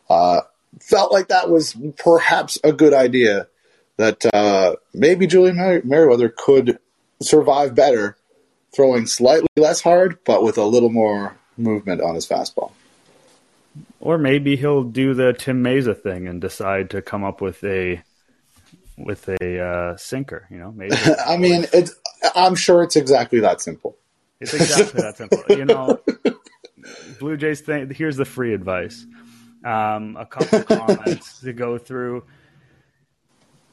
uh, 0.08 0.40
felt 0.80 1.12
like 1.12 1.28
that 1.28 1.50
was 1.50 1.76
perhaps 1.98 2.58
a 2.64 2.72
good 2.72 2.94
idea. 2.94 3.48
That 3.96 4.24
uh, 4.34 4.74
maybe 4.92 5.28
Julian 5.28 5.56
Mer- 5.56 5.82
Merryweather 5.84 6.28
could 6.28 6.78
survive 7.22 7.76
better 7.76 8.16
throwing 8.74 9.06
slightly 9.06 9.46
less 9.56 9.82
hard, 9.82 10.18
but 10.24 10.42
with 10.42 10.58
a 10.58 10.64
little 10.64 10.90
more 10.90 11.36
movement 11.56 12.00
on 12.00 12.16
his 12.16 12.26
fastball. 12.26 12.72
Or 14.04 14.18
maybe 14.18 14.54
he'll 14.54 14.84
do 14.84 15.14
the 15.14 15.32
Tim 15.32 15.64
Mayza 15.64 15.98
thing 15.98 16.28
and 16.28 16.38
decide 16.38 16.90
to 16.90 17.00
come 17.00 17.24
up 17.24 17.40
with 17.40 17.64
a 17.64 18.02
with 18.98 19.28
a 19.40 19.60
uh, 19.60 19.96
sinker. 19.96 20.46
You 20.50 20.58
know, 20.58 20.72
maybe. 20.72 20.94
I 21.26 21.38
mean, 21.38 21.66
it's. 21.72 21.94
I'm 22.36 22.54
sure 22.54 22.82
it's 22.82 22.96
exactly 22.96 23.40
that 23.40 23.62
simple. 23.62 23.96
It's 24.40 24.52
exactly 24.52 25.00
that 25.00 25.16
simple. 25.16 25.42
You 25.48 25.64
know, 25.64 26.00
Blue 27.18 27.38
Jays 27.38 27.62
thing. 27.62 27.90
Here's 27.94 28.18
the 28.18 28.26
free 28.26 28.52
advice. 28.52 29.06
Um, 29.64 30.18
a 30.18 30.26
couple 30.26 30.62
comments 30.76 31.40
to 31.40 31.54
go 31.54 31.78
through. 31.78 32.24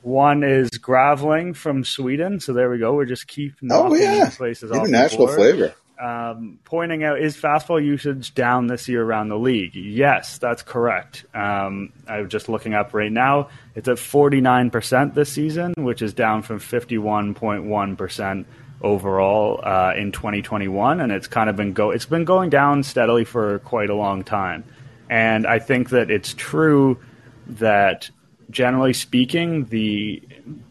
One 0.01 0.43
is 0.43 0.69
Graveling 0.71 1.57
from 1.57 1.83
Sweden. 1.83 2.39
So 2.39 2.53
there 2.53 2.69
we 2.69 2.77
go. 2.77 2.93
We're 2.93 3.05
just 3.05 3.27
keep 3.27 3.55
knocking 3.61 3.97
oh, 3.97 4.13
yeah. 4.13 4.29
places 4.29 4.71
Even 4.71 4.81
off 4.83 4.87
national 4.87 5.27
flavor. 5.27 5.75
Um, 6.01 6.57
pointing 6.65 7.03
out 7.03 7.19
is 7.19 7.37
fastball 7.37 7.83
usage 7.83 8.33
down 8.33 8.65
this 8.65 8.87
year 8.89 9.03
around 9.03 9.29
the 9.29 9.37
league? 9.37 9.75
Yes, 9.75 10.39
that's 10.39 10.63
correct. 10.63 11.25
Um, 11.35 11.93
I'm 12.07 12.27
just 12.27 12.49
looking 12.49 12.73
up 12.73 12.95
right 12.95 13.11
now. 13.11 13.49
It's 13.75 13.87
at 13.87 13.97
49% 13.97 15.13
this 15.13 15.31
season, 15.31 15.75
which 15.77 16.01
is 16.01 16.15
down 16.15 16.41
from 16.41 16.59
51.1% 16.59 18.45
overall 18.81 19.59
uh, 19.63 19.93
in 19.95 20.11
2021, 20.11 21.01
and 21.01 21.11
it's 21.11 21.27
kind 21.27 21.51
of 21.51 21.55
been 21.55 21.73
go. 21.73 21.91
It's 21.91 22.07
been 22.07 22.25
going 22.25 22.49
down 22.49 22.81
steadily 22.81 23.23
for 23.23 23.59
quite 23.59 23.91
a 23.91 23.95
long 23.95 24.23
time, 24.23 24.63
and 25.07 25.45
I 25.45 25.59
think 25.59 25.89
that 25.89 26.09
it's 26.09 26.33
true 26.33 26.99
that 27.45 28.09
generally 28.51 28.93
speaking, 28.93 29.65
the 29.65 30.21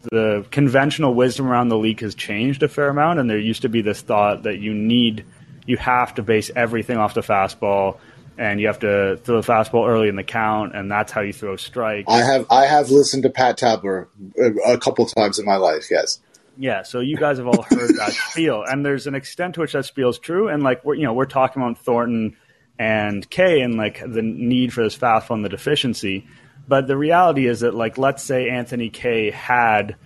the 0.03 0.45
conventional 0.51 1.13
wisdom 1.13 1.47
around 1.47 1.69
the 1.69 1.77
league 1.77 2.01
has 2.01 2.15
changed 2.15 2.63
a 2.63 2.67
fair 2.67 2.89
amount, 2.89 3.19
and 3.19 3.29
there 3.29 3.37
used 3.37 3.63
to 3.63 3.69
be 3.69 3.81
this 3.81 4.01
thought 4.01 4.43
that 4.43 4.59
you 4.59 4.73
need, 4.73 5.25
you 5.65 5.77
have 5.77 6.15
to 6.15 6.23
base 6.23 6.51
everything 6.55 6.97
off 6.97 7.13
the 7.13 7.21
fastball, 7.21 7.97
and 8.37 8.61
you 8.61 8.67
have 8.67 8.79
to 8.79 9.17
throw 9.23 9.41
the 9.41 9.47
fastball 9.47 9.87
early 9.87 10.07
in 10.07 10.15
the 10.15 10.23
count, 10.23 10.75
and 10.75 10.89
that's 10.89 11.11
how 11.11 11.21
you 11.21 11.33
throw 11.33 11.55
strikes. 11.57 12.09
I 12.09 12.19
have 12.19 12.45
I 12.49 12.65
have 12.65 12.91
listened 12.91 13.23
to 13.23 13.29
Pat 13.29 13.57
Tabler 13.57 14.07
a 14.65 14.77
couple 14.77 15.05
times 15.07 15.39
in 15.39 15.45
my 15.45 15.57
life. 15.57 15.89
Yes. 15.91 16.19
Yeah, 16.57 16.83
so 16.83 16.99
you 16.99 17.17
guys 17.17 17.37
have 17.37 17.47
all 17.47 17.63
heard 17.63 17.95
that 17.95 18.11
spiel, 18.29 18.63
and 18.63 18.85
there's 18.85 19.07
an 19.07 19.15
extent 19.15 19.55
to 19.55 19.61
which 19.61 19.73
that 19.73 19.85
spiel 19.85 20.09
is 20.09 20.19
true, 20.19 20.47
and 20.47 20.63
like 20.63 20.85
we're 20.85 20.95
you 20.95 21.03
know 21.03 21.13
we're 21.13 21.25
talking 21.25 21.61
about 21.61 21.79
Thornton 21.79 22.35
and 22.77 23.29
Kay 23.29 23.61
and 23.61 23.75
like 23.75 23.99
the 23.99 24.21
need 24.21 24.73
for 24.73 24.83
this 24.83 24.97
fastball 24.97 25.35
and 25.35 25.45
the 25.45 25.49
deficiency 25.49 26.27
but 26.71 26.87
the 26.87 26.95
reality 26.95 27.47
is 27.47 27.59
that, 27.59 27.75
like, 27.75 27.97
let's 27.97 28.23
say 28.23 28.49
Anthony 28.49 28.89
Kay 28.89 29.29
had 29.29 29.97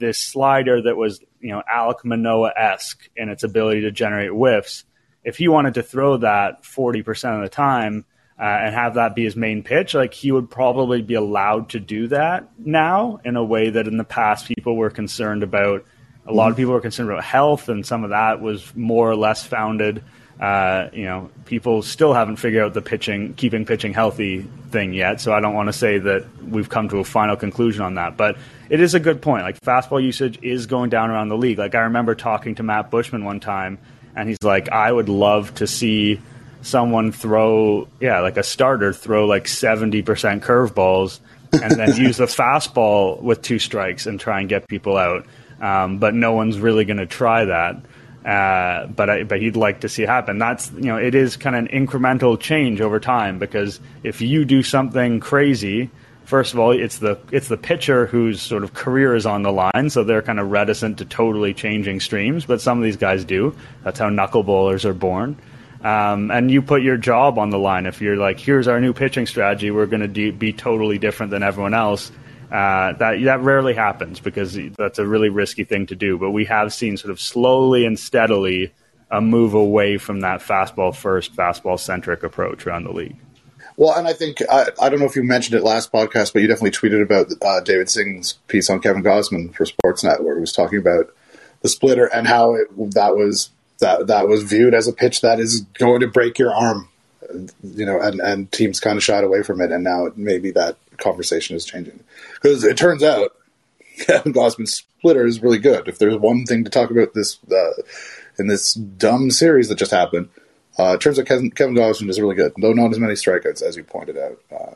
this 0.00 0.18
slider 0.18 0.82
that 0.82 0.96
was, 0.96 1.20
you 1.38 1.50
know, 1.50 1.62
Alek 1.72 2.04
Manoah 2.04 2.52
esque 2.56 3.08
in 3.14 3.28
its 3.28 3.44
ability 3.44 3.82
to 3.82 3.92
generate 3.92 4.32
whiffs. 4.32 4.84
If 5.22 5.36
he 5.36 5.46
wanted 5.46 5.74
to 5.74 5.84
throw 5.84 6.16
that 6.16 6.64
40% 6.64 7.36
of 7.36 7.42
the 7.42 7.48
time 7.48 8.04
uh, 8.36 8.42
and 8.42 8.74
have 8.74 8.94
that 8.94 9.14
be 9.14 9.22
his 9.22 9.36
main 9.36 9.62
pitch, 9.62 9.94
like, 9.94 10.12
he 10.12 10.32
would 10.32 10.50
probably 10.50 11.02
be 11.02 11.14
allowed 11.14 11.68
to 11.68 11.78
do 11.78 12.08
that 12.08 12.48
now 12.58 13.20
in 13.24 13.36
a 13.36 13.44
way 13.44 13.70
that 13.70 13.86
in 13.86 13.96
the 13.96 14.02
past 14.02 14.48
people 14.48 14.74
were 14.74 14.90
concerned 14.90 15.44
about. 15.44 15.84
A 16.26 16.32
lot 16.32 16.50
of 16.50 16.56
people 16.56 16.72
were 16.72 16.80
concerned 16.80 17.10
about 17.10 17.22
health, 17.22 17.68
and 17.68 17.86
some 17.86 18.02
of 18.02 18.10
that 18.10 18.40
was 18.40 18.74
more 18.74 19.08
or 19.08 19.14
less 19.14 19.46
founded 19.46 20.02
uh, 20.40 20.88
you 20.92 21.04
know, 21.04 21.30
people 21.44 21.82
still 21.82 22.12
haven't 22.12 22.36
figured 22.36 22.64
out 22.64 22.74
the 22.74 22.82
pitching, 22.82 23.34
keeping 23.34 23.64
pitching 23.64 23.92
healthy 23.92 24.42
thing 24.70 24.92
yet. 24.92 25.20
So 25.20 25.32
I 25.32 25.40
don't 25.40 25.54
want 25.54 25.68
to 25.68 25.72
say 25.72 25.98
that 25.98 26.26
we've 26.42 26.68
come 26.68 26.88
to 26.88 26.98
a 26.98 27.04
final 27.04 27.36
conclusion 27.36 27.82
on 27.82 27.94
that. 27.94 28.16
But 28.16 28.36
it 28.68 28.80
is 28.80 28.94
a 28.94 29.00
good 29.00 29.22
point. 29.22 29.44
Like 29.44 29.60
fastball 29.60 30.02
usage 30.02 30.38
is 30.42 30.66
going 30.66 30.90
down 30.90 31.10
around 31.10 31.28
the 31.28 31.36
league. 31.36 31.58
Like 31.58 31.74
I 31.74 31.80
remember 31.82 32.14
talking 32.14 32.54
to 32.56 32.62
Matt 32.62 32.90
Buschmann 32.90 33.24
one 33.24 33.40
time, 33.40 33.78
and 34.16 34.28
he's 34.28 34.42
like, 34.42 34.68
I 34.70 34.90
would 34.90 35.08
love 35.08 35.54
to 35.56 35.66
see 35.66 36.20
someone 36.62 37.12
throw, 37.12 37.88
yeah, 38.00 38.20
like 38.20 38.36
a 38.36 38.42
starter 38.42 38.92
throw 38.92 39.26
like 39.26 39.44
70% 39.44 40.04
curveballs 40.40 41.20
and 41.52 41.72
then 41.72 41.96
use 41.96 42.20
a 42.20 42.26
fastball 42.26 43.20
with 43.20 43.42
two 43.42 43.58
strikes 43.58 44.06
and 44.06 44.18
try 44.18 44.40
and 44.40 44.48
get 44.48 44.66
people 44.68 44.96
out. 44.96 45.26
Um, 45.60 45.98
but 45.98 46.14
no 46.14 46.32
one's 46.32 46.58
really 46.58 46.84
going 46.84 46.96
to 46.96 47.06
try 47.06 47.44
that. 47.44 47.76
Uh, 48.24 48.86
but 48.86 49.10
I, 49.10 49.22
but 49.24 49.40
he'd 49.40 49.56
like 49.56 49.80
to 49.80 49.88
see 49.88 50.02
happen. 50.02 50.38
That's 50.38 50.70
you 50.72 50.84
know 50.84 50.96
it 50.96 51.14
is 51.14 51.36
kind 51.36 51.56
of 51.56 51.64
an 51.64 51.86
incremental 51.86 52.38
change 52.38 52.80
over 52.80 53.00
time 53.00 53.38
because 53.38 53.80
if 54.04 54.20
you 54.20 54.44
do 54.44 54.62
something 54.62 55.18
crazy, 55.18 55.90
first 56.24 56.52
of 56.52 56.60
all, 56.60 56.70
it's 56.70 56.98
the 56.98 57.18
it's 57.32 57.48
the 57.48 57.56
pitcher 57.56 58.06
whose 58.06 58.40
sort 58.40 58.62
of 58.62 58.74
career 58.74 59.16
is 59.16 59.26
on 59.26 59.42
the 59.42 59.50
line, 59.50 59.90
so 59.90 60.04
they're 60.04 60.22
kind 60.22 60.38
of 60.38 60.52
reticent 60.52 60.98
to 60.98 61.04
totally 61.04 61.52
changing 61.52 61.98
streams. 61.98 62.44
But 62.44 62.60
some 62.60 62.78
of 62.78 62.84
these 62.84 62.96
guys 62.96 63.24
do. 63.24 63.56
That's 63.82 63.98
how 63.98 64.08
knuckleballers 64.08 64.84
are 64.84 64.94
born. 64.94 65.36
Um, 65.82 66.30
and 66.30 66.48
you 66.48 66.62
put 66.62 66.82
your 66.82 66.96
job 66.96 67.40
on 67.40 67.50
the 67.50 67.58
line 67.58 67.86
if 67.86 68.00
you're 68.00 68.16
like, 68.16 68.38
here's 68.38 68.68
our 68.68 68.80
new 68.80 68.92
pitching 68.92 69.26
strategy. 69.26 69.72
We're 69.72 69.86
going 69.86 70.12
to 70.12 70.32
be 70.32 70.52
totally 70.52 70.96
different 70.96 71.30
than 71.32 71.42
everyone 71.42 71.74
else 71.74 72.12
uh, 72.52 72.92
that 72.98 73.22
that 73.24 73.40
rarely 73.40 73.72
happens 73.72 74.20
because 74.20 74.58
that's 74.76 74.98
a 74.98 75.06
really 75.06 75.30
risky 75.30 75.64
thing 75.64 75.86
to 75.86 75.96
do. 75.96 76.18
But 76.18 76.32
we 76.32 76.44
have 76.44 76.72
seen 76.74 76.98
sort 76.98 77.10
of 77.10 77.18
slowly 77.18 77.86
and 77.86 77.98
steadily 77.98 78.74
a 79.10 79.22
move 79.22 79.54
away 79.54 79.96
from 79.96 80.20
that 80.20 80.40
fastball 80.40 80.94
first, 80.94 81.34
fastball 81.34 81.80
centric 81.80 82.22
approach 82.22 82.66
around 82.66 82.84
the 82.84 82.92
league. 82.92 83.16
Well, 83.78 83.94
and 83.94 84.06
I 84.06 84.12
think 84.12 84.42
I, 84.50 84.68
I 84.80 84.90
don't 84.90 85.00
know 85.00 85.06
if 85.06 85.16
you 85.16 85.22
mentioned 85.22 85.58
it 85.58 85.64
last 85.64 85.90
podcast, 85.90 86.34
but 86.34 86.42
you 86.42 86.48
definitely 86.48 86.72
tweeted 86.72 87.02
about 87.02 87.32
uh, 87.40 87.60
David 87.60 87.88
Singh's 87.88 88.34
piece 88.48 88.68
on 88.68 88.80
Kevin 88.80 89.02
Gausman 89.02 89.54
for 89.54 89.64
Sportsnet, 89.64 90.20
where 90.20 90.34
he 90.34 90.40
was 90.40 90.52
talking 90.52 90.78
about 90.78 91.10
the 91.62 91.70
splitter 91.70 92.04
and 92.04 92.26
how 92.26 92.54
it, 92.54 92.68
that 92.92 93.16
was 93.16 93.48
that 93.80 94.08
that 94.08 94.28
was 94.28 94.42
viewed 94.42 94.74
as 94.74 94.88
a 94.88 94.92
pitch 94.92 95.22
that 95.22 95.40
is 95.40 95.62
going 95.78 96.00
to 96.00 96.06
break 96.06 96.38
your 96.38 96.54
arm, 96.54 96.90
you 97.62 97.86
know, 97.86 97.98
and 97.98 98.20
and 98.20 98.52
teams 98.52 98.78
kind 98.78 98.98
of 98.98 99.02
shied 99.02 99.24
away 99.24 99.42
from 99.42 99.62
it, 99.62 99.72
and 99.72 99.84
now 99.84 100.08
maybe 100.16 100.50
that 100.50 100.76
conversation 100.98 101.56
is 101.56 101.64
changing 101.64 102.02
because 102.34 102.64
it 102.64 102.76
turns 102.76 103.02
out 103.02 103.36
Kevin 104.06 104.32
Gausman's 104.32 104.74
splitter 104.74 105.26
is 105.26 105.42
really 105.42 105.58
good. 105.58 105.88
If 105.88 105.98
there's 105.98 106.16
one 106.16 106.44
thing 106.44 106.64
to 106.64 106.70
talk 106.70 106.90
about 106.90 107.14
this 107.14 107.38
uh, 107.50 107.82
in 108.38 108.46
this 108.46 108.74
dumb 108.74 109.30
series 109.30 109.68
that 109.68 109.78
just 109.78 109.90
happened, 109.90 110.28
uh, 110.78 110.94
it 110.94 111.00
turns 111.00 111.18
out 111.18 111.26
Kevin, 111.26 111.50
Kevin 111.50 111.76
is 111.76 112.20
really 112.20 112.34
good, 112.34 112.52
though 112.60 112.72
not 112.72 112.90
as 112.90 112.98
many 112.98 113.14
strikeouts 113.14 113.62
as 113.62 113.76
you 113.76 113.84
pointed 113.84 114.16
out. 114.16 114.38
Uh, 114.50 114.74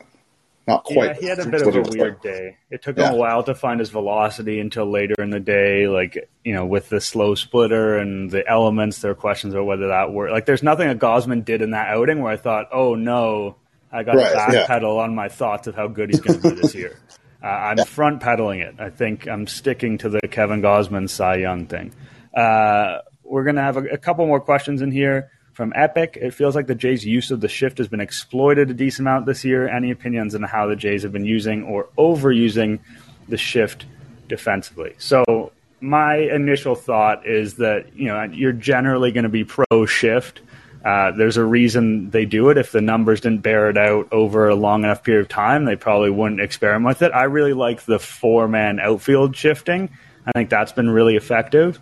not 0.67 0.83
quite. 0.83 1.07
Yeah, 1.07 1.13
he 1.13 1.25
had 1.27 1.39
a 1.39 1.45
bit 1.45 1.65
of 1.65 1.75
a 1.75 1.81
weird 1.81 2.21
day. 2.21 2.57
It 2.69 2.83
took 2.83 2.97
yeah. 2.97 3.07
him 3.07 3.13
a 3.13 3.17
while 3.17 3.41
to 3.43 3.55
find 3.55 3.79
his 3.79 3.89
velocity 3.89 4.59
until 4.59 4.85
later 4.91 5.15
in 5.17 5.29
the 5.29 5.39
day. 5.39 5.87
Like 5.87 6.29
you 6.43 6.53
know, 6.53 6.65
with 6.65 6.89
the 6.89 6.99
slow 6.99 7.35
splitter 7.35 7.97
and 7.97 8.29
the 8.29 8.45
elements, 8.47 8.99
there 8.99 9.11
are 9.11 9.15
questions 9.15 9.53
about 9.53 9.65
whether 9.65 9.87
that 9.87 10.11
worked. 10.11 10.33
Like, 10.33 10.45
there's 10.45 10.63
nothing 10.63 10.89
that 10.89 10.99
Gausman 10.99 11.45
did 11.45 11.61
in 11.61 11.71
that 11.71 11.87
outing 11.87 12.21
where 12.21 12.33
I 12.33 12.37
thought, 12.37 12.67
"Oh 12.73 12.95
no, 12.95 13.55
I 13.91 14.03
got 14.03 14.15
right, 14.15 14.31
to 14.31 14.37
backpedal 14.37 14.95
yeah. 14.95 15.03
on 15.03 15.15
my 15.15 15.29
thoughts 15.29 15.67
of 15.67 15.75
how 15.75 15.87
good 15.87 16.09
he's 16.09 16.19
going 16.19 16.41
to 16.41 16.55
be 16.55 16.61
this 16.61 16.75
year." 16.75 16.99
Uh, 17.41 17.45
I'm 17.45 17.77
yeah. 17.77 17.83
front 17.83 18.19
pedaling 18.19 18.61
it. 18.61 18.75
I 18.79 18.89
think 18.89 19.27
I'm 19.27 19.45
sticking 19.45 19.99
to 19.99 20.09
the 20.09 20.21
Kevin 20.21 20.59
Gausman 20.59 21.07
Cy 21.07 21.35
Young 21.35 21.67
thing. 21.67 21.93
Uh, 22.35 22.97
we're 23.23 23.43
going 23.43 23.57
to 23.57 23.61
have 23.61 23.77
a, 23.77 23.83
a, 23.85 23.97
couple 23.97 24.25
more 24.25 24.39
questions 24.39 24.81
in 24.81 24.91
here 24.91 25.29
from 25.53 25.71
Epic. 25.75 26.17
It 26.19 26.33
feels 26.33 26.55
like 26.55 26.67
the 26.67 26.75
Jays' 26.75 27.05
use 27.05 27.29
of 27.29 27.41
the 27.41 27.47
shift 27.47 27.77
has 27.77 27.87
been 27.87 27.99
exploited 27.99 28.69
a 28.69 28.73
decent 28.73 29.07
amount 29.07 29.25
this 29.25 29.45
year. 29.45 29.67
Any 29.67 29.91
opinions 29.91 30.33
on 30.33 30.43
how 30.43 30.67
the 30.67 30.75
Jays 30.75 31.03
have 31.03 31.11
been 31.11 31.25
using 31.25 31.63
or 31.63 31.89
overusing 31.97 32.79
the 33.27 33.37
shift 33.37 33.85
defensively? 34.27 34.95
So, 34.97 35.51
my 35.79 36.15
initial 36.15 36.73
thought 36.73 37.27
is 37.27 37.55
that 37.55 37.95
you 37.95 38.05
know 38.05 38.23
you're 38.23 38.51
generally 38.51 39.11
going 39.11 39.23
to 39.23 39.29
be 39.29 39.43
pro 39.43 39.85
shift 39.85 40.41
uh, 40.87 41.11
there's 41.11 41.35
a 41.35 41.43
reason 41.43 42.09
they 42.11 42.23
do 42.23 42.49
it. 42.49 42.57
If 42.57 42.71
the 42.71 42.79
numbers 42.79 43.19
didn't 43.19 43.41
bear 43.41 43.69
it 43.69 43.77
out 43.77 44.07
over 44.13 44.47
a 44.47 44.55
long 44.55 44.85
enough 44.85 45.03
period 45.03 45.19
of 45.23 45.27
time, 45.27 45.65
they 45.65 45.75
probably 45.75 46.09
wouldn't 46.09 46.39
experiment 46.39 46.87
with 46.87 47.01
it. 47.01 47.11
I 47.13 47.23
really 47.23 47.51
like 47.51 47.83
the 47.83 47.99
four 47.99 48.47
man 48.47 48.79
outfield 48.79 49.35
shifting. 49.35 49.89
I 50.25 50.31
think 50.31 50.49
that's 50.49 50.71
been 50.71 50.89
really 50.89 51.17
effective. 51.17 51.81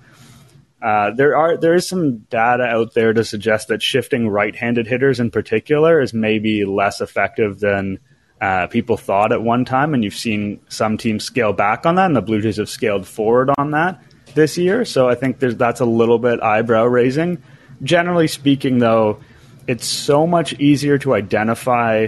Uh, 0.81 1.11
there 1.11 1.37
are 1.37 1.55
there 1.55 1.75
is 1.75 1.87
some 1.87 2.17
data 2.31 2.63
out 2.63 2.95
there 2.95 3.13
to 3.13 3.23
suggest 3.23 3.67
that 3.67 3.83
shifting 3.83 4.27
right-handed 4.27 4.87
hitters 4.87 5.19
in 5.19 5.29
particular 5.29 6.01
is 6.01 6.11
maybe 6.11 6.65
less 6.65 6.99
effective 6.99 7.59
than 7.59 7.99
uh, 8.41 8.65
people 8.65 8.97
thought 8.97 9.31
at 9.31 9.43
one 9.43 9.65
time, 9.65 9.93
and 9.93 10.03
you've 10.03 10.15
seen 10.15 10.59
some 10.67 10.97
teams 10.97 11.23
scale 11.23 11.53
back 11.53 11.85
on 11.85 11.93
that, 11.93 12.07
and 12.07 12.15
the 12.15 12.23
Blue 12.23 12.41
Jays 12.41 12.57
have 12.57 12.69
scaled 12.69 13.05
forward 13.05 13.51
on 13.59 13.69
that 13.69 14.01
this 14.33 14.57
year. 14.57 14.83
So 14.83 15.07
I 15.07 15.13
think 15.13 15.37
that's 15.37 15.79
a 15.79 15.85
little 15.85 16.17
bit 16.17 16.41
eyebrow 16.41 16.85
raising 16.85 17.43
generally 17.83 18.27
speaking, 18.27 18.79
though, 18.79 19.21
it's 19.67 19.85
so 19.85 20.27
much 20.27 20.53
easier 20.53 20.97
to 20.99 21.13
identify 21.13 22.07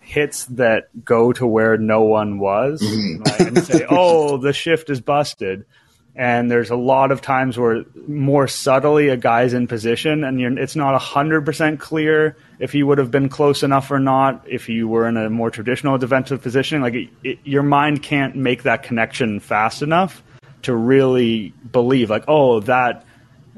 hits 0.00 0.44
that 0.46 0.88
go 1.04 1.32
to 1.32 1.46
where 1.46 1.76
no 1.76 2.02
one 2.02 2.38
was 2.38 2.82
mm-hmm. 2.82 3.22
right? 3.26 3.40
and 3.40 3.64
say, 3.64 3.86
"Oh, 3.88 4.38
the 4.38 4.52
shift 4.52 4.90
is 4.90 5.00
busted." 5.00 5.64
and 6.16 6.50
there's 6.50 6.70
a 6.70 6.76
lot 6.76 7.12
of 7.12 7.20
times 7.22 7.56
where 7.56 7.84
more 8.06 8.48
subtly 8.48 9.08
a 9.08 9.16
guy's 9.16 9.54
in 9.54 9.66
position 9.66 10.24
and 10.24 10.58
it's 10.58 10.76
not 10.76 11.00
100% 11.00 11.78
clear 11.78 12.36
if 12.58 12.72
he 12.72 12.82
would 12.82 12.98
have 12.98 13.10
been 13.10 13.28
close 13.28 13.62
enough 13.62 13.90
or 13.90 13.98
not 13.98 14.44
if 14.48 14.68
you 14.68 14.88
were 14.88 15.08
in 15.08 15.16
a 15.16 15.30
more 15.30 15.50
traditional 15.50 15.98
defensive 15.98 16.42
position 16.42 16.82
like 16.82 16.94
it, 16.94 17.08
it, 17.22 17.38
your 17.44 17.62
mind 17.62 18.02
can't 18.02 18.34
make 18.36 18.64
that 18.64 18.82
connection 18.82 19.40
fast 19.40 19.82
enough 19.82 20.22
to 20.62 20.74
really 20.74 21.54
believe 21.70 22.10
like 22.10 22.24
oh 22.28 22.60
that 22.60 23.04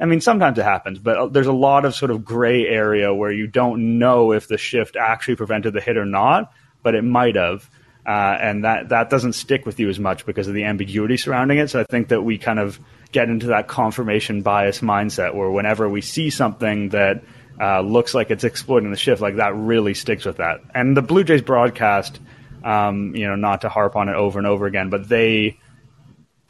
I 0.03 0.05
mean, 0.05 0.21
sometimes 0.21 0.59
it 0.59 0.65
happens, 0.65 0.99
but 0.99 1.33
there's 1.33 1.47
a 1.47 1.53
lot 1.53 1.85
of 1.85 1.95
sort 1.95 2.11
of 2.11 2.25
gray 2.25 2.67
area 2.67 3.15
where 3.15 3.31
you 3.31 3.47
don't 3.47 4.01
know 4.01 4.33
if 4.33 4.49
the 4.49 4.59
shift 4.59 4.97
actually 4.97 5.37
prevented 5.37 5.75
the 5.75 5.81
hit 5.81 5.97
or 5.97 6.05
not, 6.05 6.53
but 6.83 6.97
it 6.97 7.03
might 7.03 7.37
have. 7.37 7.71
Uh, 8.05 8.37
and 8.41 8.65
that, 8.65 8.89
that 8.89 9.11
doesn't 9.11 9.35
stick 9.35 9.65
with 9.65 9.79
you 9.79 9.89
as 9.89 10.01
much 10.01 10.27
because 10.27 10.49
of 10.49 10.55
the 10.55 10.65
ambiguity 10.65 11.17
surrounding 11.17 11.59
it. 11.59 11.71
So 11.71 11.81
I 11.81 11.85
think 11.85 12.09
that 12.09 12.21
we 12.21 12.37
kind 12.37 12.59
of 12.59 12.81
get 13.13 13.29
into 13.29 13.47
that 13.49 13.69
confirmation 13.69 14.43
bias 14.43 14.81
mindset 14.81 15.37
where 15.37 15.49
whenever 15.49 15.89
we 15.89 16.01
see 16.01 16.31
something 16.31 16.89
that 16.89 17.23
uh, 17.61 17.81
looks 17.81 18.13
like 18.13 18.33
it's 18.33 18.43
exploiting 18.43 18.91
the 18.91 18.97
shift, 18.97 19.23
like 19.23 19.37
that 19.37 19.55
really 19.55 19.95
sticks 19.95 20.25
with 20.25 20.39
that. 20.39 20.63
And 20.75 20.97
the 20.97 21.03
Blue 21.03 21.23
Jays 21.23 21.43
broadcast, 21.43 22.19
um, 22.65 23.15
you 23.15 23.29
know, 23.29 23.37
not 23.37 23.61
to 23.61 23.69
harp 23.69 23.95
on 23.95 24.09
it 24.09 24.17
over 24.17 24.41
and 24.41 24.49
over 24.49 24.67
again, 24.67 24.91
but 24.91 25.09
they 25.09 25.61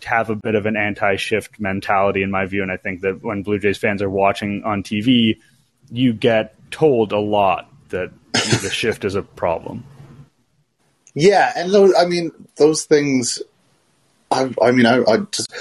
have 0.04 0.30
a 0.30 0.36
bit 0.36 0.54
of 0.54 0.66
an 0.66 0.76
anti-shift 0.76 1.60
mentality 1.60 2.22
in 2.22 2.30
my 2.30 2.46
view. 2.46 2.62
And 2.62 2.70
I 2.70 2.76
think 2.76 3.02
that 3.02 3.22
when 3.22 3.42
Blue 3.42 3.58
Jays 3.58 3.78
fans 3.78 4.02
are 4.02 4.10
watching 4.10 4.62
on 4.64 4.82
TV, 4.82 5.38
you 5.90 6.12
get 6.12 6.54
told 6.70 7.12
a 7.12 7.18
lot 7.18 7.70
that 7.90 8.10
the 8.32 8.70
shift 8.72 9.04
is 9.04 9.14
a 9.14 9.22
problem. 9.22 9.84
Yeah, 11.14 11.52
and 11.54 11.72
those, 11.72 11.94
I 11.96 12.06
mean, 12.06 12.32
those 12.56 12.84
things. 12.84 13.42
I, 14.30 14.52
I 14.62 14.70
mean, 14.70 14.86
I, 14.86 15.02
I, 15.02 15.18
just 15.30 15.52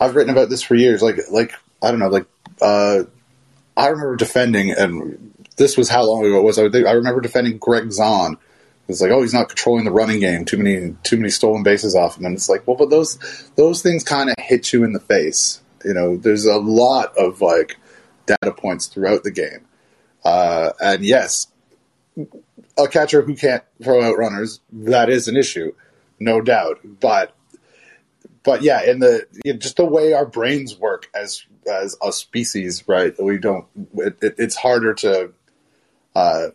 I've 0.00 0.16
written 0.16 0.32
about 0.32 0.48
this 0.48 0.62
for 0.62 0.74
years. 0.74 1.02
Like, 1.02 1.18
like 1.30 1.52
I 1.82 1.90
don't 1.90 2.00
know, 2.00 2.08
like 2.08 2.24
uh, 2.62 3.02
I 3.76 3.88
remember 3.88 4.16
defending, 4.16 4.70
and 4.70 5.34
this 5.56 5.76
was 5.76 5.90
how 5.90 6.04
long 6.04 6.24
ago 6.24 6.40
it 6.40 6.42
was. 6.42 6.58
I, 6.58 6.64
I 6.64 6.92
remember 6.92 7.20
defending 7.20 7.58
Greg 7.58 7.88
Zaun. 7.88 8.38
It's 8.88 9.00
like, 9.00 9.10
oh, 9.10 9.22
he's 9.22 9.34
not 9.34 9.48
controlling 9.48 9.84
the 9.84 9.90
running 9.90 10.20
game. 10.20 10.44
Too 10.44 10.58
many, 10.58 10.94
too 11.02 11.16
many 11.16 11.30
stolen 11.30 11.62
bases 11.62 11.96
off 11.96 12.18
him, 12.18 12.26
and 12.26 12.36
it's 12.36 12.48
like, 12.48 12.66
well, 12.66 12.76
but 12.76 12.90
those 12.90 13.18
those 13.56 13.82
things 13.82 14.04
kind 14.04 14.30
of 14.30 14.36
hit 14.38 14.72
you 14.72 14.84
in 14.84 14.92
the 14.92 15.00
face. 15.00 15.60
You 15.84 15.94
know, 15.94 16.16
there's 16.16 16.46
a 16.46 16.58
lot 16.58 17.16
of 17.16 17.40
like 17.40 17.78
data 18.26 18.52
points 18.52 18.86
throughout 18.86 19.24
the 19.24 19.30
game, 19.32 19.66
uh, 20.24 20.70
and 20.80 21.04
yes, 21.04 21.48
a 22.78 22.88
catcher 22.88 23.22
who 23.22 23.34
can't 23.34 23.64
throw 23.82 24.02
out 24.02 24.18
runners, 24.18 24.60
that 24.72 25.08
is 25.08 25.28
an 25.28 25.36
issue, 25.36 25.72
no 26.20 26.40
doubt. 26.40 26.78
But 27.00 27.34
but 28.42 28.62
yeah, 28.62 28.82
in 28.82 29.00
the 29.00 29.26
you 29.44 29.52
know, 29.52 29.58
just 29.58 29.76
the 29.76 29.84
way 29.84 30.12
our 30.12 30.26
brains 30.26 30.78
work 30.78 31.08
as 31.14 31.44
as 31.70 31.96
a 32.02 32.12
species, 32.12 32.84
right? 32.86 33.12
We 33.20 33.38
don't. 33.38 33.66
It, 33.96 34.18
it, 34.22 34.34
it's 34.38 34.56
harder 34.56 34.94
to. 34.94 35.32
Uh, 36.14 36.48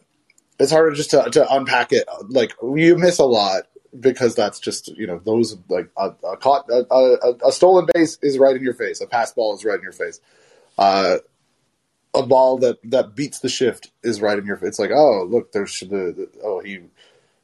it's 0.62 0.72
harder 0.72 0.92
just 0.92 1.10
to, 1.12 1.28
to 1.32 1.54
unpack 1.54 1.92
it. 1.92 2.08
Like 2.30 2.54
you 2.62 2.98
miss 2.98 3.18
a 3.20 3.26
lot 3.26 3.64
because 4.00 4.36
that's 4.36 4.60
just 4.60 4.88
you 4.90 5.08
know 5.08 5.20
those 5.26 5.58
like 5.70 5.90
a, 5.98 6.12
a 6.24 6.38
caught 6.38 6.70
a, 6.70 6.86
a, 6.94 7.48
a, 7.48 7.52
stolen 7.52 7.88
base 7.94 8.18
is 8.22 8.38
right 8.38 8.56
in 8.56 8.64
your 8.64 8.74
face. 8.74 9.02
A 9.02 9.08
pass 9.08 9.34
ball 9.34 9.56
is 9.56 9.66
right 9.66 9.78
in 9.78 9.84
your 9.84 9.92
face. 9.92 10.20
Uh, 10.78 11.18
a 12.14 12.24
ball 12.24 12.60
that 12.60 12.78
that 12.92 13.16
beats 13.16 13.40
the 13.40 13.50
shift 13.50 13.92
is 14.04 14.22
right 14.22 14.38
in 14.38 14.46
your. 14.46 14.58
Face. 14.58 14.70
It's 14.70 14.80
like 14.80 14.92
oh 14.92 15.26
look 15.28 15.52
there's 15.52 15.80
the, 15.80 15.88
the 15.88 16.30
oh 16.44 16.60
he 16.60 16.80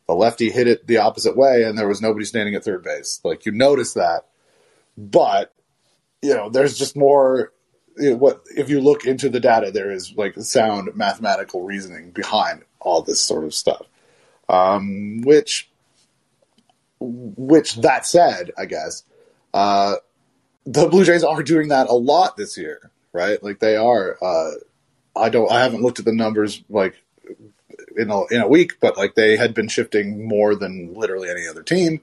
the 0.07 0.13
lefty 0.13 0.51
hit 0.51 0.67
it 0.67 0.87
the 0.87 0.97
opposite 0.97 1.35
way 1.35 1.63
and 1.63 1.77
there 1.77 1.87
was 1.87 2.01
nobody 2.01 2.23
standing 2.23 2.55
at 2.55 2.63
third 2.63 2.83
base. 2.83 3.19
Like 3.23 3.45
you 3.45 3.51
notice 3.51 3.93
that, 3.93 4.27
but 4.95 5.53
you 6.21 6.33
know 6.33 6.49
there's 6.49 6.77
just 6.77 6.95
more. 6.95 7.51
What 7.99 8.43
if 8.55 8.69
you 8.69 8.79
look 8.79 9.05
into 9.05 9.27
the 9.27 9.39
data? 9.39 9.71
There 9.71 9.89
is 9.89 10.13
like 10.15 10.35
sound 10.35 10.91
mathematical 10.95 11.63
reasoning 11.63 12.11
behind 12.11 12.61
all 12.79 13.01
this 13.01 13.21
sort 13.21 13.43
of 13.43 13.53
stuff. 13.53 13.85
Um, 14.49 15.21
which, 15.21 15.69
which 16.99 17.75
that 17.75 18.05
said, 18.05 18.51
I 18.57 18.65
guess 18.65 19.03
uh, 19.53 19.95
the 20.65 20.87
Blue 20.87 21.03
Jays 21.03 21.23
are 21.23 21.43
doing 21.43 21.67
that 21.69 21.89
a 21.89 21.93
lot 21.93 22.37
this 22.37 22.57
year 22.57 22.91
right? 23.17 23.41
Like 23.41 23.59
they 23.59 23.75
are. 23.75 24.17
Uh, 24.21 24.51
I 25.15 25.29
don't. 25.29 25.51
I 25.51 25.63
haven't 25.63 25.81
looked 25.81 25.99
at 25.99 26.05
the 26.05 26.13
numbers 26.13 26.63
like 26.69 26.95
in 27.97 28.11
a 28.11 28.25
in 28.27 28.41
a 28.41 28.47
week, 28.47 28.79
but 28.79 28.97
like 28.97 29.15
they 29.15 29.35
had 29.35 29.53
been 29.53 29.67
shifting 29.67 30.27
more 30.27 30.55
than 30.55 30.93
literally 30.93 31.29
any 31.29 31.47
other 31.47 31.63
team. 31.63 32.01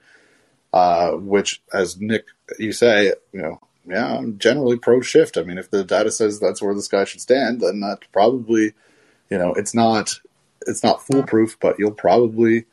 Uh, 0.72 1.12
which, 1.12 1.62
as 1.72 2.00
Nick, 2.00 2.24
you 2.58 2.72
say, 2.72 3.14
you 3.32 3.40
know, 3.40 3.60
yeah, 3.86 4.16
I'm 4.16 4.38
generally 4.38 4.76
pro 4.76 5.00
shift. 5.00 5.36
I 5.36 5.44
mean, 5.44 5.56
if 5.56 5.70
the 5.70 5.84
data 5.84 6.10
says 6.10 6.40
that's 6.40 6.60
where 6.60 6.74
this 6.74 6.88
guy 6.88 7.04
should 7.04 7.20
stand, 7.20 7.60
then 7.60 7.78
that's 7.78 8.08
probably, 8.12 8.72
you 9.30 9.38
know, 9.38 9.54
it's 9.54 9.72
not 9.72 10.18
it's 10.66 10.82
not 10.82 11.04
foolproof, 11.06 11.58
but 11.60 11.78
you'll 11.78 11.92
probably 11.92 12.66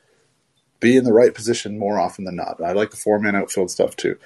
be 0.79 0.97
in 0.97 1.03
the 1.03 1.13
right 1.13 1.33
position 1.33 1.79
more 1.79 1.99
often 1.99 2.25
than 2.25 2.35
not. 2.35 2.61
I 2.61 2.73
like 2.73 2.91
the 2.91 2.97
four 2.97 3.19
man 3.19 3.35
outfield 3.35 3.71
stuff 3.71 3.95
too. 3.95 4.17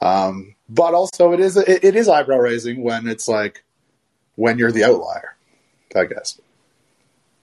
Um, 0.00 0.54
but 0.68 0.94
also, 0.94 1.32
it 1.32 1.40
is 1.40 1.56
it, 1.56 1.84
it 1.84 1.94
is 1.94 2.08
eyebrow 2.08 2.38
raising 2.38 2.82
when 2.82 3.06
it's 3.06 3.28
like 3.28 3.64
when 4.34 4.58
you're 4.58 4.72
the 4.72 4.84
outlier, 4.84 5.36
I 5.94 6.06
guess. 6.06 6.40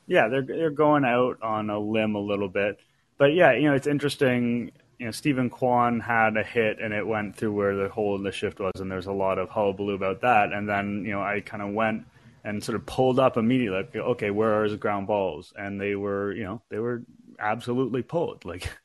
Yeah, 0.07 0.27
they're 0.27 0.41
they're 0.41 0.69
going 0.69 1.05
out 1.05 1.41
on 1.41 1.69
a 1.69 1.79
limb 1.79 2.15
a 2.15 2.19
little 2.19 2.47
bit, 2.47 2.79
but 3.17 3.33
yeah, 3.33 3.53
you 3.53 3.69
know, 3.69 3.75
it's 3.75 3.87
interesting. 3.87 4.71
You 4.97 5.05
know, 5.05 5.11
Steven 5.11 5.51
Kwan 5.51 5.99
had 5.99 6.37
a 6.37 6.43
hit 6.43 6.79
and 6.79 6.91
it 6.91 7.05
went 7.05 7.35
through 7.35 7.53
where 7.53 7.75
the 7.75 7.89
hole 7.89 8.15
in 8.15 8.23
the 8.23 8.31
shift 8.31 8.59
was, 8.59 8.73
and 8.79 8.91
there's 8.91 9.05
a 9.05 9.11
lot 9.11 9.37
of 9.37 9.49
hullabaloo 9.49 9.93
about 9.93 10.21
that. 10.21 10.51
And 10.51 10.67
then 10.67 11.03
you 11.05 11.11
know, 11.11 11.21
I 11.21 11.41
kind 11.41 11.61
of 11.61 11.69
went 11.69 12.05
and 12.47 12.63
sort 12.63 12.77
of 12.77 12.85
pulled 12.85 13.19
up 13.19 13.35
immediately, 13.35 13.77
like, 13.77 13.93
okay, 13.93 14.31
where 14.31 14.61
are 14.61 14.63
his 14.63 14.75
ground 14.77 15.05
balls? 15.05 15.51
And 15.57 15.81
they 15.81 15.95
were, 15.95 16.31
you 16.31 16.45
know, 16.45 16.61
they 16.69 16.79
were 16.79 17.03
absolutely 17.37 18.01
pulled, 18.03 18.45
like. 18.45 18.69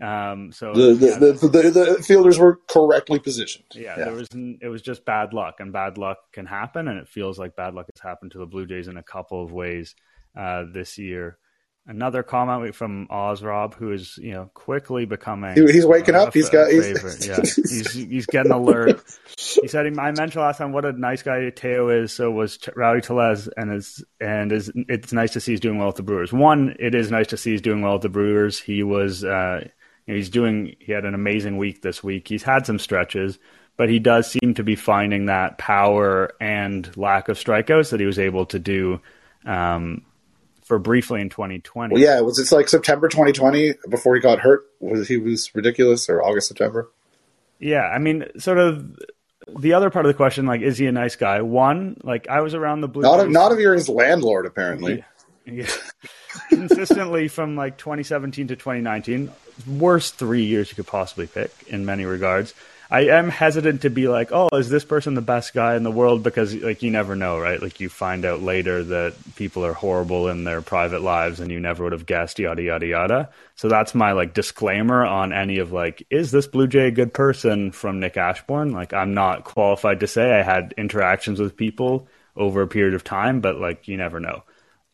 Um, 0.00 0.52
so 0.52 0.74
the 0.74 0.94
the, 0.94 1.06
yeah, 1.08 1.18
the, 1.18 1.32
the, 1.32 1.70
the, 1.96 2.02
fielders 2.04 2.38
were 2.38 2.60
correctly 2.68 3.18
positioned. 3.18 3.64
Yeah, 3.74 3.98
yeah, 3.98 4.04
there 4.04 4.12
was 4.12 4.28
it 4.32 4.68
was 4.68 4.80
just 4.80 5.04
bad 5.04 5.32
luck, 5.32 5.56
and 5.58 5.72
bad 5.72 5.98
luck 5.98 6.18
can 6.32 6.46
happen, 6.46 6.86
and 6.86 7.00
it 7.00 7.08
feels 7.08 7.36
like 7.36 7.56
bad 7.56 7.74
luck 7.74 7.86
has 7.92 8.00
happened 8.00 8.30
to 8.30 8.38
the 8.38 8.46
Blue 8.46 8.64
Jays 8.64 8.86
in 8.86 8.96
a 8.96 9.02
couple 9.02 9.42
of 9.42 9.50
ways 9.50 9.96
uh, 10.38 10.66
this 10.72 10.98
year. 10.98 11.38
Another 11.90 12.22
comment 12.22 12.74
from 12.74 13.06
Oz 13.08 13.42
Rob, 13.42 13.74
who 13.74 13.92
is 13.92 14.18
you 14.18 14.32
know 14.32 14.50
quickly 14.52 15.06
becoming. 15.06 15.54
He, 15.54 15.72
he's 15.72 15.86
waking 15.86 16.14
up. 16.14 16.34
He's 16.34 16.50
got. 16.50 16.70
He's, 16.70 16.86
yeah, 17.26 17.40
he's 17.40 17.92
he's 17.94 18.26
getting 18.26 18.52
alert. 18.52 19.02
he 19.38 19.66
said, 19.68 19.86
"I 19.86 20.10
mentioned 20.10 20.36
last 20.36 20.58
time 20.58 20.72
what 20.72 20.84
a 20.84 20.92
nice 20.92 21.22
guy 21.22 21.48
Teo 21.48 21.88
is. 21.88 22.12
So 22.12 22.30
was 22.30 22.58
Rowdy 22.76 23.00
Tellez, 23.00 23.48
and 23.56 23.72
is 23.72 24.04
and 24.20 24.52
is 24.52 24.70
it's 24.74 25.14
nice 25.14 25.32
to 25.32 25.40
see 25.40 25.52
he's 25.52 25.60
doing 25.60 25.78
well 25.78 25.86
with 25.86 25.96
the 25.96 26.02
Brewers. 26.02 26.30
One, 26.30 26.76
it 26.78 26.94
is 26.94 27.10
nice 27.10 27.28
to 27.28 27.38
see 27.38 27.52
he's 27.52 27.62
doing 27.62 27.80
well 27.80 27.94
with 27.94 28.02
the 28.02 28.10
Brewers. 28.10 28.60
He 28.60 28.82
was." 28.82 29.24
Uh, 29.24 29.66
he's 30.04 30.28
doing. 30.28 30.76
He 30.80 30.92
had 30.92 31.06
an 31.06 31.14
amazing 31.14 31.56
week 31.56 31.80
this 31.80 32.04
week. 32.04 32.28
He's 32.28 32.42
had 32.42 32.66
some 32.66 32.78
stretches, 32.78 33.38
but 33.78 33.88
he 33.88 33.98
does 33.98 34.30
seem 34.30 34.52
to 34.56 34.62
be 34.62 34.76
finding 34.76 35.24
that 35.26 35.56
power 35.56 36.34
and 36.38 36.94
lack 36.98 37.30
of 37.30 37.38
strikeouts 37.38 37.92
that 37.92 38.00
he 38.00 38.04
was 38.04 38.18
able 38.18 38.44
to 38.44 38.58
do 38.58 39.00
um, 39.46 40.02
for 40.68 40.78
briefly 40.78 41.22
in 41.22 41.30
2020. 41.30 41.94
Well, 41.94 42.02
yeah, 42.02 42.20
was 42.20 42.38
it 42.38 42.54
like 42.54 42.68
September 42.68 43.08
2020 43.08 43.74
before 43.88 44.14
he 44.14 44.20
got 44.20 44.38
hurt? 44.38 44.66
Was 44.80 45.08
he 45.08 45.16
was 45.16 45.52
ridiculous 45.54 46.08
or 46.10 46.22
August 46.22 46.46
September? 46.48 46.90
Yeah, 47.58 47.86
I 47.86 47.98
mean, 47.98 48.26
sort 48.38 48.58
of 48.58 48.96
the 49.58 49.72
other 49.72 49.88
part 49.88 50.04
of 50.04 50.10
the 50.10 50.16
question, 50.16 50.44
like, 50.44 50.60
is 50.60 50.76
he 50.76 50.86
a 50.86 50.92
nice 50.92 51.16
guy? 51.16 51.40
One, 51.40 51.96
like, 52.04 52.28
I 52.28 52.42
was 52.42 52.54
around 52.54 52.82
the 52.82 52.88
blue. 52.88 53.02
Not, 53.02 53.20
if, 53.20 53.28
not 53.30 53.50
if 53.50 53.58
you're 53.58 53.74
his 53.74 53.88
landlord, 53.88 54.44
apparently. 54.44 55.04
Yeah. 55.46 55.52
yeah. 55.52 55.66
Consistently 56.50 57.28
from 57.28 57.56
like 57.56 57.78
2017 57.78 58.48
to 58.48 58.56
2019, 58.56 59.32
worst 59.66 60.16
three 60.16 60.44
years 60.44 60.68
you 60.68 60.76
could 60.76 60.86
possibly 60.86 61.26
pick 61.26 61.50
in 61.66 61.86
many 61.86 62.04
regards. 62.04 62.54
I 62.90 63.02
am 63.08 63.28
hesitant 63.28 63.82
to 63.82 63.90
be 63.90 64.08
like, 64.08 64.30
oh, 64.32 64.48
is 64.54 64.70
this 64.70 64.84
person 64.84 65.12
the 65.12 65.20
best 65.20 65.52
guy 65.52 65.76
in 65.76 65.82
the 65.82 65.90
world? 65.90 66.22
Because 66.22 66.54
like 66.54 66.82
you 66.82 66.90
never 66.90 67.14
know, 67.14 67.38
right? 67.38 67.60
Like 67.60 67.80
you 67.80 67.90
find 67.90 68.24
out 68.24 68.40
later 68.40 68.82
that 68.82 69.14
people 69.36 69.64
are 69.66 69.74
horrible 69.74 70.28
in 70.28 70.44
their 70.44 70.62
private 70.62 71.02
lives, 71.02 71.38
and 71.38 71.50
you 71.52 71.60
never 71.60 71.84
would 71.84 71.92
have 71.92 72.06
guessed, 72.06 72.38
yada 72.38 72.62
yada 72.62 72.86
yada. 72.86 73.30
So 73.56 73.68
that's 73.68 73.94
my 73.94 74.12
like 74.12 74.32
disclaimer 74.32 75.04
on 75.04 75.34
any 75.34 75.58
of 75.58 75.70
like, 75.70 76.06
is 76.08 76.30
this 76.30 76.46
Blue 76.46 76.66
Jay 76.66 76.88
a 76.88 76.90
good 76.90 77.12
person 77.12 77.72
from 77.72 78.00
Nick 78.00 78.16
Ashbourne? 78.16 78.72
Like 78.72 78.94
I'm 78.94 79.12
not 79.12 79.44
qualified 79.44 80.00
to 80.00 80.06
say. 80.06 80.32
I 80.32 80.42
had 80.42 80.72
interactions 80.78 81.40
with 81.40 81.56
people 81.58 82.08
over 82.36 82.62
a 82.62 82.68
period 82.68 82.94
of 82.94 83.04
time, 83.04 83.40
but 83.42 83.58
like 83.60 83.86
you 83.86 83.98
never 83.98 84.18
know 84.18 84.44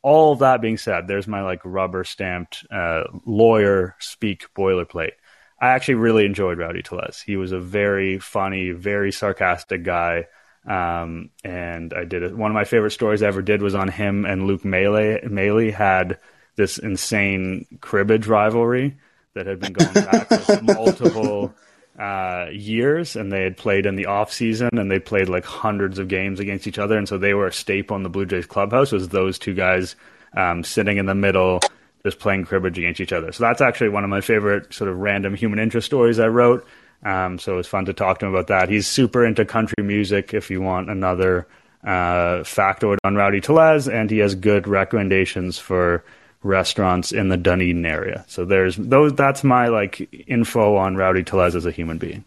all 0.05 0.36
that 0.36 0.61
being 0.61 0.76
said, 0.76 1.09
there's 1.09 1.26
my 1.26 1.40
like 1.40 1.62
rubber 1.64 2.05
stamped 2.05 2.66
uh, 2.70 3.05
lawyer 3.24 3.97
speak 3.99 4.45
boilerplate. 4.55 5.12
I 5.61 5.68
actually 5.68 5.94
really 5.94 6.26
enjoyed 6.26 6.59
Rowdy 6.59 6.82
Tellez. 6.82 7.20
He 7.20 7.36
was 7.36 7.52
a 7.52 7.61
very 7.61 8.18
funny, 8.18 8.70
very 8.70 9.12
sarcastic 9.12 9.82
guy. 9.82 10.26
Um, 10.66 11.30
and 11.44 11.92
I 11.92 12.05
did 12.05 12.22
it. 12.22 12.36
One 12.36 12.50
of 12.50 12.55
my 12.55 12.64
favorite 12.64 12.92
stories 12.92 13.22
I 13.22 13.28
ever 13.28 13.42
did 13.42 13.62
was 13.62 13.74
on 13.74 13.88
him 13.88 14.24
and 14.24 14.46
Luke 14.46 14.64
Maile. 14.64 15.18
Maile 15.28 15.72
had 15.72 16.18
this 16.57 16.78
insane 16.78 17.66
cribbage 17.80 18.26
rivalry 18.26 18.96
that 19.34 19.46
had 19.46 19.61
been 19.61 19.72
going 19.72 19.92
back 19.94 20.28
for 20.28 20.62
multiple 20.62 21.55
uh, 21.98 22.46
years, 22.50 23.16
and 23.16 23.32
they 23.32 23.42
had 23.42 23.57
played 23.57 23.86
in 23.86 23.96
the 23.96 24.07
off 24.07 24.32
season, 24.32 24.70
and 24.72 24.90
they 24.90 24.98
played 24.98 25.28
like 25.28 25.44
hundreds 25.44 25.98
of 25.98 26.09
games 26.09 26.40
against 26.40 26.66
each 26.66 26.78
other, 26.78 26.96
and 26.96 27.09
so 27.09 27.18
they 27.18 27.34
were 27.34 27.46
a 27.46 27.52
staple 27.52 27.96
in 27.96 28.02
the 28.02 28.09
Blue 28.09 28.26
Jays 28.26 28.46
clubhouse. 28.46 28.92
Was 28.92 29.09
those 29.09 29.38
two 29.38 29.55
guys 29.55 29.96
um, 30.36 30.64
sitting 30.64 30.96
in 30.96 31.07
the 31.07 31.14
middle, 31.14 31.61
just 32.05 32.18
playing 32.18 32.44
cribbage 32.44 32.78
against 32.78 33.00
each 33.00 33.12
other? 33.12 33.32
So 33.32 33.42
that's 33.44 33.61
actually 33.61 33.88
one 33.88 34.05
of 34.05 34.11
my 34.11 34.20
favorite 34.20 34.72
sort 34.74 34.90
of 34.90 34.98
random 34.98 35.34
human 35.34 35.59
interest 35.59 35.86
stories 35.86 36.18
I 36.18 36.28
wrote. 36.28 36.66
Um, 37.02 37.38
so 37.38 37.55
it 37.55 37.57
was 37.57 37.66
fun 37.66 37.86
to 37.86 37.92
talk 37.92 38.18
to 38.18 38.26
him 38.26 38.34
about 38.34 38.48
that. 38.48 38.68
He's 38.68 38.86
super 38.86 39.24
into 39.24 39.44
country 39.44 39.82
music. 39.82 40.34
If 40.34 40.50
you 40.50 40.61
want 40.61 40.90
another 40.90 41.46
uh, 41.82 42.42
factoid 42.44 42.98
on 43.05 43.14
Rowdy 43.14 43.40
Tellez, 43.40 43.88
and 43.88 44.11
he 44.11 44.18
has 44.18 44.34
good 44.34 44.66
recommendations 44.66 45.59
for 45.59 46.05
restaurants 46.42 47.12
in 47.12 47.28
the 47.28 47.36
Dunedin 47.36 47.84
area. 47.86 48.24
So 48.28 48.44
there's 48.44 48.76
those. 48.76 49.14
That's 49.14 49.44
my 49.44 49.68
like 49.68 50.09
info 50.26 50.76
on 50.76 50.96
Rowdy 50.96 51.24
Tellez 51.24 51.57
as 51.57 51.66
a 51.66 51.70
human 51.70 51.98
being. 51.98 52.24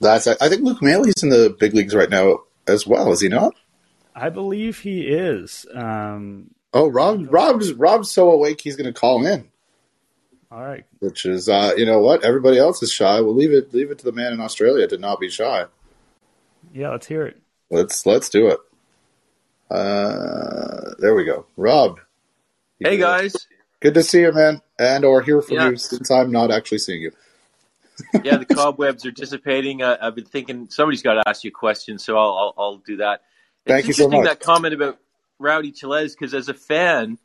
That's. 0.00 0.26
I 0.26 0.48
think 0.48 0.62
Luke 0.62 0.82
Maile—he's 0.82 1.22
in 1.22 1.30
the 1.30 1.54
big 1.58 1.74
leagues 1.74 1.94
right 1.94 2.10
now 2.10 2.40
as 2.66 2.86
well. 2.86 3.12
Is 3.12 3.20
he 3.20 3.28
not? 3.28 3.54
I 4.14 4.30
believe 4.30 4.78
he 4.78 5.08
is. 5.08 5.66
Um, 5.74 6.50
oh, 6.76 6.88
Rob. 6.88 7.26
Rob's 7.32 7.72
Rob's 7.72 8.10
so 8.10 8.30
awake 8.30 8.60
he's 8.60 8.76
going 8.76 8.92
to 8.92 8.98
call 8.98 9.24
in. 9.26 9.48
All 10.50 10.62
right. 10.62 10.84
Which 11.00 11.26
is, 11.26 11.48
uh, 11.48 11.72
you 11.76 11.86
know 11.86 12.00
what? 12.00 12.24
Everybody 12.24 12.58
else 12.58 12.82
is 12.82 12.92
shy. 12.92 13.20
We'll 13.20 13.34
leave 13.34 13.52
it 13.52 13.74
leave 13.74 13.90
it 13.90 13.98
to 13.98 14.04
the 14.04 14.12
man 14.12 14.32
in 14.32 14.40
Australia 14.40 14.86
to 14.88 14.98
not 14.98 15.20
be 15.20 15.28
shy. 15.28 15.66
Yeah, 16.72 16.90
let's 16.90 17.06
hear 17.06 17.26
it. 17.26 17.40
Let's 17.70 18.06
let's 18.06 18.28
do 18.28 18.48
it. 18.48 18.58
Uh, 19.70 20.94
there 20.98 21.14
we 21.14 21.24
go. 21.24 21.46
Rob. 21.56 22.00
Hey 22.78 22.96
guys. 22.96 23.34
Good 23.80 23.94
to 23.94 24.02
see 24.02 24.20
you, 24.20 24.32
man, 24.32 24.62
and 24.78 25.04
or 25.04 25.22
hear 25.22 25.42
from 25.42 25.56
yeah. 25.56 25.70
you 25.70 25.76
since 25.76 26.10
I'm 26.10 26.30
not 26.30 26.50
actually 26.50 26.78
seeing 26.78 27.02
you. 27.02 27.12
yeah, 28.22 28.36
the 28.36 28.44
cobwebs 28.44 29.04
are 29.06 29.10
dissipating. 29.10 29.82
Uh, 29.82 29.96
I've 30.00 30.14
been 30.14 30.24
thinking 30.24 30.68
somebody's 30.70 31.02
got 31.02 31.14
to 31.14 31.28
ask 31.28 31.44
you 31.44 31.48
a 31.48 31.52
question, 31.52 31.98
so 31.98 32.16
I'll 32.16 32.38
I'll, 32.38 32.54
I'll 32.56 32.76
do 32.78 32.98
that. 32.98 33.22
It's 33.64 33.72
Thank 33.72 33.86
you 33.86 33.92
so 33.92 34.08
much. 34.08 34.24
That 34.24 34.40
comment 34.40 34.74
about 34.74 34.98
Rowdy 35.38 35.72
Tellez, 35.72 36.14
because 36.14 36.34
as 36.34 36.48
a 36.48 36.54
fan, 36.54 37.18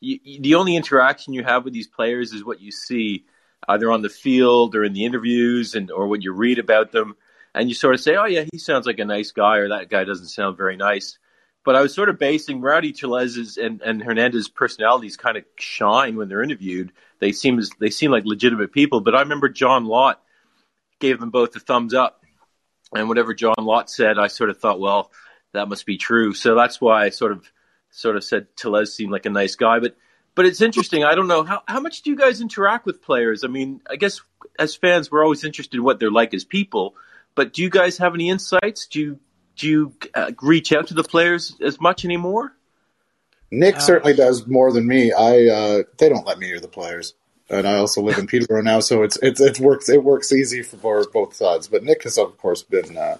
you, 0.00 0.18
you, 0.22 0.40
the 0.40 0.54
only 0.54 0.76
interaction 0.76 1.32
you 1.32 1.44
have 1.44 1.64
with 1.64 1.72
these 1.72 1.88
players 1.88 2.32
is 2.32 2.44
what 2.44 2.60
you 2.60 2.70
see 2.70 3.24
either 3.68 3.90
on 3.90 4.02
the 4.02 4.08
field 4.08 4.74
or 4.76 4.84
in 4.84 4.92
the 4.92 5.04
interviews, 5.04 5.74
and 5.74 5.90
or 5.90 6.06
what 6.06 6.22
you 6.22 6.32
read 6.32 6.58
about 6.58 6.92
them 6.92 7.16
and 7.54 7.68
you 7.68 7.74
sort 7.74 7.94
of 7.94 8.00
say, 8.00 8.16
"Oh 8.16 8.26
yeah, 8.26 8.44
he 8.50 8.58
sounds 8.58 8.86
like 8.86 8.98
a 8.98 9.04
nice 9.04 9.32
guy," 9.32 9.58
or 9.58 9.68
"That 9.68 9.90
guy 9.90 10.04
doesn't 10.04 10.28
sound 10.28 10.56
very 10.56 10.76
nice." 10.76 11.18
But 11.64 11.76
I 11.76 11.82
was 11.82 11.92
sort 11.92 12.08
of 12.08 12.18
basing 12.18 12.60
Rowdy 12.60 12.92
Tellez's 12.92 13.58
and, 13.58 13.82
and 13.82 14.02
Hernandez's 14.02 14.48
personalities 14.48 15.16
kind 15.16 15.36
of 15.36 15.44
shine 15.58 16.16
when 16.16 16.28
they're 16.28 16.42
interviewed. 16.42 16.92
They 17.18 17.32
seem 17.32 17.58
as 17.58 17.70
they 17.78 17.90
seem 17.90 18.10
like 18.10 18.24
legitimate 18.24 18.72
people. 18.72 19.00
But 19.00 19.14
I 19.14 19.20
remember 19.20 19.48
John 19.48 19.84
Lott 19.84 20.22
gave 21.00 21.20
them 21.20 21.30
both 21.30 21.56
a 21.56 21.60
thumbs 21.60 21.94
up, 21.94 22.22
and 22.94 23.08
whatever 23.08 23.34
John 23.34 23.56
Lott 23.58 23.90
said, 23.90 24.18
I 24.18 24.28
sort 24.28 24.50
of 24.50 24.58
thought, 24.58 24.80
well, 24.80 25.10
that 25.52 25.68
must 25.68 25.86
be 25.86 25.96
true. 25.96 26.34
So 26.34 26.54
that's 26.54 26.80
why 26.80 27.04
I 27.04 27.10
sort 27.10 27.32
of 27.32 27.50
sort 27.90 28.16
of 28.16 28.24
said 28.24 28.48
Tellez 28.56 28.94
seemed 28.94 29.12
like 29.12 29.26
a 29.26 29.30
nice 29.30 29.54
guy. 29.56 29.78
But 29.80 29.96
but 30.34 30.46
it's 30.46 30.60
interesting. 30.60 31.04
I 31.04 31.14
don't 31.14 31.28
know 31.28 31.42
how 31.42 31.62
how 31.66 31.80
much 31.80 32.02
do 32.02 32.10
you 32.10 32.16
guys 32.16 32.40
interact 32.40 32.86
with 32.86 33.02
players? 33.02 33.44
I 33.44 33.48
mean, 33.48 33.80
I 33.90 33.96
guess 33.96 34.20
as 34.58 34.74
fans, 34.74 35.10
we're 35.10 35.24
always 35.24 35.44
interested 35.44 35.76
in 35.76 35.84
what 35.84 35.98
they're 35.98 36.10
like 36.10 36.34
as 36.34 36.44
people. 36.44 36.94
But 37.34 37.52
do 37.52 37.62
you 37.62 37.70
guys 37.70 37.98
have 37.98 38.14
any 38.14 38.28
insights? 38.28 38.86
Do 38.86 39.00
you 39.00 39.20
do 39.56 39.68
you 39.68 39.92
uh, 40.14 40.32
reach 40.42 40.72
out 40.72 40.88
to 40.88 40.94
the 40.94 41.04
players 41.04 41.56
as 41.60 41.80
much 41.80 42.04
anymore? 42.04 42.52
Nick 43.50 43.76
uh, 43.76 43.80
certainly 43.80 44.14
does 44.14 44.46
more 44.46 44.72
than 44.72 44.86
me. 44.86 45.12
I 45.12 45.46
uh, 45.46 45.82
they 45.96 46.08
don't 46.08 46.26
let 46.26 46.38
me 46.38 46.46
near 46.46 46.60
the 46.60 46.68
players, 46.68 47.14
and 47.48 47.66
I 47.66 47.76
also 47.76 48.02
live 48.02 48.18
in 48.18 48.26
Peterborough 48.28 48.62
now, 48.62 48.80
so 48.80 49.02
it's 49.02 49.18
it's 49.22 49.40
it 49.40 49.58
works 49.58 49.88
it 49.88 50.02
works 50.02 50.32
easy 50.32 50.62
for 50.62 51.04
both 51.12 51.34
sides. 51.34 51.68
But 51.68 51.84
Nick 51.84 52.04
has 52.04 52.18
of 52.18 52.36
course 52.38 52.62
been 52.62 52.96
uh, 52.96 53.16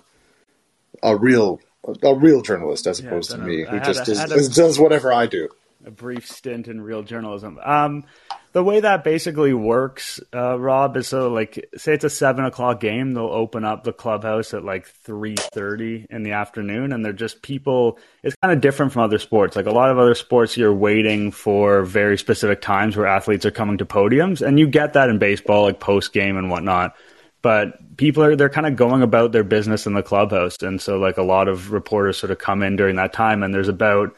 a 1.02 1.16
real 1.16 1.60
a 2.02 2.14
real 2.14 2.42
journalist 2.42 2.86
as 2.86 3.00
opposed 3.00 3.30
yeah, 3.30 3.36
to 3.36 3.42
me, 3.42 3.64
who 3.64 3.80
just 3.80 4.08
a, 4.08 4.14
does, 4.14 4.48
a, 4.48 4.54
does 4.54 4.78
whatever 4.78 5.12
I 5.12 5.26
do. 5.26 5.48
A 5.86 5.90
brief 5.90 6.26
stint 6.26 6.68
in 6.68 6.80
real 6.80 7.02
journalism. 7.02 7.58
Um, 7.64 8.04
the 8.52 8.64
way 8.64 8.80
that 8.80 9.04
basically 9.04 9.52
works, 9.52 10.20
uh, 10.34 10.58
Rob, 10.58 10.96
is 10.96 11.06
so 11.06 11.30
like 11.30 11.68
say 11.76 11.94
it's 11.94 12.04
a 12.04 12.10
seven 12.10 12.44
o'clock 12.44 12.80
game, 12.80 13.12
they'll 13.12 13.26
open 13.26 13.64
up 13.64 13.84
the 13.84 13.92
clubhouse 13.92 14.52
at 14.54 14.64
like 14.64 14.86
three 14.86 15.36
thirty 15.36 16.06
in 16.10 16.24
the 16.24 16.32
afternoon, 16.32 16.92
and 16.92 17.04
they're 17.04 17.12
just 17.12 17.42
people. 17.42 17.98
It's 18.22 18.34
kind 18.42 18.52
of 18.52 18.60
different 18.60 18.92
from 18.92 19.02
other 19.02 19.18
sports. 19.18 19.54
Like 19.54 19.66
a 19.66 19.70
lot 19.70 19.90
of 19.90 19.98
other 19.98 20.14
sports, 20.14 20.56
you're 20.56 20.74
waiting 20.74 21.30
for 21.30 21.84
very 21.84 22.18
specific 22.18 22.60
times 22.60 22.96
where 22.96 23.06
athletes 23.06 23.46
are 23.46 23.50
coming 23.52 23.78
to 23.78 23.86
podiums, 23.86 24.44
and 24.44 24.58
you 24.58 24.66
get 24.66 24.94
that 24.94 25.10
in 25.10 25.18
baseball, 25.18 25.62
like 25.62 25.78
post 25.78 26.12
game 26.12 26.36
and 26.36 26.50
whatnot. 26.50 26.96
But 27.40 27.96
people 27.96 28.22
are 28.22 28.36
they're 28.36 28.48
kind 28.48 28.66
of 28.66 28.76
going 28.76 29.02
about 29.02 29.32
their 29.32 29.44
business 29.44 29.86
in 29.86 29.94
the 29.94 30.02
clubhouse, 30.02 30.56
and 30.60 30.80
so 30.80 30.98
like 30.98 31.18
a 31.18 31.22
lot 31.22 31.48
of 31.48 31.72
reporters 31.72 32.18
sort 32.18 32.32
of 32.32 32.38
come 32.38 32.62
in 32.62 32.76
during 32.76 32.96
that 32.96 33.12
time, 33.12 33.42
and 33.42 33.54
there's 33.54 33.68
about 33.68 34.14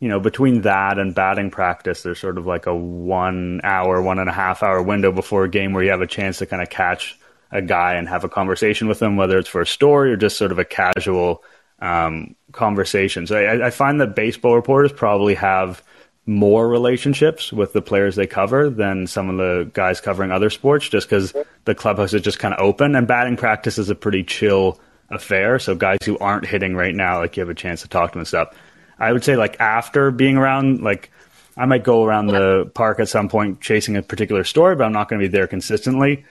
you 0.00 0.08
know, 0.08 0.18
between 0.18 0.62
that 0.62 0.98
and 0.98 1.14
batting 1.14 1.50
practice, 1.50 2.02
there's 2.02 2.18
sort 2.18 2.38
of 2.38 2.46
like 2.46 2.66
a 2.66 2.74
one 2.74 3.60
hour, 3.62 4.00
one 4.00 4.18
and 4.18 4.30
a 4.30 4.32
half 4.32 4.62
hour 4.62 4.82
window 4.82 5.12
before 5.12 5.44
a 5.44 5.48
game 5.48 5.74
where 5.74 5.84
you 5.84 5.90
have 5.90 6.00
a 6.00 6.06
chance 6.06 6.38
to 6.38 6.46
kind 6.46 6.62
of 6.62 6.70
catch 6.70 7.18
a 7.52 7.60
guy 7.60 7.94
and 7.94 8.08
have 8.08 8.24
a 8.24 8.28
conversation 8.28 8.88
with 8.88 8.98
them 8.98 9.16
whether 9.16 9.38
it's 9.38 9.48
for 9.48 9.60
a 9.60 9.66
story 9.66 10.12
or 10.12 10.16
just 10.16 10.38
sort 10.38 10.52
of 10.52 10.58
a 10.58 10.64
casual 10.64 11.44
um, 11.80 12.34
conversation. 12.52 13.26
So 13.26 13.36
I, 13.36 13.66
I 13.66 13.70
find 13.70 14.00
that 14.00 14.16
baseball 14.16 14.54
reporters 14.54 14.92
probably 14.92 15.34
have 15.34 15.82
more 16.30 16.68
relationships 16.68 17.52
with 17.52 17.72
the 17.72 17.82
players 17.82 18.14
they 18.14 18.26
cover 18.26 18.70
than 18.70 19.08
some 19.08 19.28
of 19.28 19.36
the 19.36 19.68
guys 19.72 20.00
covering 20.00 20.30
other 20.30 20.48
sports 20.48 20.88
just 20.88 21.08
because 21.08 21.34
the 21.64 21.74
clubhouse 21.74 22.14
is 22.14 22.22
just 22.22 22.38
kind 22.38 22.54
of 22.54 22.60
open 22.60 22.94
and 22.94 23.08
batting 23.08 23.36
practice 23.36 23.78
is 23.78 23.90
a 23.90 23.96
pretty 23.96 24.22
chill 24.22 24.78
affair. 25.10 25.58
So 25.58 25.74
guys 25.74 25.98
who 26.04 26.16
aren't 26.18 26.46
hitting 26.46 26.76
right 26.76 26.94
now, 26.94 27.18
like 27.18 27.36
you 27.36 27.40
have 27.40 27.50
a 27.50 27.54
chance 27.54 27.82
to 27.82 27.88
talk 27.88 28.10
to 28.10 28.12
them 28.14 28.20
and 28.20 28.28
stuff. 28.28 28.54
I 28.96 29.12
would 29.12 29.24
say 29.24 29.34
like 29.34 29.58
after 29.58 30.12
being 30.12 30.36
around, 30.36 30.82
like 30.82 31.10
I 31.56 31.66
might 31.66 31.82
go 31.82 32.04
around 32.04 32.28
the 32.28 32.70
park 32.74 33.00
at 33.00 33.08
some 33.08 33.28
point 33.28 33.60
chasing 33.60 33.96
a 33.96 34.02
particular 34.02 34.44
story, 34.44 34.76
but 34.76 34.84
I'm 34.84 34.92
not 34.92 35.08
going 35.08 35.20
to 35.20 35.26
be 35.26 35.32
there 35.32 35.48
consistently. 35.48 36.24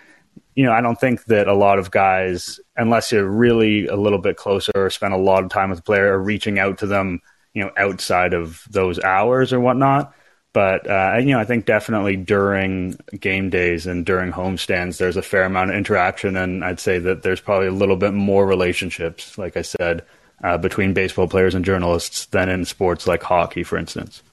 You 0.55 0.63
know, 0.63 0.71
I 0.71 0.79
don't 0.79 0.99
think 0.99 1.25
that 1.25 1.49
a 1.49 1.53
lot 1.53 1.77
of 1.77 1.91
guys, 1.91 2.61
unless 2.77 3.11
you're 3.11 3.27
really 3.27 3.87
a 3.87 3.97
little 3.97 4.19
bit 4.19 4.37
closer 4.37 4.71
or 4.75 4.89
spend 4.89 5.13
a 5.13 5.17
lot 5.17 5.43
of 5.43 5.49
time 5.49 5.71
with 5.71 5.79
the 5.79 5.83
player, 5.83 6.13
are 6.13 6.19
reaching 6.19 6.57
out 6.57 6.77
to 6.77 6.87
them, 6.87 7.19
you 7.53 7.63
know, 7.63 7.71
outside 7.77 8.33
of 8.33 8.63
those 8.69 8.99
hours 8.99 9.53
or 9.53 9.59
whatnot. 9.59 10.13
But 10.51 10.89
uh, 10.89 11.17
you 11.19 11.31
know, 11.31 11.39
I 11.39 11.45
think 11.45 11.65
definitely 11.65 12.15
during 12.15 12.97
game 13.19 13.49
days 13.49 13.85
and 13.85 14.05
during 14.05 14.31
homestands, 14.31 14.97
there's 14.97 15.17
a 15.17 15.21
fair 15.21 15.43
amount 15.43 15.69
of 15.69 15.75
interaction, 15.77 16.35
and 16.35 16.65
I'd 16.65 16.79
say 16.79 16.97
that 16.99 17.21
there's 17.21 17.39
probably 17.39 17.67
a 17.67 17.71
little 17.71 17.97
bit 17.97 18.13
more 18.13 18.47
relationships, 18.47 19.37
like 19.37 19.57
I 19.57 19.61
said, 19.61 20.03
uh, 20.43 20.57
between 20.57 20.93
baseball 20.93 21.27
players 21.27 21.53
and 21.53 21.63
journalists 21.63 22.25
than 22.25 22.49
in 22.49 22.65
sports 22.65 23.05
like 23.05 23.21
hockey, 23.21 23.63
for 23.63 23.77
instance. 23.77 24.23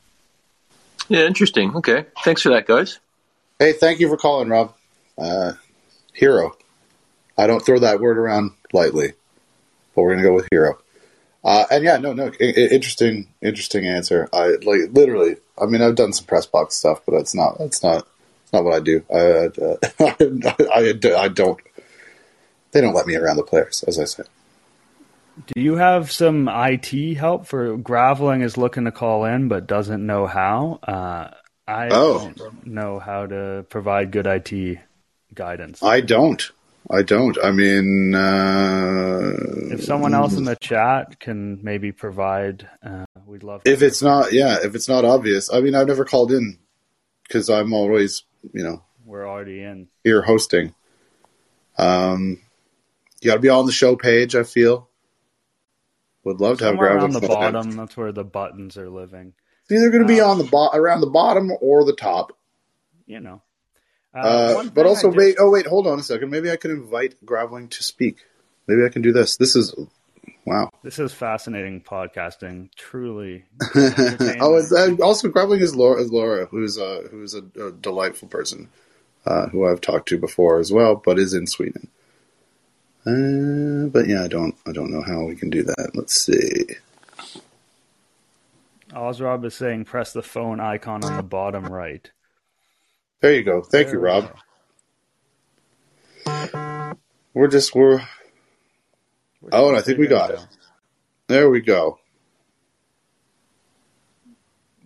Yeah, 1.08 1.26
interesting. 1.26 1.76
Okay, 1.76 2.06
thanks 2.24 2.42
for 2.42 2.48
that, 2.48 2.66
guys. 2.66 2.98
Hey, 3.58 3.72
thank 3.72 4.00
you 4.00 4.08
for 4.08 4.16
calling, 4.16 4.48
Rob. 4.48 4.74
Uh, 5.18 5.52
hero. 6.14 6.56
I 7.36 7.46
don't 7.46 7.64
throw 7.64 7.78
that 7.78 8.00
word 8.00 8.16
around 8.16 8.52
lightly, 8.72 9.12
but 9.94 10.02
we're 10.02 10.14
gonna 10.14 10.26
go 10.26 10.34
with 10.34 10.48
hero. 10.50 10.78
Uh, 11.47 11.64
and 11.70 11.84
yeah, 11.84 11.97
no, 11.97 12.12
no, 12.12 12.32
interesting, 12.40 13.28
interesting 13.40 13.86
answer. 13.86 14.28
I 14.32 14.57
like 14.64 14.90
literally. 14.90 15.36
I 15.57 15.66
mean, 15.66 15.80
I've 15.80 15.94
done 15.94 16.12
some 16.12 16.26
press 16.26 16.44
box 16.44 16.74
stuff, 16.74 17.03
but 17.07 17.14
it's 17.14 17.36
not. 17.36 17.59
It's 17.61 17.84
not. 17.84 18.05
It's 18.42 18.53
not 18.53 18.64
what 18.64 18.74
I 18.74 18.80
do. 18.80 19.05
I, 19.09 19.16
uh, 19.16 19.76
I, 20.74 20.99
I, 21.14 21.22
I 21.22 21.28
don't. 21.28 21.61
They 22.72 22.80
don't 22.80 22.94
let 22.94 23.07
me 23.07 23.14
around 23.14 23.36
the 23.36 23.44
players, 23.44 23.84
as 23.86 23.97
I 23.97 24.05
said. 24.07 24.26
Do 25.47 25.61
you 25.61 25.76
have 25.76 26.11
some 26.11 26.49
IT 26.49 27.14
help 27.16 27.47
for 27.47 27.78
Graveling 27.78 28.42
is 28.42 28.57
looking 28.57 28.86
to 28.86 28.90
call 28.90 29.24
in 29.24 29.47
but 29.47 29.68
doesn't 29.68 30.05
know 30.05 30.26
how? 30.26 30.80
Uh, 30.82 31.30
I 31.68 31.90
oh. 31.92 32.32
don't 32.34 32.66
know 32.66 32.99
how 32.99 33.24
to 33.26 33.64
provide 33.68 34.11
good 34.11 34.26
IT 34.26 34.80
guidance. 35.32 35.80
I 35.80 36.01
don't. 36.01 36.51
I 36.89 37.03
don't. 37.03 37.37
I 37.43 37.51
mean, 37.51 38.14
uh, 38.14 39.32
if 39.72 39.82
someone 39.82 40.14
else 40.14 40.37
in 40.37 40.45
the 40.45 40.57
chat 40.57 41.18
can 41.18 41.62
maybe 41.62 41.91
provide, 41.93 42.68
uh, 42.84 43.07
we'd 43.26 43.43
love. 43.43 43.62
if 43.64 43.82
it's 43.82 44.03
not, 44.03 44.32
yeah, 44.32 44.59
if 44.62 44.74
it's 44.74 44.89
not 44.89 45.05
obvious. 45.05 45.53
I 45.53 45.61
mean, 45.61 45.74
I've 45.74 45.89
never 45.89 46.05
called 46.05 46.30
in 46.30 46.59
because 47.26 47.51
I'm 47.51 47.72
always, 47.72 48.22
you 48.53 48.62
know, 48.62 48.82
we're 49.05 49.28
already 49.28 49.62
in 49.62 49.89
here 50.05 50.22
hosting. 50.22 50.74
Um, 51.76 52.41
you 53.20 53.30
got 53.30 53.37
to 53.37 53.41
be 53.41 53.49
on 53.49 53.66
the 53.66 53.72
show 53.72 53.97
page. 53.97 54.37
I 54.37 54.45
feel 54.45 54.89
would 56.24 56.41
love 56.41 56.59
to 56.59 56.64
have 56.64 56.72
Somewhere 56.72 56.99
on 56.99 57.12
the 57.12 57.20
bottom. 57.20 57.76
That's 57.76 57.97
where 57.97 58.12
the 58.12 58.24
buttons 58.24 58.76
are 58.76 58.91
living. 58.91 59.32
It's 59.62 59.72
either 59.72 59.91
going 59.91 60.03
to 60.03 60.09
be 60.09 60.20
uh, 60.20 60.28
on 60.28 60.39
the 60.39 60.45
bo- 60.45 60.70
around 60.72 61.01
the 61.01 61.11
bottom 61.11 61.51
or 61.61 61.84
the 61.84 61.95
top. 61.95 62.37
You 63.07 63.20
know. 63.20 63.43
Uh, 64.16 64.20
uh, 64.64 64.64
but 64.70 64.86
also, 64.86 65.08
just... 65.08 65.18
wait. 65.18 65.36
Oh, 65.38 65.50
wait. 65.50 65.66
Hold 65.66 65.86
on 65.86 65.98
a 65.98 66.02
second. 66.02 66.30
Maybe 66.30 66.50
I 66.50 66.56
can 66.56 66.70
invite 66.70 67.14
Graveling 67.24 67.68
to 67.70 67.82
speak. 67.82 68.18
Maybe 68.66 68.84
I 68.84 68.88
can 68.88 69.02
do 69.02 69.12
this. 69.12 69.36
This 69.36 69.54
is 69.54 69.74
wow. 70.46 70.70
This 70.82 70.98
is 70.98 71.12
fascinating 71.12 71.82
podcasting. 71.82 72.70
Truly. 72.76 73.44
oh, 73.74 74.56
uh, 74.56 75.04
also 75.04 75.28
Graveling 75.28 75.60
is 75.60 75.76
Laura, 75.76 76.00
is 76.00 76.10
Laura, 76.10 76.46
who's 76.46 76.78
a 76.78 77.02
who's 77.10 77.34
a, 77.34 77.42
a 77.60 77.72
delightful 77.72 78.28
person. 78.28 78.68
uh, 79.26 79.48
who 79.48 79.66
I've 79.66 79.80
talked 79.80 80.08
to 80.08 80.18
before 80.18 80.58
as 80.58 80.72
well, 80.72 80.96
but 81.04 81.18
is 81.18 81.34
in 81.34 81.46
Sweden. 81.46 81.88
Uh, 83.04 83.88
but 83.88 84.06
yeah, 84.08 84.24
I 84.24 84.28
don't 84.28 84.56
I 84.66 84.72
don't 84.72 84.90
know 84.90 85.02
how 85.02 85.24
we 85.24 85.36
can 85.36 85.50
do 85.50 85.62
that. 85.62 85.90
Let's 85.94 86.14
see. 86.14 86.66
Ozrob 88.90 89.44
is 89.44 89.54
saying 89.54 89.84
press 89.84 90.12
the 90.12 90.22
phone 90.22 90.60
icon 90.60 91.04
on 91.04 91.16
the 91.16 91.22
bottom 91.22 91.66
right. 91.66 92.10
There 93.22 93.34
you 93.34 93.44
go. 93.44 93.62
Thank 93.62 93.88
There 93.88 93.92
you, 93.92 94.00
Rob. 94.00 94.24
go. 94.24 94.34
We're 97.34 97.48
just 97.48 97.74
we're 97.74 98.00
We're 99.40 99.52
Oh, 99.52 99.68
and 99.68 99.76
I 99.78 99.82
think 99.82 99.98
we 99.98 100.06
got 100.08 100.30
it 100.30 100.40
it. 100.40 100.40
there 101.28 101.50
we 101.50 101.60
go. 101.62 101.98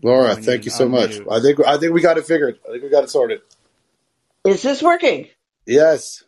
Laura, 0.03 0.37
We 0.37 0.43
thank 0.43 0.65
you 0.65 0.71
so 0.71 0.87
to 0.87 0.89
much. 0.89 1.21
unmute. 1.21 1.27
I 1.31 1.41
think 1.41 1.61
I 1.67 1.79
think 1.79 1.93
we 1.95 2.03
got 2.03 2.19
it 2.19 2.27
figured. 2.27 2.59
I 2.69 2.73
think 2.73 2.85
we 2.85 2.91
got 2.91 3.05
it 3.05 3.11
sorted. 3.11 3.41
Is 4.45 4.63
this 4.63 4.83
working? 4.83 5.29
Yes. 5.67 6.25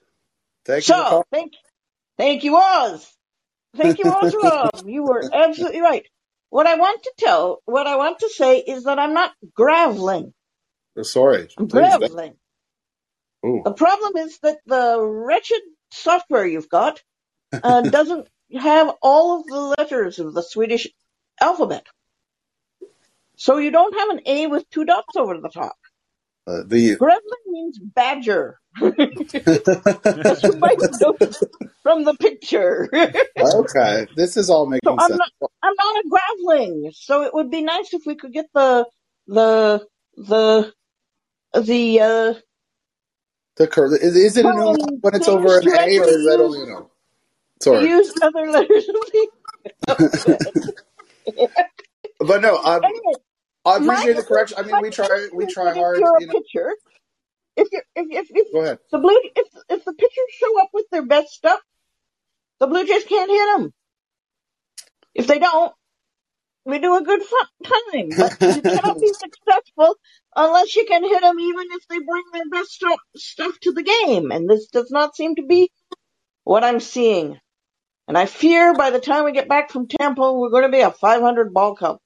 Thank 0.66 0.88
you. 0.88 0.94
So, 0.94 1.24
thank, 1.32 1.52
thank 2.18 2.44
you, 2.44 2.56
Oz. 2.56 3.08
Thank 3.76 3.98
you, 3.98 4.10
Oz 4.10 4.34
Rob. 4.34 4.86
You 4.86 5.04
were 5.04 5.28
absolutely 5.32 5.80
right. 5.80 6.06
What 6.50 6.66
I 6.66 6.76
want 6.76 7.02
to 7.04 7.12
tell, 7.18 7.60
what 7.66 7.86
I 7.86 7.96
want 7.96 8.20
to 8.20 8.28
say 8.30 8.58
is 8.58 8.84
that 8.84 8.98
I'm 8.98 9.14
not 9.14 9.32
graveling. 9.58 10.32
Sorry. 11.02 11.48
I'm 11.58 11.68
Please, 11.68 11.98
that- 11.98 12.10
graveling. 12.10 12.34
Ooh. 13.46 13.62
The 13.64 13.72
problem 13.72 14.16
is 14.24 14.38
that 14.40 14.58
the 14.66 15.00
wretched 15.00 15.60
software 15.92 16.46
you've 16.46 16.68
got 16.68 17.00
uh, 17.52 17.82
doesn't 17.90 18.28
have 18.58 18.94
all 19.02 19.40
of 19.40 19.46
the 19.46 19.74
letters 19.78 20.18
of 20.18 20.34
the 20.34 20.42
Swedish 20.42 20.88
alphabet. 21.40 21.86
So 23.36 23.58
you 23.58 23.70
don't 23.70 23.98
have 23.98 24.10
an 24.10 24.20
A 24.26 24.46
with 24.48 24.68
two 24.70 24.84
dots 24.84 25.16
over 25.16 25.38
the 25.40 25.48
top. 25.48 25.76
Uh, 26.46 26.62
the 26.66 26.96
Gremlin 26.96 27.44
means 27.46 27.78
badger. 27.78 28.58
As 28.82 30.42
you 30.42 30.56
might 30.60 30.78
have 30.82 30.92
from 31.82 32.04
the 32.04 32.14
picture. 32.14 32.88
okay, 33.40 34.06
this 34.16 34.36
is 34.36 34.50
all 34.50 34.66
making 34.66 34.80
So 34.84 34.96
I'm 34.98 35.08
sense. 35.10 35.18
not, 35.18 35.50
I'm 35.62 35.74
not 35.78 35.96
a 35.96 36.08
graveling. 36.08 36.90
So 36.94 37.22
it 37.22 37.34
would 37.34 37.50
be 37.50 37.62
nice 37.62 37.94
if 37.94 38.02
we 38.06 38.16
could 38.16 38.32
get 38.32 38.46
the, 38.54 38.86
the, 39.26 39.86
the, 40.16 40.72
the, 41.60 42.00
uh, 42.00 42.34
The 43.56 43.68
cur- 43.68 43.96
is, 43.96 44.16
is 44.16 44.36
it 44.38 44.46
a 44.46 44.50
Well, 44.50 44.56
umlaut 44.66 44.94
when 45.02 45.14
it's 45.14 45.28
over 45.28 45.58
an 45.58 45.68
A, 45.68 45.98
or 46.00 46.18
is 46.18 46.24
that 46.26 46.40
only 46.40 46.62
an 46.62 46.70
O? 46.70 46.90
Sorry, 47.62 47.88
use 47.88 48.12
other 48.22 48.50
letters 48.50 48.88
of 48.88 48.96
the 49.12 49.28
alphabet. 49.88 50.54
but 52.20 52.42
no, 52.42 52.56
I, 52.58 52.80
Anyway, 52.82 53.14
I 53.64 53.76
appreciate 53.78 54.16
the 54.16 54.24
correction. 54.24 54.58
I 54.58 54.62
mean, 54.64 54.80
we 54.80 54.90
try 54.90 55.28
we 55.34 55.46
try 55.46 55.72
hard. 55.74 56.04
If 56.04 56.12
you're 56.12 56.16
a 56.18 56.20
You 56.20 56.26
know, 56.28 56.34
if 57.56 57.68
you 57.72 57.82
if 57.96 58.08
if, 58.10 58.28
if 58.34 58.48
go 58.52 58.62
ahead. 58.62 58.78
the 58.92 58.98
blue 58.98 59.18
if 59.36 59.48
if 59.70 59.84
the 59.84 59.94
pitchers 59.94 60.30
show 60.32 60.60
up 60.62 60.70
with 60.74 60.86
their 60.92 61.06
best 61.06 61.30
stuff, 61.30 61.60
the 62.60 62.66
Blue 62.68 62.86
Jays 62.86 63.04
can't 63.04 63.30
hit 63.30 63.58
them. 63.58 63.72
If 65.14 65.26
they 65.28 65.38
don't, 65.40 65.74
we 66.64 66.78
do 66.78 66.96
a 66.96 67.02
good 67.02 67.22
fun 67.22 67.46
time. 67.64 68.08
But 68.16 68.56
you 68.56 68.62
cannot 68.62 69.00
be 69.00 69.08
successful 69.12 69.96
unless 70.36 70.76
you 70.76 70.84
can 70.86 71.02
hit 71.04 71.20
them, 71.20 71.38
even 71.38 71.66
if 71.72 71.88
they 71.88 71.98
bring 71.98 72.24
their 72.32 72.48
best 72.50 72.72
stuff 72.72 73.00
stuff 73.16 73.58
to 73.60 73.72
the 73.72 73.82
game. 73.82 74.30
And 74.30 74.48
this 74.48 74.66
does 74.68 74.90
not 74.90 75.16
seem 75.16 75.36
to 75.36 75.42
be 75.42 75.70
what 76.44 76.64
I'm 76.64 76.80
seeing. 76.80 77.38
And 78.08 78.18
I 78.18 78.26
fear 78.26 78.74
by 78.74 78.90
the 78.90 79.00
time 79.00 79.24
we 79.24 79.32
get 79.32 79.48
back 79.48 79.70
from 79.70 79.86
Tampa, 79.86 80.32
we're 80.32 80.50
going 80.50 80.64
to 80.64 80.68
be 80.68 80.80
a 80.80 80.90
500 80.90 81.54
ball 81.54 81.74
cup. 81.76 82.02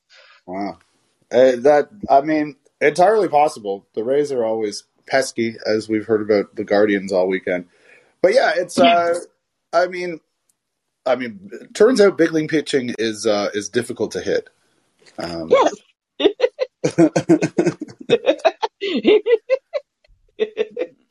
Wow, 0.46 0.78
uh, 1.32 1.56
that 1.56 1.88
I 2.08 2.20
mean, 2.20 2.56
entirely 2.80 3.28
possible. 3.28 3.86
The 3.94 4.04
Rays 4.04 4.30
are 4.30 4.44
always 4.44 4.84
pesky, 5.06 5.56
as 5.66 5.88
we've 5.88 6.06
heard 6.06 6.22
about 6.22 6.54
the 6.54 6.64
Guardians 6.64 7.12
all 7.12 7.28
weekend. 7.28 7.66
But 8.22 8.34
yeah, 8.34 8.52
it's. 8.56 8.78
Uh, 8.78 9.14
I 9.72 9.88
mean, 9.88 10.20
I 11.06 11.16
mean, 11.16 11.50
turns 11.74 12.00
out 12.00 12.18
big 12.18 12.32
league 12.32 12.48
pitching 12.50 12.94
is 12.98 13.26
uh, 13.26 13.50
is 13.54 13.68
difficult 13.68 14.12
to 14.12 14.20
hit. 14.20 14.48
Um, 15.18 15.50
Yes. 15.50 15.74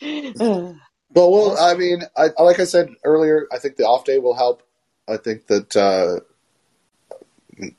Well, 1.15 1.31
well, 1.31 1.57
I 1.57 1.75
mean, 1.75 2.01
I, 2.17 2.29
like 2.43 2.59
I 2.59 2.65
said 2.65 2.89
earlier, 3.05 3.47
I 3.49 3.57
think 3.57 3.77
the 3.77 3.85
off 3.85 4.03
day 4.03 4.19
will 4.19 4.35
help. 4.35 4.63
I 5.07 5.15
think 5.15 5.47
that 5.47 5.73
uh, 5.75 6.19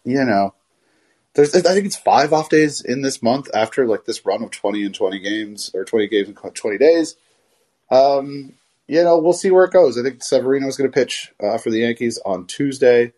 you 0.04 0.24
know, 0.24 0.54
there's 1.34 1.54
I 1.54 1.60
think 1.60 1.84
it's 1.84 1.96
five 1.96 2.32
off 2.32 2.48
days 2.48 2.80
in 2.80 3.02
this 3.02 3.22
month 3.22 3.48
after 3.54 3.86
like 3.86 4.06
this 4.06 4.24
run 4.24 4.42
of 4.42 4.52
twenty 4.52 4.84
and 4.86 4.94
twenty 4.94 5.18
games 5.18 5.70
or 5.74 5.84
twenty 5.84 6.08
games 6.08 6.28
in 6.28 6.34
twenty 6.34 6.78
days. 6.78 7.16
Um, 7.90 8.54
you 8.88 9.02
know, 9.02 9.18
we'll 9.18 9.32
see 9.32 9.50
where 9.50 9.64
it 9.64 9.72
goes. 9.72 9.98
I 9.98 10.02
think 10.02 10.22
Severino 10.22 10.66
is 10.68 10.76
going 10.76 10.90
to 10.90 10.94
pitch 10.94 11.32
uh, 11.42 11.58
for 11.58 11.70
the 11.70 11.80
Yankees 11.80 12.18
on 12.24 12.46
Tuesday. 12.46 13.12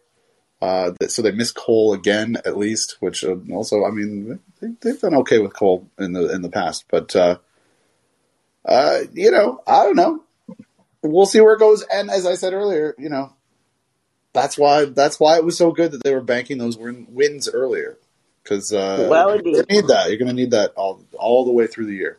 Uh, 0.61 0.93
so 1.07 1.23
they 1.23 1.31
miss 1.31 1.53
Cole 1.53 1.93
again, 1.93 2.37
at 2.45 2.57
least, 2.57 2.97
which 3.01 3.23
uh, 3.23 3.37
also, 3.53 3.85
I 3.85 3.91
mean, 3.91 4.41
they, 4.61 4.69
they've 4.81 5.01
done 5.01 5.15
okay 5.17 5.39
with 5.39 5.55
Cole 5.55 5.89
in 5.99 6.13
the 6.13 6.35
in 6.35 6.43
the 6.43 6.49
past, 6.49 6.87
but 6.91 7.15
uh, 7.15 7.39
uh, 8.65 9.01
you 9.13 9.31
know, 9.31 9.63
I 9.67 9.85
don't 9.85 9.97
know. 9.97 10.25
We'll 11.03 11.27
see 11.27 11.41
where 11.41 11.55
it 11.55 11.61
goes. 11.61 11.85
And 11.93 12.11
as 12.11 12.27
I 12.27 12.35
said 12.35 12.55
earlier, 12.55 12.95
you 12.99 13.09
know, 13.09 13.33
that's 14.33 14.59
why 14.59 14.87
that's 14.87 15.21
why 15.21 15.37
it 15.37 15.45
was 15.45 15.57
so 15.57 15.71
good 15.71 15.93
that 15.93 16.03
they 16.03 16.13
were 16.13 16.21
banking 16.21 16.59
those 16.59 16.77
win- 16.77 17.07
wins 17.11 17.49
earlier 17.49 17.97
because 18.43 18.73
uh, 18.73 19.07
Well, 19.09 19.29
you're 19.29 19.39
indeed. 19.39 19.53
going 19.55 19.67
to 19.67 19.75
need 19.75 19.87
that. 19.89 20.09
You're 20.09 20.19
going 20.19 20.29
to 20.29 20.35
need 20.35 20.51
that 20.51 20.73
all 20.75 21.05
all 21.17 21.45
the 21.45 21.53
way 21.53 21.69
through 21.69 21.87
the 21.87 21.95
year. 21.95 22.19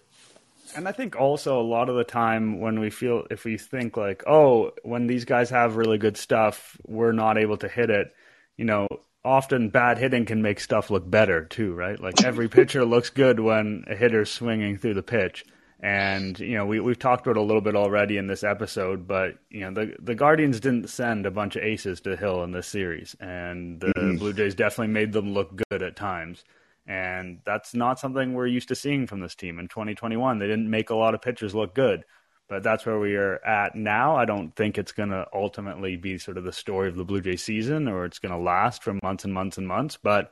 And 0.80 0.88
I 0.88 0.94
think 0.94 1.18
also 1.18 1.60
a 1.60 1.62
lot 1.62 1.90
of 1.90 1.98
the 1.98 2.06
time 2.06 2.62
when 2.62 2.80
we 2.80 2.90
feel, 2.90 3.28
if 3.30 3.44
we 3.44 3.58
think 3.58 3.98
like, 3.98 4.24
oh, 4.26 4.72
when 4.84 5.08
these 5.08 5.26
guys 5.26 5.50
have 5.50 5.76
really 5.76 5.98
good 5.98 6.16
stuff, 6.16 6.78
we're 6.88 7.12
not 7.12 7.38
able 7.38 7.58
to 7.58 7.68
hit 7.68 7.90
it, 7.90 8.16
you 8.56 8.64
know, 8.64 8.88
often 9.26 9.72
bad 9.72 9.98
hitting 9.98 10.24
can 10.24 10.42
make 10.42 10.62
stuff 10.62 10.90
look 10.90 11.12
better 11.12 11.44
too, 11.44 11.74
right? 11.74 12.00
Like 12.00 12.24
every 12.24 12.48
pitcher 12.58 12.86
looks 12.86 13.10
good 13.10 13.42
when 13.42 13.84
a 13.88 13.96
hitter's 13.96 14.32
swinging 14.32 14.78
through 14.78 14.94
the 14.94 15.04
pitch. 15.04 15.46
And, 15.82 16.40
you 16.40 16.56
know, 16.56 16.66
we, 16.66 16.80
we've 16.80 16.98
talked 16.98 17.28
about 17.28 17.38
it 17.38 17.44
a 17.44 17.46
little 17.46 17.62
bit 17.62 17.76
already 17.76 18.16
in 18.16 18.28
this 18.28 18.46
episode, 18.46 19.06
but, 19.06 19.36
you 19.50 19.70
know, 19.70 19.74
the, 19.74 19.98
the 20.00 20.16
Guardians 20.16 20.62
didn't 20.62 20.90
send 20.90 21.26
a 21.26 21.32
bunch 21.32 21.58
of 21.58 21.64
aces 21.64 22.00
to 22.02 22.16
Hill 22.16 22.42
in 22.46 22.52
this 22.52 22.68
series. 22.68 23.18
And 23.20 23.82
the 23.82 23.88
mm-hmm. 23.88 24.16
Blue 24.16 24.32
Jays 24.32 24.56
definitely 24.56 24.94
made 24.94 25.12
them 25.12 25.34
look 25.34 25.62
good 25.70 25.84
at 25.84 25.98
times. 25.98 26.46
And 26.90 27.42
that's 27.46 27.76
not 27.76 28.00
something 28.00 28.34
we're 28.34 28.48
used 28.48 28.70
to 28.70 28.76
seeing 28.76 29.06
from 29.06 29.20
this 29.20 29.36
team 29.36 29.60
in 29.60 29.68
2021. 29.68 30.40
They 30.40 30.48
didn't 30.48 30.72
make 30.72 30.90
a 30.90 30.96
lot 30.96 31.14
of 31.14 31.22
pitchers 31.22 31.54
look 31.54 31.76
good, 31.76 32.04
but 32.48 32.64
that's 32.64 32.84
where 32.84 32.98
we 32.98 33.16
are 33.16 33.36
at 33.46 33.76
now. 33.76 34.16
I 34.16 34.26
don't 34.26 34.56
think 34.56 34.80
it's 34.80 34.92
going 34.92 35.12
to 35.12 35.28
ultimately 35.32 35.98
be 35.98 36.18
sort 36.18 36.40
of 36.40 36.46
the 36.46 36.52
story 36.52 36.90
of 36.90 36.96
the 36.96 37.06
Blue 37.06 37.22
Jay 37.22 37.36
season 37.36 37.88
or 37.88 38.06
it's 38.06 38.18
going 38.18 38.32
to 38.32 38.40
last 38.40 38.82
for 38.82 38.98
months 39.04 39.24
and 39.24 39.32
months 39.32 39.60
and 39.60 39.68
months. 39.68 40.00
But 40.02 40.32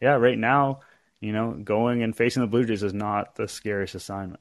yeah, 0.00 0.14
right 0.14 0.38
now, 0.38 0.80
you 1.20 1.32
know, 1.32 1.52
going 1.52 2.02
and 2.02 2.16
facing 2.16 2.40
the 2.40 2.46
Blue 2.46 2.64
Jays 2.64 2.82
is 2.82 2.94
not 2.94 3.34
the 3.34 3.46
scariest 3.46 3.94
assignment. 3.94 4.40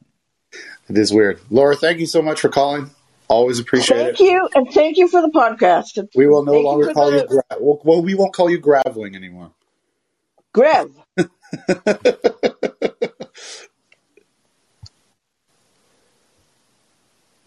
It 0.87 0.97
is 0.97 1.13
weird. 1.13 1.41
Laura, 1.49 1.75
thank 1.75 1.99
you 1.99 2.05
so 2.05 2.21
much 2.21 2.39
for 2.39 2.47
calling. 2.47 2.91
Always 3.27 3.59
appreciate 3.59 3.97
Thank 3.97 4.09
it. 4.11 4.17
Thank 4.19 4.29
you, 4.31 4.49
and 4.55 4.71
thank 4.71 4.97
you 4.97 5.09
for 5.09 5.21
the 5.21 5.27
podcast. 5.27 5.97
It's- 5.97 6.15
We 6.15 6.27
will 6.27 6.45
no 6.45 6.53
thank 6.53 6.61
you 6.63 6.67
longer 6.69 6.85
for 6.85 6.93
call 6.93 7.11
the- 7.11 7.17
you 7.17 7.27
gra- 7.27 7.43
well, 7.59 7.81
well, 7.83 8.01
we 8.01 8.15
won't 8.15 8.33
call 8.33 8.49
you 8.49 8.57
graveling 8.57 9.17
anymore. 9.17 9.51
Grev. 10.55 10.93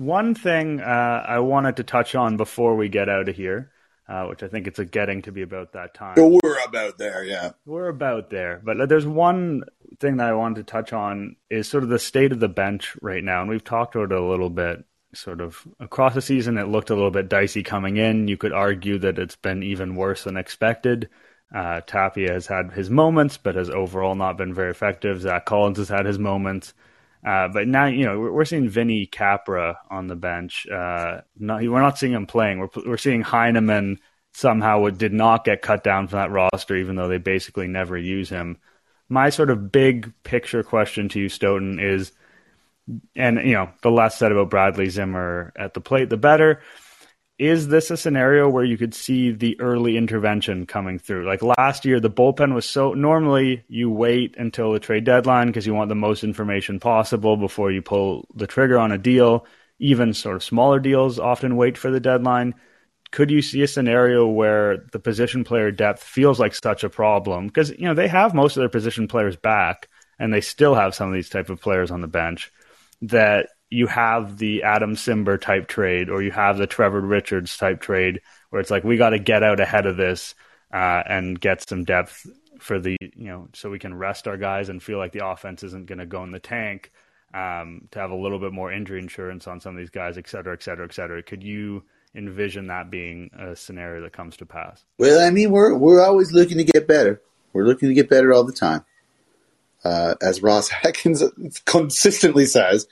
One 0.01 0.35
thing 0.35 0.81
uh, 0.81 1.25
I 1.29 1.41
wanted 1.41 1.77
to 1.77 1.85
touch 1.85 2.15
on 2.15 2.39
before 2.39 2.75
we 2.75 2.89
get 2.89 3.11
out 3.11 3.29
of 3.29 3.37
here, 3.37 3.71
uh, 4.09 4.25
which 4.29 4.43
I 4.43 4.49
think 4.49 4.67
it's 4.67 4.79
a 4.79 4.87
getting 4.87 5.21
to 5.23 5.33
be 5.33 5.43
about 5.43 5.75
that 5.75 5.93
time. 5.93 6.15
We're 6.17 6.65
about 6.67 6.97
there, 6.97 7.23
yeah. 7.23 7.51
We're 7.67 7.89
about 7.89 8.31
there, 8.31 8.63
but 8.65 8.89
there's 8.89 9.07
one 9.07 9.65
thing 9.99 10.17
that 10.17 10.29
I 10.29 10.33
wanted 10.33 10.57
to 10.57 10.63
touch 10.63 10.95
on 10.95 11.37
is 11.51 11.69
sort 11.69 11.83
of 11.83 11.91
the 11.91 11.99
state 11.99 12.33
of 12.33 12.41
the 12.41 12.49
bench 12.49 12.97
right 13.03 13.23
now, 13.23 13.43
and 13.43 13.51
we've 13.51 13.63
talked 13.63 13.95
about 13.95 14.11
it 14.13 14.19
a 14.19 14.25
little 14.25 14.49
bit. 14.49 14.85
Sort 15.13 15.41
of 15.43 15.67
across 15.81 16.15
the 16.15 16.23
season, 16.23 16.57
it 16.57 16.69
looked 16.69 16.89
a 16.89 16.95
little 16.95 17.11
bit 17.11 17.29
dicey 17.29 17.63
coming 17.63 17.97
in. 17.99 18.29
You 18.29 18.37
could 18.39 18.53
argue 18.53 18.97
that 19.01 19.19
it's 19.19 19.37
been 19.37 19.63
even 19.65 19.97
worse 19.97 20.25
than 20.25 20.37
expected. 20.37 21.11
Uh, 21.55 21.81
Tapia 21.87 22.33
has 22.33 22.47
had 22.47 22.73
his 22.73 22.91
moments, 22.91 23.37
but 23.37 23.57
has 23.57 23.71
overall 23.71 24.15
not 24.15 24.37
been 24.37 24.55
very 24.55 24.71
effective. 24.71 25.21
Zach 25.21 25.47
Collins 25.47 25.79
has 25.79 25.89
had 25.89 26.07
his 26.07 26.19
moments. 26.19 26.75
Uh, 27.27 27.49
but 27.49 27.69
now, 27.69 27.87
you 27.87 28.07
know, 28.07 28.19
we're, 28.19 28.33
we're 28.33 28.45
seeing 28.45 28.69
Vinny 28.69 29.05
Capra 29.07 29.79
on 29.91 30.07
the 30.07 30.17
bench. 30.17 30.67
Uh, 30.67 31.21
not, 31.39 31.63
we're 31.63 31.83
not 31.83 31.99
seeing 31.99 32.13
him 32.13 32.27
playing. 32.27 32.61
We're, 32.61 32.69
we're 32.87 32.97
seeing 32.97 33.23
Heineman 33.23 33.99
somehow 34.33 34.89
did 34.91 35.13
not 35.13 35.45
get 35.45 35.61
cut 35.61 35.83
down 35.83 36.07
from 36.09 36.19
that 36.19 36.31
roster, 36.31 36.77
even 36.77 36.97
though 36.97 37.09
they 37.09 37.19
basically 37.19 37.67
never 37.67 37.99
use 37.99 38.29
him. 38.29 38.59
My 39.09 39.31
sort 39.31 39.51
of 39.51 39.73
big 39.73 40.13
picture 40.23 40.63
question 40.63 41.09
to 41.11 41.21
you, 41.21 41.29
Stoeten, 41.29 41.81
is, 41.81 42.13
and, 43.17 43.39
you 43.39 43.55
know, 43.55 43.71
the 43.83 43.91
less 43.91 44.17
said 44.17 44.31
about 44.31 44.51
Bradley 44.51 44.89
Zimmer 44.89 45.53
at 45.57 45.75
the 45.75 45.81
plate, 45.81 46.11
the 46.11 46.17
better. 46.17 46.63
Is 47.41 47.69
this 47.69 47.91
a 47.91 47.97
scenario 47.97 48.51
where 48.51 48.65
you 48.65 48.77
could 48.77 48.93
see 48.93 49.31
the 49.31 49.59
early 49.61 49.97
intervention 49.97 50.67
coming 50.67 50.99
through? 50.99 51.27
Like 51.27 51.43
last 51.43 51.87
year, 51.87 51.99
the 51.99 52.11
bullpen 52.11 52.53
was 52.53 52.69
so 52.69 52.93
normally 52.93 53.65
you 53.67 53.91
wait 53.91 54.37
until 54.37 54.73
the 54.73 54.79
trade 54.79 55.05
deadline 55.05 55.47
because 55.47 55.67
you 55.67 55.73
want 55.73 55.89
the 55.89 55.95
most 55.95 56.23
information 56.23 56.79
possible 56.79 57.39
before 57.39 57.73
you 57.73 57.81
pull 57.81 58.29
the 58.35 58.47
trigger 58.47 58.79
on 58.79 58.93
a 58.93 58.99
deal. 58.99 59.47
Even 59.79 60.13
sort 60.13 60.37
of 60.37 60.45
smaller 60.45 60.79
deals 60.79 61.19
often 61.19 61.57
wait 61.57 61.79
for 61.79 61.91
the 61.91 61.99
deadline. 61.99 62.55
Could 63.11 63.31
you 63.31 63.41
see 63.41 63.63
a 63.63 63.67
scenario 63.69 64.27
where 64.27 64.85
the 64.93 64.99
position 64.99 65.43
player 65.43 65.71
depth 65.71 66.03
feels 66.03 66.39
like 66.39 66.55
such 66.55 66.85
a 66.85 66.91
problem? 66.91 67.47
Because 67.47 67.71
you 67.71 67.87
know 67.87 67.95
they 67.95 68.09
have 68.09 68.35
most 68.35 68.59
of 68.59 68.61
their 68.61 68.69
position 68.69 69.09
players 69.09 69.37
back, 69.37 69.89
and 70.19 70.31
they 70.31 70.43
still 70.43 70.75
have 70.75 70.95
some 70.95 71.09
of 71.09 71.15
these 71.15 71.31
type 71.31 71.49
of 71.49 71.59
players 71.59 71.91
on 71.91 72.03
the 72.03 72.07
bench 72.07 72.53
that 73.01 73.49
you 73.71 73.87
have 73.87 74.39
the 74.39 74.65
Adam 74.65 74.97
Cimber 74.97 75.41
type 75.41 75.69
trade 75.69 76.11
or 76.11 76.23
you 76.23 76.33
have 76.33 76.59
the 76.59 76.67
Trevor 76.67 77.01
Richards 77.01 77.57
type 77.57 77.81
trade 77.81 78.21
where 78.51 78.61
it's 78.61 78.71
like 78.71 78.85
we 78.85 78.97
got 78.97 79.11
to 79.11 79.19
get 79.19 79.43
out 79.43 79.61
ahead 79.61 79.87
of 79.87 79.97
this 79.97 80.35
uh, 80.73 81.03
and 81.07 81.41
get 81.41 81.67
some 81.69 81.85
depth 81.85 82.27
for 82.59 82.79
the 82.79 82.97
you 83.01 83.27
know 83.27 83.49
so 83.55 83.71
we 83.71 83.79
can 83.79 83.95
rest 83.95 84.29
our 84.29 84.37
guys 84.37 84.69
and 84.69 84.83
feel 84.83 84.99
like 84.99 85.13
the 85.13 85.27
offense 85.27 85.63
isn't 85.63 85.87
going 85.87 85.99
to 85.99 86.07
go 86.07 86.23
in 86.25 86.31
the 86.31 86.41
tank 86.41 86.91
um, 87.33 87.89
to 87.93 87.99
have 88.01 88.11
a 88.11 88.17
little 88.17 88.39
bit 88.39 88.53
more 88.53 88.73
injury 88.73 88.99
insurance 88.99 89.47
on 89.47 89.61
some 89.61 89.75
of 89.75 89.79
these 89.79 89.91
guys, 89.91 90.19
et 90.19 90.29
cetera, 90.29 90.53
et 90.53 90.63
cetera, 90.63 90.85
et 90.85 90.93
cetera. 90.93 91.23
Could 91.23 91.43
you 91.43 91.85
envision 92.15 92.67
that 92.67 92.91
being 92.91 93.31
a 93.39 93.55
scenario 93.55 94.03
that 94.03 94.13
comes 94.13 94.37
to 94.39 94.47
pass? 94.47 94.85
Well, 94.99 95.25
I 95.25 95.31
mean, 95.31 95.51
we're 95.51 95.77
we're 95.77 96.05
always 96.05 96.33
looking 96.33 96.59
to 96.59 96.65
get 96.65 96.89
better. 96.89 97.23
We're 97.53 97.67
looking 97.67 97.89
to 97.89 97.95
get 97.95 98.11
better 98.11 98.33
all 98.33 98.45
the 98.45 98.53
time. 98.53 98.85
Uh, 99.85 100.15
as 100.21 100.43
Ross 100.43 100.71
Atkins 100.85 101.23
consistently 101.65 102.47
says, 102.47 102.87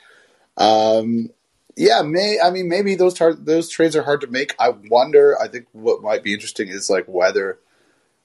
um, 0.58 1.30
yeah, 1.76 2.02
may 2.02 2.38
I 2.42 2.50
mean 2.50 2.68
maybe 2.68 2.96
those 2.96 3.14
tar- 3.14 3.34
those 3.34 3.68
trades 3.68 3.96
are 3.96 4.02
hard 4.02 4.20
to 4.22 4.26
make. 4.26 4.54
I 4.58 4.70
wonder. 4.90 5.40
I 5.40 5.48
think 5.48 5.66
what 5.72 6.02
might 6.02 6.22
be 6.22 6.34
interesting 6.34 6.68
is 6.68 6.90
like 6.90 7.04
whether 7.06 7.58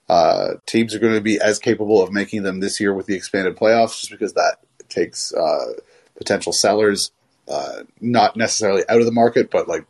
uh, 0.08 0.54
teams 0.66 0.94
are 0.94 0.98
going 0.98 1.14
to 1.14 1.20
be 1.20 1.40
as 1.40 1.58
capable 1.58 2.02
of 2.02 2.12
making 2.12 2.42
them 2.42 2.60
this 2.60 2.80
year 2.80 2.92
with 2.92 3.06
the 3.06 3.14
expanded 3.14 3.56
playoffs, 3.56 4.00
just 4.00 4.10
because 4.10 4.34
that 4.34 4.56
takes 4.88 5.32
uh, 5.32 5.74
potential 6.16 6.52
sellers 6.52 7.12
uh, 7.48 7.84
not 8.00 8.36
necessarily 8.36 8.82
out 8.88 9.00
of 9.00 9.06
the 9.06 9.12
market, 9.12 9.50
but 9.50 9.68
like 9.68 9.84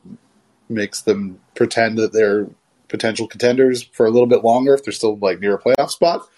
makes 0.69 1.03
them 1.03 1.41
pretend 1.55 1.99
that 1.99 2.13
they're 2.13 2.49
potential 2.89 3.27
contenders 3.27 3.83
for 3.83 4.07
a 4.07 4.11
little 4.11 4.27
bit 4.27 4.45
longer 4.45 4.75
if 4.75 4.85
they're 4.85 4.93
still 4.93 5.17
like 5.17 5.41
near 5.41 5.55
a 5.55 5.61
playoff 5.61 5.91
spot. 5.91 6.29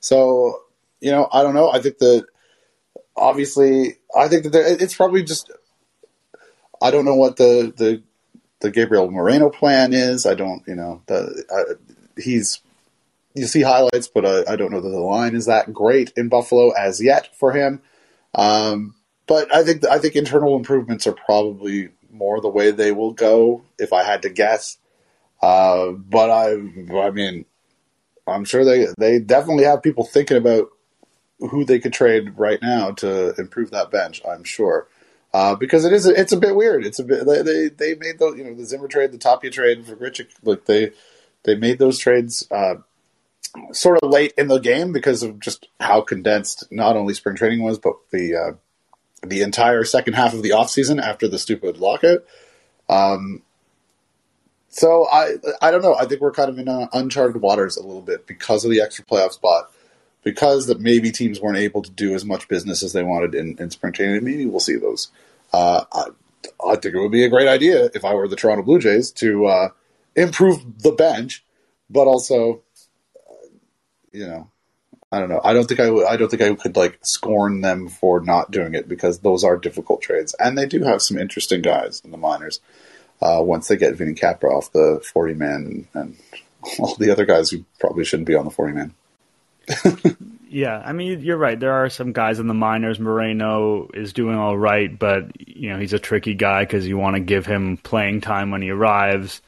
So 0.00 0.62
you 1.00 1.10
know, 1.10 1.28
I 1.32 1.42
don't 1.42 1.54
know. 1.54 1.70
I 1.70 1.80
think 1.80 1.98
that 1.98 2.26
obviously, 3.16 3.96
I 4.16 4.28
think 4.28 4.44
that 4.44 4.78
it's 4.80 4.94
probably 4.94 5.22
just. 5.22 5.50
I 6.82 6.90
don't 6.90 7.04
know 7.04 7.14
what 7.14 7.36
the 7.36 7.72
the 7.76 8.02
the 8.60 8.70
Gabriel 8.70 9.10
Moreno 9.10 9.50
plan 9.50 9.92
is. 9.92 10.26
I 10.26 10.34
don't, 10.34 10.62
you 10.66 10.74
know, 10.74 11.02
the 11.06 11.78
he's 12.16 12.60
you 13.34 13.46
see 13.46 13.62
highlights, 13.62 14.08
but 14.08 14.24
uh, 14.24 14.44
I 14.48 14.56
don't 14.56 14.70
know 14.70 14.80
that 14.80 14.88
the 14.88 14.98
line 15.00 15.34
is 15.34 15.46
that 15.46 15.72
great 15.72 16.12
in 16.16 16.28
Buffalo 16.28 16.70
as 16.70 17.02
yet 17.02 17.34
for 17.36 17.52
him. 17.52 17.82
Um, 18.34 18.94
but 19.26 19.54
I 19.54 19.64
think 19.64 19.86
I 19.86 19.98
think 19.98 20.16
internal 20.16 20.56
improvements 20.56 21.06
are 21.06 21.12
probably 21.12 21.90
more 22.10 22.40
the 22.40 22.48
way 22.48 22.70
they 22.70 22.92
will 22.92 23.12
go 23.12 23.64
if 23.78 23.92
I 23.92 24.04
had 24.04 24.22
to 24.22 24.30
guess. 24.30 24.78
Uh, 25.42 25.90
but 25.90 26.30
I, 26.30 26.52
I 26.52 27.10
mean, 27.10 27.44
I'm 28.26 28.44
sure 28.44 28.64
they 28.64 28.86
they 28.98 29.18
definitely 29.18 29.64
have 29.64 29.82
people 29.82 30.04
thinking 30.04 30.36
about 30.36 30.68
who 31.50 31.64
they 31.64 31.78
could 31.78 31.92
trade 31.92 32.38
right 32.38 32.60
now 32.62 32.90
to 32.92 33.34
improve 33.38 33.70
that 33.70 33.90
bench. 33.90 34.22
I'm 34.28 34.44
sure. 34.44 34.86
Uh, 35.32 35.56
because 35.56 35.84
it 35.84 35.92
is, 35.92 36.06
it's 36.06 36.32
a 36.32 36.36
bit 36.36 36.54
weird. 36.54 36.86
It's 36.86 37.00
a 37.00 37.04
bit 37.04 37.26
they 37.26 37.68
they 37.68 37.94
made 37.96 38.20
the 38.20 38.34
you 38.36 38.44
know, 38.44 38.54
the 38.54 38.64
Zimmer 38.64 38.86
trade, 38.86 39.10
the 39.10 39.18
Tapia 39.18 39.50
trade 39.50 39.84
for 39.84 39.96
Grichuk. 39.96 40.28
Like 40.44 40.66
they 40.66 40.92
they 41.42 41.56
made 41.56 41.80
those 41.80 41.98
trades 41.98 42.46
uh, 42.52 42.76
sort 43.72 43.98
of 44.00 44.10
late 44.10 44.32
in 44.38 44.46
the 44.46 44.58
game 44.58 44.92
because 44.92 45.24
of 45.24 45.40
just 45.40 45.66
how 45.80 46.00
condensed 46.02 46.64
not 46.70 46.96
only 46.96 47.14
spring 47.14 47.34
training 47.34 47.62
was, 47.64 47.80
but 47.80 47.94
the 48.12 48.36
uh, 48.36 48.52
the 49.26 49.42
entire 49.42 49.82
second 49.82 50.14
half 50.14 50.34
of 50.34 50.42
the 50.42 50.50
offseason 50.50 51.02
after 51.02 51.26
the 51.26 51.38
stupid 51.38 51.78
lockout. 51.78 52.24
Um, 52.88 53.42
so 54.68 55.08
I 55.10 55.34
I 55.60 55.72
don't 55.72 55.82
know. 55.82 55.96
I 55.96 56.06
think 56.06 56.20
we're 56.20 56.30
kind 56.30 56.48
of 56.48 56.58
in 56.58 56.68
uncharted 56.92 57.42
waters 57.42 57.76
a 57.76 57.82
little 57.82 58.02
bit 58.02 58.28
because 58.28 58.64
of 58.64 58.70
the 58.70 58.80
extra 58.80 59.04
playoff 59.04 59.32
spot 59.32 59.70
because 60.24 60.66
that 60.66 60.80
maybe 60.80 61.12
teams 61.12 61.40
weren't 61.40 61.58
able 61.58 61.82
to 61.82 61.90
do 61.90 62.14
as 62.14 62.24
much 62.24 62.48
business 62.48 62.82
as 62.82 62.92
they 62.92 63.02
wanted 63.02 63.34
in, 63.34 63.56
in 63.58 63.70
spring 63.70 63.92
training. 63.92 64.24
Maybe 64.24 64.46
we'll 64.46 64.58
see 64.58 64.76
those. 64.76 65.10
Uh, 65.52 65.84
I, 65.92 66.04
I, 66.66 66.76
think 66.76 66.94
it 66.94 67.00
would 67.00 67.12
be 67.12 67.24
a 67.24 67.28
great 67.28 67.46
idea 67.46 67.90
if 67.94 68.04
I 68.04 68.14
were 68.14 68.26
the 68.26 68.34
Toronto 68.34 68.64
Blue 68.64 68.80
Jays 68.80 69.10
to 69.12 69.46
uh, 69.46 69.68
improve 70.16 70.82
the 70.82 70.92
bench, 70.92 71.44
but 71.88 72.06
also, 72.06 72.62
uh, 73.14 73.46
you 74.12 74.26
know, 74.26 74.50
I 75.12 75.20
don't 75.20 75.28
know. 75.28 75.40
I 75.44 75.52
don't 75.52 75.66
think 75.66 75.78
I 75.78 75.90
would. 75.90 76.06
I 76.06 76.16
don't 76.16 76.28
think 76.28 76.42
I 76.42 76.52
could 76.54 76.76
like 76.76 76.98
scorn 77.02 77.60
them 77.60 77.88
for 77.88 78.20
not 78.20 78.50
doing 78.50 78.74
it 78.74 78.88
because 78.88 79.20
those 79.20 79.44
are 79.44 79.56
difficult 79.56 80.02
trades, 80.02 80.34
and 80.40 80.58
they 80.58 80.66
do 80.66 80.82
have 80.82 81.02
some 81.02 81.18
interesting 81.18 81.62
guys 81.62 82.02
in 82.04 82.10
the 82.10 82.16
minors. 82.16 82.60
Uh, 83.22 83.40
once 83.40 83.68
they 83.68 83.76
get 83.76 83.94
Vinny 83.94 84.14
Capra 84.14 84.50
off 84.50 84.72
the 84.72 85.00
forty 85.12 85.34
man 85.34 85.86
and 85.94 86.16
all 86.80 86.96
the 86.96 87.12
other 87.12 87.24
guys 87.24 87.50
who 87.50 87.64
probably 87.78 88.04
shouldn't 88.04 88.26
be 88.26 88.34
on 88.34 88.44
the 88.44 88.50
forty 88.50 88.72
man. 88.72 88.92
Yeah, 90.54 90.80
I 90.84 90.92
mean 90.92 91.20
you're 91.20 91.36
right. 91.36 91.58
There 91.58 91.72
are 91.72 91.90
some 91.90 92.12
guys 92.12 92.38
in 92.38 92.46
the 92.46 92.54
minors. 92.54 93.00
Moreno 93.00 93.88
is 93.92 94.12
doing 94.12 94.36
all 94.36 94.56
right, 94.56 94.96
but 94.96 95.32
you 95.40 95.70
know 95.70 95.80
he's 95.80 95.92
a 95.92 95.98
tricky 95.98 96.34
guy 96.34 96.62
because 96.62 96.86
you 96.86 96.96
want 96.96 97.16
to 97.16 97.20
give 97.20 97.44
him 97.44 97.76
playing 97.76 98.20
time 98.20 98.52
when 98.52 98.62
he 98.62 98.70
arrives. 98.70 99.42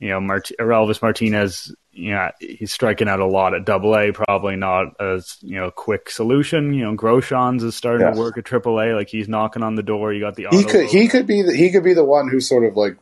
You 0.00 0.08
know, 0.08 0.20
Mart- 0.20 0.50
Orelvis 0.58 1.00
Martinez, 1.00 1.72
you 1.92 2.10
know, 2.10 2.32
he's 2.40 2.72
striking 2.72 3.08
out 3.08 3.20
a 3.20 3.26
lot 3.26 3.54
at 3.54 3.66
Double 3.66 3.96
A. 3.96 4.10
Probably 4.10 4.56
not 4.56 5.00
as 5.00 5.38
you 5.42 5.60
know 5.60 5.70
quick 5.70 6.10
solution. 6.10 6.74
You 6.74 6.86
know, 6.86 6.96
Groshans 6.96 7.62
is 7.62 7.76
starting 7.76 8.08
yeah. 8.08 8.14
to 8.14 8.18
work 8.18 8.36
at 8.36 8.44
Triple 8.44 8.80
A. 8.80 8.96
Like 8.96 9.08
he's 9.08 9.28
knocking 9.28 9.62
on 9.62 9.76
the 9.76 9.84
door. 9.84 10.12
You 10.12 10.18
got 10.18 10.34
the 10.34 10.48
he 10.50 10.64
could 10.64 10.86
he 10.86 11.06
could 11.06 11.28
be 11.28 11.42
the, 11.42 11.54
he 11.54 11.70
could 11.70 11.84
be 11.84 11.94
the 11.94 12.04
one 12.04 12.28
who's 12.28 12.48
sort 12.48 12.64
of 12.64 12.76
like 12.76 12.96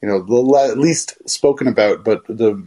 you 0.00 0.08
know 0.08 0.22
the 0.22 0.76
least 0.76 1.28
spoken 1.28 1.66
about, 1.66 2.04
but 2.04 2.24
the 2.28 2.62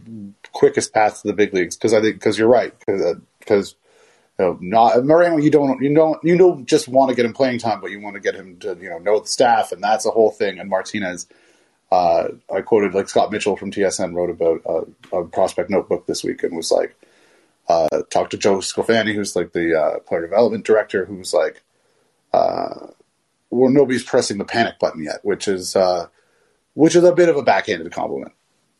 quickest 0.52 0.92
path 0.92 1.22
to 1.22 1.28
the 1.28 1.34
big 1.34 1.52
leagues 1.54 1.76
because 1.76 1.92
I 1.92 2.00
think 2.00 2.16
because 2.16 2.38
you're 2.38 2.48
right 2.48 2.74
because 2.86 3.74
uh, 4.38 4.44
you 4.44 4.44
know, 4.44 4.58
not 4.60 5.04
Moreno 5.04 5.38
you 5.38 5.50
don't 5.50 5.80
you 5.82 5.94
don't 5.94 6.22
you 6.24 6.36
don't 6.36 6.66
just 6.66 6.88
want 6.88 7.10
to 7.10 7.14
get 7.14 7.24
him 7.24 7.32
playing 7.32 7.58
time 7.58 7.80
but 7.80 7.90
you 7.90 8.00
want 8.00 8.14
to 8.14 8.20
get 8.20 8.34
him 8.34 8.58
to 8.60 8.76
you 8.80 8.88
know 8.88 8.98
know 8.98 9.20
the 9.20 9.26
staff 9.26 9.72
and 9.72 9.82
that's 9.82 10.06
a 10.06 10.10
whole 10.10 10.30
thing. 10.30 10.58
And 10.58 10.68
Martinez 10.70 11.26
uh, 11.90 12.28
I 12.54 12.62
quoted 12.62 12.94
like 12.94 13.08
Scott 13.08 13.30
Mitchell 13.30 13.56
from 13.56 13.70
TSN 13.70 14.14
wrote 14.14 14.30
about 14.30 14.86
a 15.12 15.24
prospect 15.24 15.68
notebook 15.68 16.06
this 16.06 16.24
week 16.24 16.42
and 16.42 16.56
was 16.56 16.70
like 16.70 16.94
uh, 17.68 18.02
talked 18.10 18.32
to 18.32 18.38
Joe 18.38 18.58
Sclafani 18.58 19.14
who's 19.14 19.36
like 19.36 19.52
the 19.52 19.78
uh, 19.78 19.98
player 20.00 20.22
development 20.22 20.64
director 20.64 21.04
who's 21.04 21.32
like 21.32 21.62
uh, 22.32 22.86
well 23.50 23.70
nobody's 23.70 24.04
pressing 24.04 24.38
the 24.38 24.44
panic 24.44 24.78
button 24.78 25.02
yet 25.02 25.20
which 25.22 25.48
is 25.48 25.76
which 26.74 26.96
is 26.96 27.04
a 27.04 27.14
bit 27.14 27.28
of 27.28 27.36
a 27.36 27.42
backhanded 27.42 27.92
compliment 27.92 28.32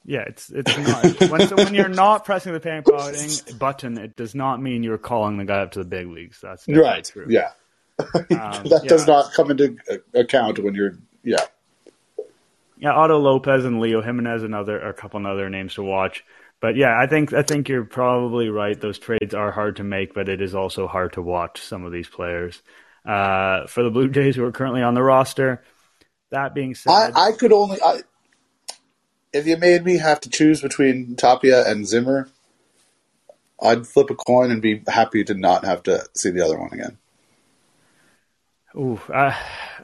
yeah, 0.05 0.23
it's 0.23 0.51
it's 0.51 0.77
not 0.79 1.31
when 1.31 1.49
so 1.49 1.57
when 1.57 1.75
you're 1.75 1.89
not 2.05 2.25
pressing 2.25 2.53
the 2.53 2.61
panic 2.61 2.85
button, 2.85 3.59
button, 3.59 3.99
it 3.99 4.17
does 4.17 4.35
not 4.35 4.61
mean 4.61 4.83
you're 4.83 4.99
calling 4.99 5.37
the 5.37 5.45
guy 5.45 5.61
up 5.61 5.73
to 5.73 5.81
the 5.81 5.85
big 5.85 6.09
leagues. 6.09 6.39
That's 6.43 6.67
right. 6.69 7.05
True. 7.05 7.27
Yeah, 7.29 7.51
um, 7.99 8.15
that 8.31 8.81
yeah. 8.83 8.89
does 8.89 9.07
not 9.07 9.33
come 9.33 9.51
into 9.51 9.77
account 10.15 10.59
when 10.59 10.75
you're 10.75 10.99
yeah. 11.23 11.45
Yeah, 12.79 12.95
Otto 12.95 13.19
Lopez 13.19 13.65
and 13.65 13.79
Leo 13.79 14.03
Jimenez 14.03 14.43
another 14.43 14.81
a 14.81 14.93
couple 14.93 15.21
of 15.21 15.27
other 15.27 15.49
names 15.49 15.75
to 15.75 15.85
watch. 15.85 16.25
But 16.61 16.77
yeah, 16.77 16.99
I 16.99 17.07
think 17.07 17.33
I 17.33 17.43
think 17.43 17.69
you're 17.69 17.85
probably 17.85 18.49
right. 18.49 18.81
Those 18.81 18.99
trades 18.99 19.35
are 19.35 19.53
hard 19.53 19.77
to 19.77 19.85
make, 19.85 20.15
but 20.15 20.29
it 20.29 20.41
is 20.41 20.55
also 20.55 20.89
hard 20.89 21.13
to 21.15 21.23
watch 21.23 21.61
some 21.61 21.85
of 21.85 21.93
these 21.93 22.09
players. 22.09 22.61
Uh, 23.05 23.67
for 23.67 23.83
the 23.83 23.91
Blue 23.91 24.09
Jays 24.09 24.37
who 24.37 24.45
are 24.45 24.53
currently 24.53 24.83
on 24.83 24.95
the 24.95 25.03
roster, 25.03 25.63
that 26.31 26.55
being 26.55 26.75
said, 26.75 26.91
I, 26.91 27.29
I 27.29 27.33
could 27.33 27.53
only 27.53 27.81
I, 27.83 28.01
if 29.33 29.47
you 29.47 29.57
made 29.57 29.85
me 29.85 29.99
have 29.99 30.21
to 30.21 30.31
choose 30.31 30.61
between 30.61 31.17
Tapia 31.17 31.67
and 31.69 31.87
Zimmer, 31.87 32.29
I'd 33.61 33.87
flip 33.87 34.11
a 34.11 34.15
coin 34.15 34.51
and 34.51 34.61
be 34.61 34.83
happy 34.87 35.25
to 35.25 35.35
not 35.35 35.65
have 35.65 35.83
to 35.85 36.05
see 36.15 36.31
the 36.31 36.45
other 36.45 36.59
one 36.59 36.73
again. 36.73 36.99
Ooh, 38.75 38.99
I, 39.13 39.37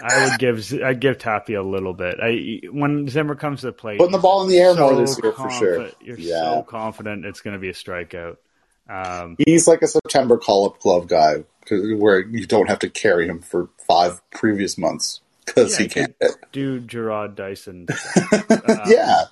I 0.02 0.24
would 0.24 0.38
give 0.38 0.72
I 0.82 0.94
give 0.94 1.18
Tapia 1.18 1.60
a 1.60 1.62
little 1.62 1.92
bit. 1.92 2.16
I 2.22 2.60
when 2.70 3.06
Zimmer 3.08 3.34
comes 3.34 3.60
to 3.60 3.66
the 3.66 3.72
plate, 3.72 3.98
putting 3.98 4.12
the 4.12 4.18
ball 4.18 4.42
in 4.42 4.48
the 4.48 4.58
air 4.58 4.74
so 4.74 4.80
more 4.80 4.96
this 4.96 5.20
year 5.22 5.32
for 5.32 5.50
sure. 5.50 5.90
You're 6.00 6.18
yeah. 6.18 6.54
so 6.54 6.62
confident 6.62 7.26
it's 7.26 7.42
going 7.42 7.52
to 7.52 7.60
be 7.60 7.68
a 7.68 7.74
strikeout. 7.74 8.38
Um, 8.88 9.36
He's 9.44 9.68
like 9.68 9.82
a 9.82 9.86
September 9.86 10.38
call 10.38 10.66
up 10.66 10.80
glove 10.80 11.06
guy, 11.06 11.44
where 11.70 12.20
you 12.20 12.46
don't 12.46 12.68
have 12.68 12.78
to 12.78 12.88
carry 12.88 13.28
him 13.28 13.40
for 13.40 13.68
five 13.86 14.22
previous 14.30 14.78
months 14.78 15.20
because 15.44 15.78
yeah, 15.78 15.82
he 15.82 15.88
can't 15.88 16.16
do 16.52 16.80
Jarrod 16.80 17.34
Dyson. 17.34 17.88
um, 18.50 18.80
yeah, 18.86 19.24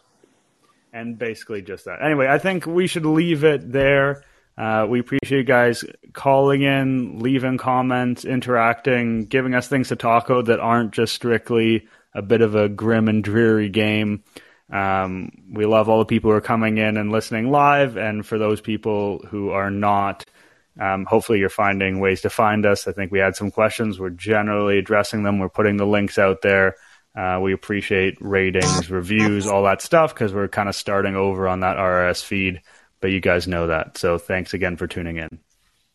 and 0.92 1.18
basically 1.18 1.62
just 1.62 1.84
that. 1.84 2.02
Anyway, 2.02 2.26
I 2.28 2.38
think 2.38 2.66
we 2.66 2.86
should 2.86 3.06
leave 3.06 3.44
it 3.44 3.70
there. 3.70 4.24
Uh, 4.58 4.86
we 4.88 5.00
appreciate 5.00 5.38
you 5.38 5.44
guys 5.44 5.84
calling 6.14 6.62
in, 6.62 7.18
leaving 7.18 7.58
comments, 7.58 8.24
interacting, 8.24 9.26
giving 9.26 9.54
us 9.54 9.68
things 9.68 9.88
to 9.88 9.96
talk 9.96 10.30
about 10.30 10.46
that 10.46 10.60
aren't 10.60 10.92
just 10.92 11.14
strictly 11.14 11.86
a 12.14 12.22
bit 12.22 12.40
of 12.40 12.54
a 12.54 12.68
grim 12.68 13.08
and 13.08 13.22
dreary 13.22 13.68
game. 13.68 14.24
Um, 14.72 15.30
we 15.52 15.66
love 15.66 15.88
all 15.88 15.98
the 15.98 16.06
people 16.06 16.30
who 16.30 16.36
are 16.36 16.40
coming 16.40 16.78
in 16.78 16.96
and 16.96 17.12
listening 17.12 17.50
live, 17.50 17.96
and 17.96 18.24
for 18.24 18.38
those 18.38 18.60
people 18.60 19.18
who 19.28 19.50
are 19.50 19.70
not, 19.70 20.24
um, 20.80 21.04
hopefully 21.04 21.38
you're 21.38 21.50
finding 21.50 22.00
ways 22.00 22.22
to 22.22 22.30
find 22.30 22.64
us. 22.64 22.88
I 22.88 22.92
think 22.92 23.12
we 23.12 23.18
had 23.18 23.36
some 23.36 23.50
questions. 23.50 24.00
We're 24.00 24.10
generally 24.10 24.78
addressing 24.78 25.22
them. 25.22 25.38
We're 25.38 25.50
putting 25.50 25.76
the 25.76 25.86
links 25.86 26.18
out 26.18 26.42
there. 26.42 26.76
Uh, 27.16 27.40
we 27.40 27.52
appreciate 27.52 28.18
ratings, 28.20 28.90
reviews, 28.90 29.46
all 29.46 29.62
that 29.64 29.80
stuff 29.80 30.12
because 30.12 30.34
we're 30.34 30.48
kind 30.48 30.68
of 30.68 30.74
starting 30.74 31.16
over 31.16 31.48
on 31.48 31.60
that 31.60 31.78
RSS 31.78 32.22
feed. 32.22 32.60
But 33.00 33.10
you 33.10 33.20
guys 33.20 33.48
know 33.48 33.68
that, 33.68 33.96
so 33.98 34.18
thanks 34.18 34.52
again 34.54 34.76
for 34.76 34.86
tuning 34.86 35.16
in. 35.16 35.38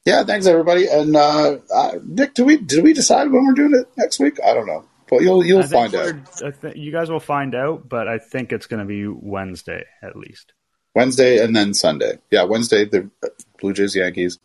Yeah, 0.05 0.23
thanks 0.23 0.47
everybody. 0.47 0.87
And 0.87 1.15
uh, 1.15 1.57
uh, 1.73 1.91
Nick, 2.03 2.33
do 2.33 2.43
we 2.43 2.57
did 2.57 2.83
we 2.83 2.93
decide 2.93 3.29
when 3.29 3.45
we're 3.45 3.53
doing 3.53 3.75
it 3.75 3.87
next 3.97 4.19
week? 4.19 4.39
I 4.43 4.53
don't 4.53 4.65
know. 4.65 4.83
Well, 5.11 5.21
you'll 5.21 5.45
you'll 5.45 5.63
find 5.63 5.93
out. 5.93 6.15
Th- 6.61 6.75
you 6.75 6.91
guys 6.91 7.11
will 7.11 7.19
find 7.19 7.53
out, 7.53 7.87
but 7.87 8.07
I 8.07 8.17
think 8.17 8.51
it's 8.51 8.65
going 8.65 8.79
to 8.79 8.85
be 8.85 9.07
Wednesday 9.07 9.83
at 10.01 10.15
least. 10.15 10.53
Wednesday 10.95 11.43
and 11.43 11.55
then 11.55 11.73
Sunday. 11.73 12.19
Yeah, 12.31 12.43
Wednesday 12.43 12.85
the 12.85 13.09
Blue 13.59 13.73
Jays 13.73 13.95
Yankees. 13.95 14.39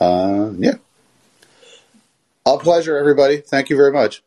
Uh, 0.00 0.50
yeah. 0.56 0.74
A 2.46 2.58
pleasure, 2.58 2.96
everybody. 2.96 3.38
Thank 3.38 3.70
you 3.70 3.76
very 3.76 3.92
much. 3.92 4.22